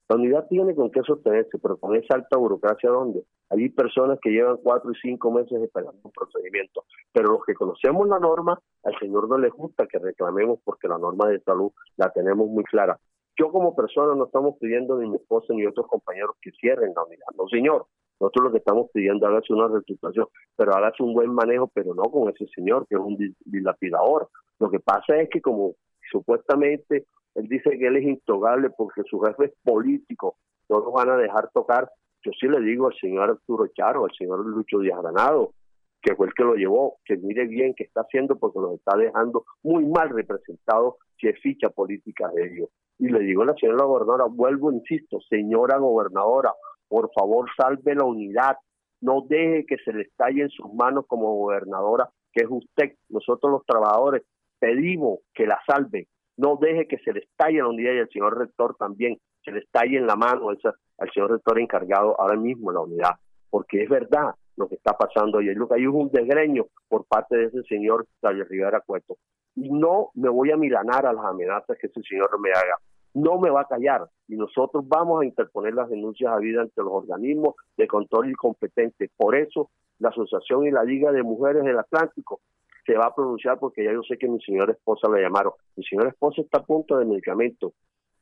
La 0.10 0.16
unidad 0.16 0.48
tiene 0.48 0.74
con 0.74 0.90
qué 0.90 1.02
sostenerse, 1.04 1.60
pero 1.60 1.78
con 1.78 1.96
esa 1.96 2.16
alta 2.16 2.36
burocracia 2.36 2.90
donde 2.90 3.24
hay 3.50 3.70
personas 3.70 4.18
que 4.20 4.32
llevan 4.32 4.58
cuatro 4.58 4.92
y 4.92 4.96
cinco 4.96 5.32
meses 5.32 5.62
esperando 5.62 6.00
un 6.04 6.12
procedimiento, 6.12 6.84
pero 7.14 7.32
los 7.34 7.46
que 7.46 7.54
conocemos 7.54 8.08
la 8.08 8.20
norma, 8.20 8.60
al 8.84 8.98
señor 9.00 9.30
no 9.30 9.38
le 9.38 9.50
gusta 9.50 9.86
que 9.86 10.00
reclamemos 10.00 10.60
porque 10.64 10.88
la 10.88 10.98
norma 10.98 11.28
de 11.30 11.40
salud 11.42 11.72
la 11.96 12.12
tenemos 12.12 12.48
muy 12.48 12.64
clara. 12.64 13.00
Yo 13.38 13.52
como 13.52 13.76
persona 13.76 14.16
no 14.16 14.26
estamos 14.26 14.56
pidiendo 14.60 14.98
ni 14.98 15.08
mi 15.08 15.18
esposa 15.18 15.54
ni 15.54 15.66
otros 15.66 15.88
compañeros 15.88 16.36
que 16.42 16.52
cierren 16.60 16.92
la 16.96 17.04
unidad, 17.04 17.28
no 17.38 17.48
señor, 17.48 17.86
nosotros 18.20 18.46
lo 18.46 18.52
que 18.52 18.58
estamos 18.58 18.90
pidiendo, 18.94 19.28
hágase 19.28 19.54
una 19.54 19.68
reestructuración, 19.68 20.28
pero 20.56 20.76
hágase 20.76 21.04
un 21.04 21.14
buen 21.14 21.34
manejo, 21.34 21.70
pero 21.74 21.94
no 21.94 22.04
con 22.04 22.30
ese 22.30 22.48
señor 22.54 22.86
que 22.88 22.96
es 22.96 23.02
un 23.02 23.18
dilapidador. 23.46 24.30
Lo 24.60 24.70
que 24.70 24.80
pasa 24.80 25.18
es 25.22 25.30
que 25.30 25.42
como 25.42 25.76
supuestamente 26.12 27.06
él 27.36 27.48
dice 27.48 27.78
que 27.78 27.88
él 27.88 27.98
es 27.98 28.04
intocable 28.04 28.70
porque 28.72 29.04
su 29.10 29.20
jefe 29.22 29.46
es 29.46 29.54
político, 29.64 30.38
no 30.68 30.80
lo 30.80 30.92
van 30.92 31.10
a 31.10 31.18
dejar 31.18 31.50
tocar. 31.52 31.90
Yo 32.24 32.32
sí 32.40 32.48
le 32.48 32.60
digo 32.60 32.88
al 32.88 32.96
señor 33.00 33.30
Arturo 33.30 33.68
Charo, 33.68 34.04
al 34.04 34.12
señor 34.18 34.46
Lucho 34.46 34.80
Díaz 34.80 35.02
Granado, 35.02 35.54
que 36.02 36.16
fue 36.16 36.28
el 36.28 36.34
que 36.34 36.44
lo 36.44 36.56
llevó, 36.56 36.98
que 37.06 37.18
mire 37.18 37.46
bien 37.48 37.74
qué 37.76 37.84
está 37.86 38.02
haciendo 38.02 38.38
porque 38.38 38.60
los 38.60 38.74
está 38.76 38.98
dejando 38.98 39.46
muy 39.64 39.86
mal 39.86 40.10
representados 40.10 40.96
si 41.18 41.28
es 41.28 41.40
ficha 41.40 41.70
política 41.70 42.30
de 42.34 42.48
ellos. 42.48 42.70
Y 42.98 43.08
le 43.08 43.20
digo 43.20 43.44
a 43.44 43.48
la 43.48 43.56
señora 43.56 43.86
gobernadora, 43.86 44.26
vuelvo, 44.26 44.72
insisto, 44.72 45.20
señora 45.30 45.78
gobernadora, 45.78 46.54
por 46.90 47.12
favor 47.14 47.50
salve 47.56 47.96
la 47.96 48.04
unidad, 48.04 48.58
no 49.02 49.22
deje 49.28 49.66
que 49.66 49.78
se 49.78 49.94
le 49.94 50.02
estalle 50.04 50.42
en 50.42 50.50
sus 50.50 50.74
manos 50.74 51.06
como 51.08 51.36
gobernadora, 51.38 52.10
que 52.34 52.44
es 52.44 52.50
usted, 52.50 52.96
nosotros 53.08 53.52
los 53.52 53.66
trabajadores, 53.66 54.24
pedimos 54.60 55.20
que 55.34 55.48
la 55.48 55.60
salve, 55.66 56.08
no 56.36 56.58
deje 56.58 56.88
que 56.88 56.98
se 56.98 57.14
le 57.14 57.22
estalle 57.22 57.60
la 57.60 57.70
unidad 57.70 57.94
y 57.94 58.00
el 58.00 58.10
señor 58.10 58.38
rector 58.38 58.76
también, 58.78 59.18
se 59.46 59.52
le 59.52 59.60
estalle 59.60 59.98
en 59.98 60.08
la 60.08 60.18
mano 60.18 60.50
al 60.50 61.12
señor 61.14 61.32
rector 61.32 61.60
encargado 61.60 62.20
ahora 62.20 62.36
mismo 62.36 62.72
la 62.72 62.82
unidad, 62.82 63.12
porque 63.50 63.84
es 63.84 63.90
verdad, 63.90 64.36
lo 64.60 64.68
que 64.68 64.76
está 64.76 64.94
pasando 64.94 65.40
ayer. 65.40 65.56
Lo 65.56 65.68
que 65.68 65.76
hay 65.76 65.84
es 65.84 65.88
un 65.88 66.12
desgreño 66.12 66.66
por 66.88 67.06
parte 67.06 67.38
de 67.38 67.46
ese 67.46 67.64
señor 67.64 68.06
Javier 68.22 68.48
Rivera 68.48 68.82
Cueto. 68.86 69.18
Y 69.56 69.72
no 69.72 70.10
me 70.14 70.30
voy 70.30 70.52
a 70.52 70.58
milanar 70.58 71.06
a 71.06 71.14
las 71.14 71.26
amenazas 71.26 71.78
que 71.80 71.88
ese 71.88 72.02
señor 72.04 72.30
me 72.40 72.52
haga. 72.52 72.78
No 73.14 73.40
me 73.40 73.50
va 73.50 73.62
a 73.62 73.68
callar 73.68 74.08
y 74.28 74.36
nosotros 74.36 74.88
vamos 74.88 75.22
a 75.22 75.26
interponer 75.26 75.74
las 75.74 75.90
denuncias 75.90 76.32
a 76.32 76.38
vida 76.38 76.62
ante 76.62 76.82
los 76.82 76.92
organismos 76.92 77.56
de 77.78 77.88
control 77.88 78.30
incompetentes. 78.30 79.10
Por 79.18 79.36
eso 79.36 79.70
la 80.00 80.10
Asociación 80.10 80.66
y 80.66 80.72
la 80.72 80.84
Liga 80.84 81.12
de 81.12 81.24
Mujeres 81.24 81.64
del 81.64 81.80
Atlántico 81.80 82.42
se 82.86 82.98
va 82.98 83.08
a 83.08 83.16
pronunciar 83.16 83.60
porque 83.60 83.84
ya 83.84 83.92
yo 83.92 84.02
sé 84.04 84.18
que 84.18 84.28
mi 84.28 84.42
señora 84.42 84.72
esposa 84.72 85.08
la 85.10 85.20
llamaron. 85.20 85.54
Mi 85.76 85.84
señora 85.84 86.10
esposa 86.10 86.42
está 86.42 86.60
a 86.60 86.64
punto 86.64 86.98
de 86.98 87.06
medicamento. 87.06 87.74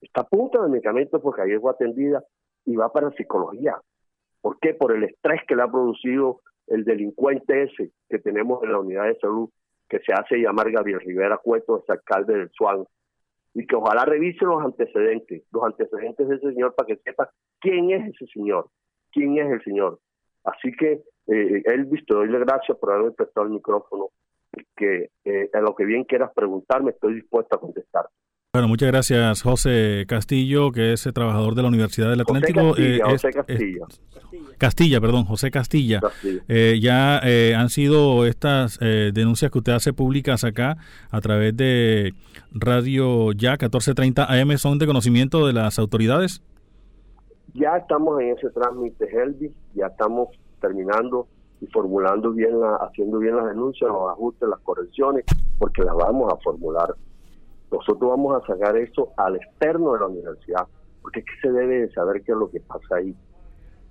Está 0.02 0.22
a 0.22 0.28
punto 0.28 0.62
de 0.62 0.70
medicamento 0.70 1.22
porque 1.22 1.42
ayer 1.42 1.60
fue 1.60 1.72
atendida 1.72 2.24
y 2.66 2.76
va 2.76 2.92
para 2.92 3.12
psicología. 3.12 3.76
¿Por 4.42 4.60
qué? 4.60 4.74
Por 4.74 4.96
el 4.96 5.04
estrés 5.04 5.42
que 5.48 5.56
le 5.56 5.64
ha 5.64 5.72
producido 5.72 6.42
el 6.68 6.84
delincuente 6.84 7.64
ese 7.64 7.92
que 8.10 8.20
tenemos 8.20 8.62
en 8.64 8.72
la 8.72 8.80
unidad 8.80 9.06
de 9.06 9.18
salud, 9.20 9.50
que 9.88 10.00
se 10.00 10.14
hace 10.14 10.38
llamar 10.38 10.72
Gabriel 10.72 11.00
Rivera 11.00 11.38
Cueto, 11.38 11.78
es 11.78 11.90
alcalde 11.90 12.38
del 12.38 12.50
Suan. 12.52 12.86
Y 13.58 13.66
que 13.66 13.76
ojalá 13.76 14.06
revise 14.06 14.46
los 14.46 14.64
antecedentes, 14.64 15.42
los 15.52 15.64
antecedentes 15.64 16.28
de 16.28 16.36
ese 16.36 16.54
señor 16.54 16.76
para 16.76 16.86
que 16.86 16.98
sepa 16.98 17.32
quién 17.60 17.90
es 17.90 18.14
ese 18.14 18.28
señor, 18.32 18.70
quién 19.12 19.36
es 19.40 19.52
el 19.52 19.64
señor. 19.64 19.98
Así 20.44 20.72
que, 20.74 21.02
eh, 21.26 21.64
Elvis, 21.66 22.06
te 22.06 22.14
doy 22.14 22.30
las 22.30 22.42
gracias 22.42 22.78
por 22.78 22.92
haberme 22.92 23.14
prestado 23.14 23.48
el 23.48 23.54
micrófono, 23.54 24.10
que 24.76 25.10
eh, 25.26 25.50
a 25.52 25.62
lo 25.62 25.74
que 25.74 25.86
bien 25.86 26.04
quieras 26.04 26.32
preguntarme, 26.36 26.92
estoy 26.92 27.16
dispuesto 27.16 27.56
a 27.56 27.60
contestar. 27.60 28.08
Bueno, 28.54 28.70
muchas 28.70 28.88
gracias, 28.88 29.42
José 29.44 30.06
Castillo, 30.08 30.72
que 30.72 30.94
es 30.94 31.04
trabajador 31.14 31.54
de 31.54 31.62
la 31.62 31.68
Universidad 31.68 32.10
del 32.10 32.22
Atlántico. 32.22 32.70
José 32.70 33.00
Castilla, 33.00 33.10
José 33.10 33.32
Castilla. 33.32 33.86
Castilla, 34.58 35.02
perdón, 35.02 35.26
José 35.26 35.52
Castilla. 35.52 36.00
Eh, 36.48 36.80
ya 36.82 37.20
eh, 37.24 37.54
han 37.56 37.70
sido 37.70 38.26
estas 38.26 38.80
eh, 38.82 39.12
denuncias 39.14 39.52
que 39.52 39.60
usted 39.60 39.74
hace 39.74 39.94
públicas 39.94 40.44
acá 40.44 40.78
a 41.12 41.22
través 41.22 41.56
de 41.56 42.14
Radio 42.52 43.32
Ya 43.34 43.52
1430 43.52 44.26
AM, 44.26 44.58
¿son 44.58 44.80
de 44.80 44.88
conocimiento 44.88 45.46
de 45.46 45.54
las 45.54 45.78
autoridades? 45.78 46.42
Ya 47.54 47.78
estamos 47.78 48.20
en 48.22 48.30
ese 48.32 48.50
trámite, 48.50 49.06
Helvi, 49.06 49.54
ya 49.76 49.88
estamos 49.88 50.30
terminando 50.60 51.28
y 51.62 51.68
formulando 51.68 52.32
bien, 52.32 52.60
la, 52.60 52.76
haciendo 52.78 53.20
bien 53.20 53.36
las 53.36 53.46
denuncias, 53.46 53.90
los 53.90 54.12
ajustes, 54.12 54.50
las 54.50 54.60
correcciones, 54.60 55.26
porque 55.60 55.84
las 55.84 55.96
vamos 55.96 56.34
a 56.34 56.38
formular 56.38 56.96
nosotros 57.72 58.10
vamos 58.10 58.42
a 58.42 58.48
sacar 58.48 58.78
eso 58.78 59.14
al 59.18 59.36
externo 59.36 59.94
de 59.94 60.00
la 60.00 60.08
universidad, 60.08 60.68
porque 61.02 61.20
es 61.20 61.26
que 61.26 61.48
se 61.48 61.52
debe 61.52 61.82
de 61.82 61.92
saber 61.92 62.22
qué 62.24 62.32
es 62.32 62.38
lo 62.38 62.50
que 62.50 62.60
pasa 62.62 62.96
ahí. 62.96 63.16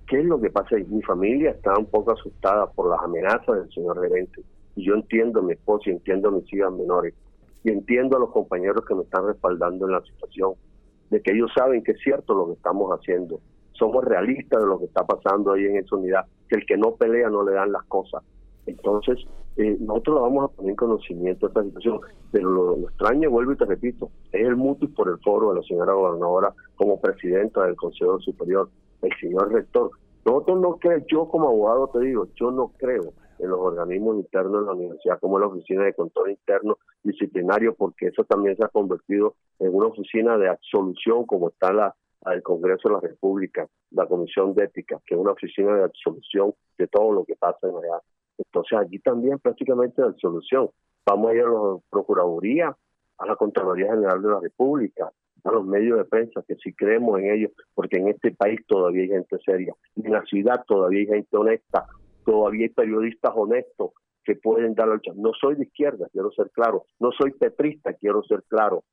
¿Qué 0.07 0.19
es 0.19 0.25
lo 0.25 0.39
que 0.39 0.49
pasa 0.49 0.75
ahí? 0.75 0.85
Mi 0.85 1.01
familia 1.01 1.51
está 1.51 1.77
un 1.77 1.85
poco 1.85 2.13
asustada 2.13 2.65
por 2.67 2.89
las 2.89 3.01
amenazas 3.01 3.55
del 3.55 3.71
señor 3.71 4.01
gerente. 4.01 4.41
Y 4.75 4.85
yo 4.85 4.95
entiendo 4.95 5.41
a 5.41 5.43
mi 5.43 5.53
esposa 5.53 5.89
y 5.89 5.93
entiendo 5.93 6.29
a 6.29 6.31
mis 6.31 6.51
hijas 6.53 6.71
menores. 6.71 7.13
Y 7.63 7.71
entiendo 7.71 8.15
a 8.15 8.19
los 8.19 8.31
compañeros 8.31 8.85
que 8.85 8.95
me 8.95 9.03
están 9.03 9.27
respaldando 9.27 9.85
en 9.85 9.91
la 9.91 10.01
situación. 10.01 10.53
De 11.09 11.21
que 11.21 11.33
ellos 11.33 11.51
saben 11.55 11.83
que 11.83 11.91
es 11.91 11.99
cierto 11.99 12.33
lo 12.33 12.47
que 12.47 12.53
estamos 12.53 12.89
haciendo. 12.91 13.41
Somos 13.73 14.03
realistas 14.05 14.61
de 14.61 14.67
lo 14.67 14.79
que 14.79 14.85
está 14.85 15.05
pasando 15.05 15.51
ahí 15.51 15.65
en 15.65 15.77
esa 15.77 15.95
unidad. 15.95 16.25
Que 16.47 16.55
el 16.55 16.65
que 16.65 16.77
no 16.77 16.95
pelea 16.95 17.29
no 17.29 17.43
le 17.43 17.53
dan 17.53 17.73
las 17.73 17.83
cosas. 17.83 18.23
Entonces, 18.65 19.17
eh, 19.57 19.77
nosotros 19.79 20.15
lo 20.15 20.21
vamos 20.21 20.45
a 20.45 20.55
poner 20.55 20.71
en 20.71 20.75
conocimiento 20.75 21.47
esta 21.47 21.63
situación, 21.63 21.99
pero 22.31 22.49
lo, 22.49 22.87
extraño, 22.87 23.29
vuelvo 23.31 23.53
y 23.53 23.57
te 23.57 23.65
repito, 23.65 24.11
es 24.31 24.45
el 24.45 24.55
mutuo 24.55 24.89
por 24.95 25.09
el 25.09 25.17
foro 25.19 25.49
de 25.49 25.55
la 25.55 25.63
señora 25.63 25.93
gobernadora 25.93 26.53
como 26.75 27.01
presidenta 27.01 27.65
del 27.65 27.75
Consejo 27.75 28.19
Superior, 28.19 28.69
el 29.01 29.11
señor 29.19 29.51
rector. 29.51 29.91
Nosotros 30.25 30.59
no 30.59 30.75
creo, 30.77 31.01
yo 31.07 31.27
como 31.27 31.47
abogado 31.47 31.89
te 31.89 31.99
digo, 32.01 32.27
yo 32.35 32.51
no 32.51 32.71
creo 32.77 33.13
en 33.39 33.49
los 33.49 33.59
organismos 33.59 34.17
internos 34.17 34.61
de 34.61 34.65
la 34.65 34.73
universidad 34.73 35.19
como 35.19 35.39
la 35.39 35.47
oficina 35.47 35.83
de 35.85 35.93
control 35.93 36.31
interno 36.31 36.77
disciplinario, 37.03 37.73
porque 37.75 38.07
eso 38.07 38.23
también 38.25 38.55
se 38.57 38.63
ha 38.63 38.67
convertido 38.67 39.35
en 39.59 39.73
una 39.73 39.87
oficina 39.87 40.37
de 40.37 40.49
absolución 40.49 41.25
como 41.25 41.49
está 41.49 41.71
la 41.71 41.95
Congreso 42.43 42.89
de 42.89 42.95
la 42.95 42.99
República, 42.99 43.67
la 43.91 44.05
Comisión 44.05 44.53
de 44.53 44.65
Ética, 44.65 44.99
que 45.05 45.15
es 45.15 45.19
una 45.19 45.31
oficina 45.31 45.75
de 45.75 45.83
absolución 45.83 46.53
de 46.77 46.87
todo 46.87 47.11
lo 47.11 47.23
que 47.23 47.35
pasa 47.35 47.67
en 47.67 47.75
allá. 47.75 48.01
Entonces 48.37 48.77
aquí 48.77 48.99
también 48.99 49.39
prácticamente 49.39 50.01
la 50.01 50.13
solución. 50.13 50.69
Vamos 51.05 51.31
a 51.31 51.33
ir 51.33 51.41
a 51.41 51.49
la 51.49 51.77
Procuraduría, 51.89 52.75
a 53.17 53.25
la 53.25 53.35
Contraloría 53.35 53.93
General 53.93 54.21
de 54.21 54.29
la 54.29 54.39
República, 54.39 55.11
a 55.43 55.51
los 55.51 55.65
medios 55.65 55.97
de 55.97 56.05
prensa, 56.05 56.43
que 56.47 56.55
sí 56.55 56.73
creemos 56.73 57.19
en 57.19 57.31
ellos, 57.31 57.51
porque 57.73 57.97
en 57.97 58.09
este 58.09 58.31
país 58.31 58.59
todavía 58.67 59.03
hay 59.03 59.09
gente 59.09 59.37
seria, 59.45 59.73
en 59.95 60.11
la 60.11 60.23
ciudad 60.23 60.63
todavía 60.67 60.99
hay 60.99 61.07
gente 61.07 61.37
honesta, 61.37 61.85
todavía 62.25 62.65
hay 62.65 62.69
periodistas 62.69 63.31
honestos 63.35 63.91
que 64.23 64.35
pueden 64.35 64.75
dar 64.75 64.89
la 64.89 64.99
No 65.15 65.31
soy 65.39 65.55
de 65.55 65.63
izquierda, 65.63 66.09
quiero 66.11 66.31
ser 66.31 66.51
claro, 66.51 66.85
no 66.99 67.11
soy 67.11 67.31
petrista, 67.31 67.93
quiero 67.93 68.21
ser 68.23 68.43
claro, 68.49 68.83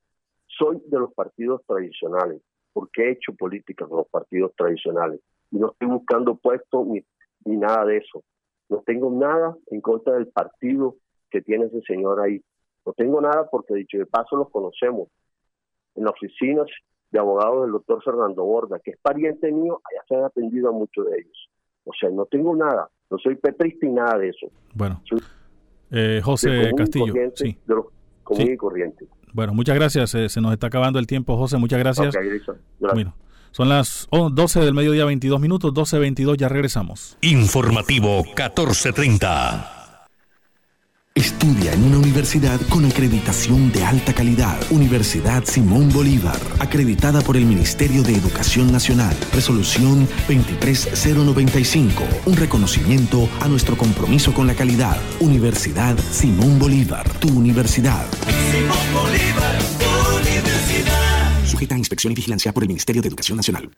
soy 0.47 0.81
de 0.87 0.99
los 1.01 1.13
partidos 1.13 1.63
tradicionales, 1.67 2.41
porque 2.73 3.03
he 3.03 3.11
hecho 3.13 3.35
política 3.35 3.87
con 3.87 3.99
los 3.99 4.09
partidos 4.09 4.53
tradicionales. 4.57 5.21
Y 5.51 5.59
no 5.59 5.73
estoy 5.73 5.89
buscando 5.89 6.37
puestos 6.37 6.87
ni 6.87 7.57
nada 7.57 7.85
de 7.85 7.97
eso. 7.97 8.23
No 8.69 8.83
tengo 8.85 9.11
nada 9.11 9.57
en 9.71 9.81
contra 9.81 10.15
del 10.15 10.29
partido 10.29 10.97
que 11.31 11.43
tiene 11.43 11.67
ese 11.67 11.83
señor 11.83 12.21
ahí. 12.21 12.43
No 12.87 12.93
tengo 12.93 13.21
nada 13.21 13.49
porque, 13.51 13.75
dicho 13.75 13.99
de 13.99 14.07
paso, 14.07 14.37
los 14.37 14.51
conocemos. 14.51 15.09
En 15.95 16.05
las 16.05 16.13
oficinas 16.13 16.67
de 17.11 17.19
abogados 17.19 17.63
del 17.63 17.73
doctor 17.73 18.03
Fernando 18.03 18.45
Borda, 18.45 18.79
que 18.81 18.93
es 18.93 18.99
pariente 18.99 19.51
mío, 19.53 19.81
allá 19.85 20.03
se 20.09 20.15
han 20.17 20.25
atendido 20.25 20.71
a 20.71 20.73
muchos 20.73 21.07
de 21.07 21.19
ellos. 21.19 21.51
O 21.85 21.93
sea, 21.99 22.11
no 22.11 22.27
tengo 22.27 22.57
nada. 22.57 22.89
No 23.11 23.19
soy 23.19 23.37
petrista 23.37 23.87
y 23.87 23.91
nada 23.91 24.19
de 24.19 24.31
eso. 24.31 24.49
Bueno. 24.75 25.01
Eh, 25.91 26.21
José 26.25 26.73
Castillo. 26.77 27.15
Sí. 27.35 27.57
De 27.67 27.75
los 27.75 27.87
común 28.25 28.51
y 28.51 28.57
corriente. 28.57 29.07
Bueno, 29.33 29.55
muchas 29.55 29.77
gracias. 29.77 30.15
Eh, 30.15 30.29
se 30.29 30.41
nos 30.41 30.53
está 30.53 30.69
acabando 30.69 30.99
el 30.99 31.07
tiempo, 31.07 31.37
José. 31.37 31.59
Muchas 31.59 31.79
gracias. 31.79 32.15
Bueno, 32.81 33.15
son 33.55 33.69
las 33.69 34.09
12 34.11 34.61
del 34.61 34.75
mediodía, 34.75 35.05
22 35.05 35.41
minutos, 35.41 35.73
12.22, 35.73 36.37
ya 36.37 36.49
regresamos. 36.49 37.17
Informativo 37.21 38.25
1430. 38.25 39.71
Estudia 41.15 41.73
en 41.73 41.85
una 41.85 41.99
universidad 41.99 42.61
con 42.69 42.85
acreditación 42.85 43.71
de 43.71 43.85
alta 43.85 44.13
calidad. 44.13 44.59
Universidad 44.71 45.45
Simón 45.45 45.93
Bolívar, 45.93 46.41
acreditada 46.59 47.21
por 47.21 47.37
el 47.37 47.45
Ministerio 47.45 48.03
de 48.03 48.17
Educación 48.17 48.73
Nacional. 48.73 49.17
Resolución 49.33 50.09
23095, 50.27 52.03
un 52.27 52.37
reconocimiento 52.37 53.29
a 53.41 53.47
nuestro 53.47 53.77
compromiso 53.77 54.35
con 54.35 54.49
la 54.49 54.55
calidad. 54.55 54.97
Universidad 55.21 55.97
Simón 56.11 56.59
Bolívar, 56.59 57.09
tu 57.21 57.29
universidad. 57.29 58.05
Simón 58.51 58.93
Bolívar, 58.93 59.57
tu 59.63 59.69
universidad 59.69 59.74
inspección 61.73 62.13
y 62.13 62.17
vigilancia 62.17 62.53
por 62.53 62.63
el 62.63 62.69
Ministerio 62.69 63.03
de 63.03 63.09
Educación 63.09 63.37
Nacional. 63.37 63.71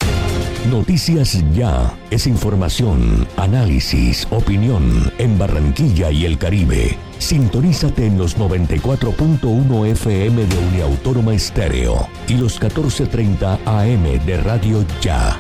Noticias 0.71 1.45
Ya 1.55 1.97
es 2.11 2.27
información, 2.27 3.27
análisis, 3.37 4.27
opinión 4.31 5.13
en 5.19 5.39
Barranquilla 5.39 6.11
y 6.11 6.25
el 6.25 6.39
Caribe. 6.39 6.99
Sintonízate 7.19 8.07
en 8.07 8.19
los 8.19 8.37
94.1 8.37 9.87
FM 9.93 10.45
de 10.45 10.59
Uniautónoma 10.59 11.35
Estéreo 11.35 12.09
y 12.29 12.35
los 12.35 12.61
1430 12.61 13.61
AM 13.65 14.27
de 14.27 14.37
Radio 14.43 14.85
Ya. 15.01 15.39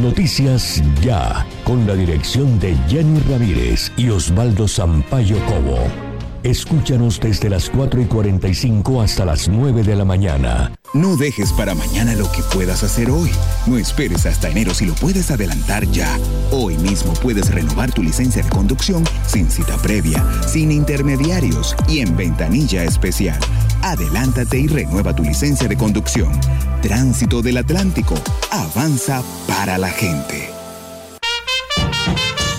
Noticias 0.00 0.82
Ya, 1.02 1.46
con 1.64 1.86
la 1.86 1.94
dirección 1.94 2.58
de 2.60 2.76
Jenny 2.88 3.20
Ramírez 3.28 3.92
y 3.96 4.08
Osvaldo 4.08 4.68
Sampaio 4.68 5.36
Cobo. 5.46 6.13
Escúchanos 6.44 7.20
desde 7.20 7.48
las 7.48 7.70
4 7.70 8.02
y 8.02 8.04
45 8.04 9.00
hasta 9.00 9.24
las 9.24 9.48
9 9.48 9.82
de 9.82 9.96
la 9.96 10.04
mañana. 10.04 10.74
No 10.92 11.16
dejes 11.16 11.54
para 11.54 11.74
mañana 11.74 12.14
lo 12.14 12.30
que 12.30 12.42
puedas 12.52 12.82
hacer 12.82 13.10
hoy. 13.10 13.30
No 13.66 13.78
esperes 13.78 14.26
hasta 14.26 14.50
enero 14.50 14.74
si 14.74 14.84
lo 14.84 14.94
puedes 14.94 15.30
adelantar 15.30 15.86
ya. 15.86 16.18
Hoy 16.50 16.76
mismo 16.76 17.14
puedes 17.14 17.50
renovar 17.50 17.92
tu 17.92 18.02
licencia 18.02 18.42
de 18.42 18.50
conducción 18.50 19.04
sin 19.26 19.50
cita 19.50 19.78
previa, 19.78 20.22
sin 20.46 20.70
intermediarios 20.70 21.74
y 21.88 22.00
en 22.00 22.14
ventanilla 22.14 22.84
especial. 22.84 23.40
Adelántate 23.80 24.58
y 24.58 24.66
renueva 24.66 25.16
tu 25.16 25.22
licencia 25.22 25.66
de 25.66 25.78
conducción. 25.78 26.38
Tránsito 26.82 27.40
del 27.40 27.56
Atlántico. 27.56 28.16
Avanza 28.50 29.22
para 29.48 29.78
la 29.78 29.88
gente. 29.88 30.53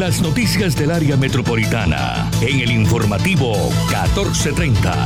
Las 0.00 0.22
noticias 0.22 0.80
del 0.80 0.92
área 0.92 1.14
metropolitana 1.18 2.24
en 2.40 2.60
el 2.60 2.70
informativo 2.72 3.52
1430. 3.92 4.96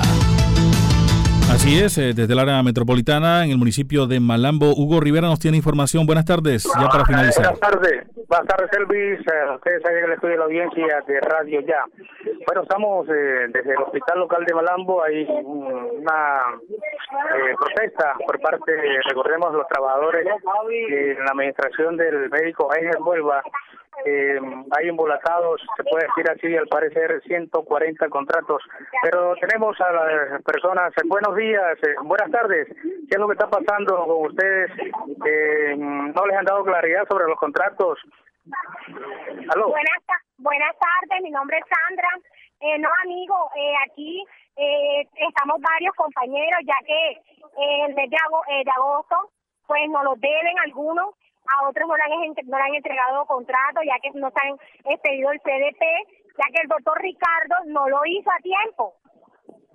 Así 1.51 1.83
es, 1.83 1.99
eh, 1.99 2.15
desde 2.15 2.33
el 2.33 2.39
área 2.39 2.63
metropolitana, 2.63 3.45
en 3.45 3.51
el 3.51 3.59
municipio 3.59 4.07
de 4.07 4.21
Malambo, 4.21 4.71
Hugo 4.71 5.01
Rivera 5.01 5.27
nos 5.27 5.41
tiene 5.41 5.57
información. 5.57 6.07
Buenas 6.07 6.25
tardes, 6.25 6.63
ya 6.63 6.87
para 6.87 7.05
finalizar. 7.07 7.43
Buenas 7.43 7.59
tardes, 7.59 8.07
buenas 8.29 8.47
tardes, 8.47 8.71
Elvis. 8.71 9.19
Eh, 9.19 9.55
ustedes 9.57 9.83
saben 9.83 10.01
que 10.01 10.09
le 10.09 10.15
estoy 10.15 10.31
de 10.31 10.39
la 10.39 10.45
audiencia 10.45 11.03
de 11.09 11.21
Radio 11.23 11.61
Ya. 11.63 11.83
Bueno, 12.47 12.63
estamos 12.63 13.09
eh, 13.09 13.51
desde 13.51 13.73
el 13.73 13.83
hospital 13.83 14.21
local 14.21 14.45
de 14.47 14.55
Malambo, 14.55 15.03
hay 15.03 15.27
una 15.27 16.55
protesta 17.59 18.15
por 18.25 18.39
parte, 18.39 18.73
recordemos, 19.09 19.55
los 19.55 19.67
trabajadores 19.67 20.25
en 20.25 21.25
la 21.25 21.33
administración 21.33 21.97
del 21.97 22.31
médico 22.31 22.71
Ángel 22.73 22.99
Vuelva 23.01 23.43
eh, 24.05 24.39
hay 24.77 24.89
embolatados, 24.89 25.61
se 25.77 25.85
puede 25.85 26.07
decir 26.07 26.31
así, 26.31 26.57
al 26.57 26.69
parecer 26.69 27.23
140 27.25 28.09
contratos. 28.09 28.63
Pero 29.03 29.35
tenemos 29.37 29.81
a 29.81 29.93
las 29.93 30.43
personas, 30.43 30.93
buenos 31.07 31.37
días, 31.37 31.79
eh, 31.83 31.95
buenas 32.03 32.31
tardes, 32.31 32.69
¿qué 32.69 33.15
es 33.15 33.19
lo 33.19 33.29
que 33.29 33.35
está 33.35 33.49
pasando 33.49 34.05
con 34.07 34.27
ustedes? 34.27 34.71
Eh, 35.27 35.75
¿No 35.77 36.27
les 36.27 36.37
han 36.37 36.45
dado 36.45 36.65
claridad 36.65 37.07
sobre 37.09 37.27
los 37.27 37.39
contratos? 37.39 37.99
¿Aló? 39.55 39.73
Buenas, 40.39 40.75
tardes, 40.79 41.23
mi 41.23 41.31
nombre 41.31 41.59
es 41.59 41.65
Sandra. 41.65 42.09
Eh, 42.61 42.79
no, 42.79 42.89
amigo, 43.03 43.51
eh, 43.57 43.75
aquí 43.87 44.25
eh, 44.57 45.09
estamos 45.29 45.61
varios 45.61 45.95
compañeros, 45.95 46.61
ya 46.67 46.77
que 46.87 47.21
el 47.87 47.95
mes 47.95 48.11
de, 48.11 48.17
de 48.65 48.71
agosto, 48.71 49.31
pues 49.67 49.89
nos 49.89 50.05
lo 50.05 50.15
deben 50.17 50.59
algunos 50.65 51.15
a 51.45 51.69
otros 51.69 51.89
no 51.89 51.97
le 51.97 52.03
han, 52.03 52.35
no 52.47 52.59
le 52.59 52.65
han 52.65 52.75
entregado 52.75 53.27
contrato 53.27 53.81
ya 53.85 53.99
que 54.01 54.11
no 54.19 54.31
se 54.31 54.41
han 54.41 54.57
expedido 54.93 55.31
el 55.33 55.41
CDP, 55.41 55.83
ya 56.39 56.47
que 56.53 56.63
el 56.63 56.69
doctor 56.69 57.01
Ricardo 57.01 57.57
no 57.67 57.89
lo 57.89 58.01
hizo 58.07 58.31
a 58.31 58.43
tiempo. 58.43 58.95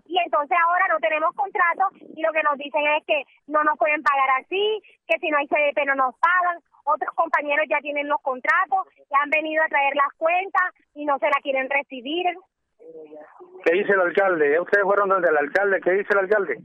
Y 0.05 0.17
entonces 0.17 0.57
ahora 0.65 0.88
no 0.89 0.99
tenemos 0.99 1.36
contrato 1.36 1.86
y 2.15 2.22
lo 2.22 2.34
que 2.34 2.41
nos 2.41 2.57
dicen 2.57 2.82
es 2.97 3.05
que 3.05 3.24
no 3.45 3.63
nos 3.63 3.78
pueden 3.78 4.01
pagar 4.01 4.41
así, 4.41 4.82
que 5.07 5.20
si 5.20 5.30
no 5.30 5.38
hay 5.38 5.47
CDP 5.47 5.86
no 5.86 5.95
nos 5.95 6.15
pagan. 6.17 6.57
Otros 6.86 7.13
compañeros 7.13 7.67
ya 7.70 7.78
tienen 7.78 8.07
los 8.07 8.20
contratos, 8.22 8.88
ya 9.11 9.22
han 9.22 9.30
venido 9.30 9.63
a 9.63 9.67
traer 9.67 9.95
las 9.95 10.11
cuentas 10.17 10.74
y 10.95 11.05
no 11.05 11.20
se 11.20 11.28
la 11.28 11.39
quieren 11.43 11.70
recibir. 11.70 12.26
¿Qué 13.66 13.74
dice 13.74 13.94
el 13.94 14.02
alcalde? 14.02 14.60
¿Ustedes 14.60 14.84
fueron 14.84 15.10
donde 15.10 15.30
el 15.30 15.38
alcalde? 15.38 15.82
¿Qué 15.82 15.92
dice 15.92 16.14
el 16.14 16.20
alcalde? 16.20 16.56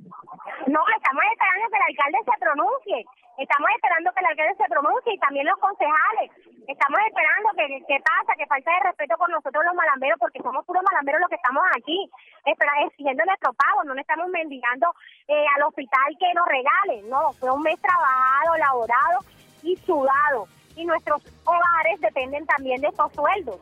No, 0.67 0.81
estamos 0.97 1.23
esperando 1.33 1.69
que 1.71 1.77
el 1.77 1.89
alcalde 1.91 2.19
se 2.25 2.37
pronuncie. 2.41 3.05
Estamos 3.37 3.69
esperando 3.75 4.13
que 4.13 4.21
el 4.21 4.27
alcalde 4.27 4.55
se 4.55 4.71
pronuncie 4.71 5.15
y 5.15 5.19
también 5.19 5.47
los 5.47 5.59
concejales. 5.59 6.31
Estamos 6.69 7.01
esperando 7.07 7.49
que, 7.59 7.67
que 7.85 7.99
pasa, 8.01 8.39
que 8.39 8.47
falta 8.47 8.71
de 8.71 8.89
respeto 8.89 9.19
con 9.19 9.31
nosotros 9.33 9.65
los 9.65 9.75
malamberos, 9.75 10.19
porque 10.19 10.41
somos 10.41 10.65
puros 10.65 10.83
malamberos 10.87 11.21
los 11.21 11.29
que 11.29 11.37
estamos 11.37 11.63
aquí, 11.77 12.11
exigiendo 12.47 13.25
nuestro 13.25 13.53
pago, 13.53 13.85
no 13.85 13.95
le 13.95 14.01
estamos 14.01 14.29
mendigando 14.29 14.95
eh, 15.29 15.45
al 15.57 15.63
hospital 15.65 16.17
que 16.19 16.33
nos 16.33 16.47
regale, 16.47 17.03
no, 17.11 17.33
fue 17.35 17.51
un 17.51 17.63
mes 17.63 17.79
trabajado, 17.81 18.57
laborado 18.57 19.21
y 19.63 19.77
sudado, 19.77 20.47
y 20.77 20.85
nuestros 20.87 21.23
hogares 21.45 22.01
dependen 22.01 22.47
también 22.47 22.81
de 22.81 22.89
estos 22.89 23.13
sueldos. 23.13 23.61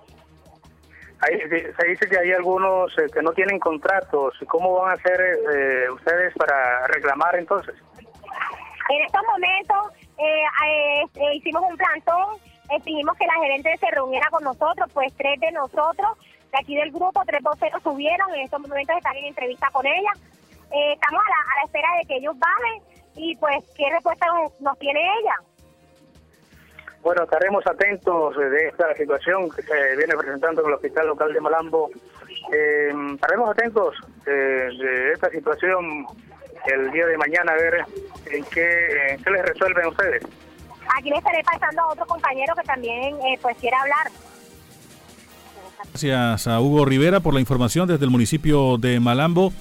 Se 1.23 1.87
dice 1.87 2.09
que 2.09 2.19
hay 2.19 2.33
algunos 2.33 2.97
eh, 2.99 3.07
que 3.13 3.23
no 3.23 3.33
tienen 3.33 3.59
contratos. 3.59 4.35
¿Cómo 4.49 4.81
van 4.81 4.91
a 4.91 4.95
hacer 4.95 5.21
eh, 5.21 5.91
ustedes 5.91 6.35
para 6.35 6.87
reclamar 6.89 7.37
entonces? 7.37 7.75
En 8.89 9.03
estos 9.07 9.23
momentos 9.27 10.03
eh, 10.19 10.45
eh, 10.67 11.03
eh, 11.15 11.35
hicimos 11.37 11.63
un 11.69 11.77
plantón, 11.77 12.37
exigimos 12.71 13.17
que 13.17 13.27
la 13.27 13.43
gerente 13.43 13.77
se 13.79 13.91
reuniera 13.91 14.29
con 14.31 14.45
nosotros, 14.45 14.91
pues 14.93 15.13
tres 15.17 15.41
de 15.41 15.53
nosotros, 15.53 16.19
de 16.53 16.59
aquí 16.59 16.75
del 16.75 16.91
grupo, 16.91 17.23
tres 17.27 17.43
voceros 17.43 17.83
subieron, 17.83 18.35
en 18.35 18.43
estos 18.43 18.61
momentos 18.61 18.97
están 18.97 19.17
en 19.17 19.27
entrevista 19.27 19.69
con 19.73 19.87
ella. 19.87 20.13
estamos 20.71 21.23
a 21.25 21.31
la, 21.31 21.37
a 21.37 21.57
la, 21.57 21.65
espera 21.65 21.89
de 21.99 22.07
que 22.07 22.17
ellos 22.17 22.35
bajen 22.39 22.83
y 23.17 23.37
pues 23.37 23.65
qué 23.77 23.91
respuesta 23.91 24.27
nos, 24.61 24.79
tiene 24.79 25.01
ella. 25.01 25.37
Bueno, 27.03 27.25
estaremos 27.25 27.67
atentos 27.67 28.37
de 28.37 28.69
esta 28.69 28.95
situación 28.95 29.51
que 29.51 29.63
se 29.63 29.97
viene 29.97 30.15
presentando 30.17 30.63
en 30.63 30.69
el 30.69 30.75
Hospital 30.75 31.09
Local 31.09 31.33
de 31.33 31.41
Malambo. 31.41 31.91
estaremos 33.15 33.51
atentos 33.51 33.97
de 34.25 35.13
esta 35.13 35.29
situación 35.31 36.07
el 36.67 36.93
día 36.93 37.07
de 37.07 37.17
mañana 37.19 37.53
a 37.53 37.57
ver 37.57 37.85
en 38.31 38.45
qué, 38.45 39.19
qué 39.23 39.31
les 39.31 39.43
resuelven 39.43 39.87
ustedes. 39.89 40.23
Aquí 40.99 41.11
le 41.11 41.17
estaré 41.17 41.43
pasando 41.43 41.83
a 41.83 41.89
otro 41.89 42.07
compañero 42.07 42.55
que 42.55 42.63
también 42.63 43.15
eh, 43.27 43.39
pues 43.41 43.57
quiere 43.59 43.77
hablar. 43.77 44.07
Gracias 45.91 46.47
a 46.47 46.61
Hugo 46.61 46.85
Rivera 46.85 47.21
por 47.21 47.35
la 47.35 47.41
información 47.41 47.89
desde 47.89 48.05
el 48.05 48.11
municipio 48.11 48.79
de 48.79 49.01
Malambo. 49.01 49.53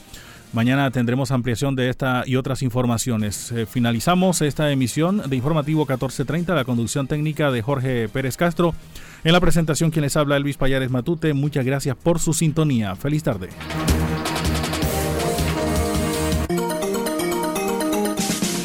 Mañana 0.53 0.91
tendremos 0.91 1.31
ampliación 1.31 1.75
de 1.75 1.89
esta 1.89 2.23
y 2.25 2.35
otras 2.35 2.61
informaciones. 2.61 3.53
Eh, 3.53 3.65
finalizamos 3.65 4.41
esta 4.41 4.69
emisión 4.69 5.29
de 5.29 5.37
Informativo 5.37 5.81
1430, 5.81 6.53
la 6.53 6.65
conducción 6.65 7.07
técnica 7.07 7.51
de 7.51 7.61
Jorge 7.61 8.09
Pérez 8.09 8.35
Castro. 8.35 8.75
En 9.23 9.31
la 9.31 9.39
presentación 9.39 9.91
quien 9.91 10.03
les 10.03 10.17
habla 10.17 10.35
Elvis 10.35 10.57
Payares 10.57 10.91
Matute. 10.91 11.33
Muchas 11.33 11.65
gracias 11.65 11.95
por 11.95 12.19
su 12.19 12.33
sintonía. 12.33 12.97
Feliz 12.97 13.23
tarde. 13.23 13.47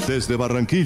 Desde 0.09 0.37
Barranquilla. 0.37 0.85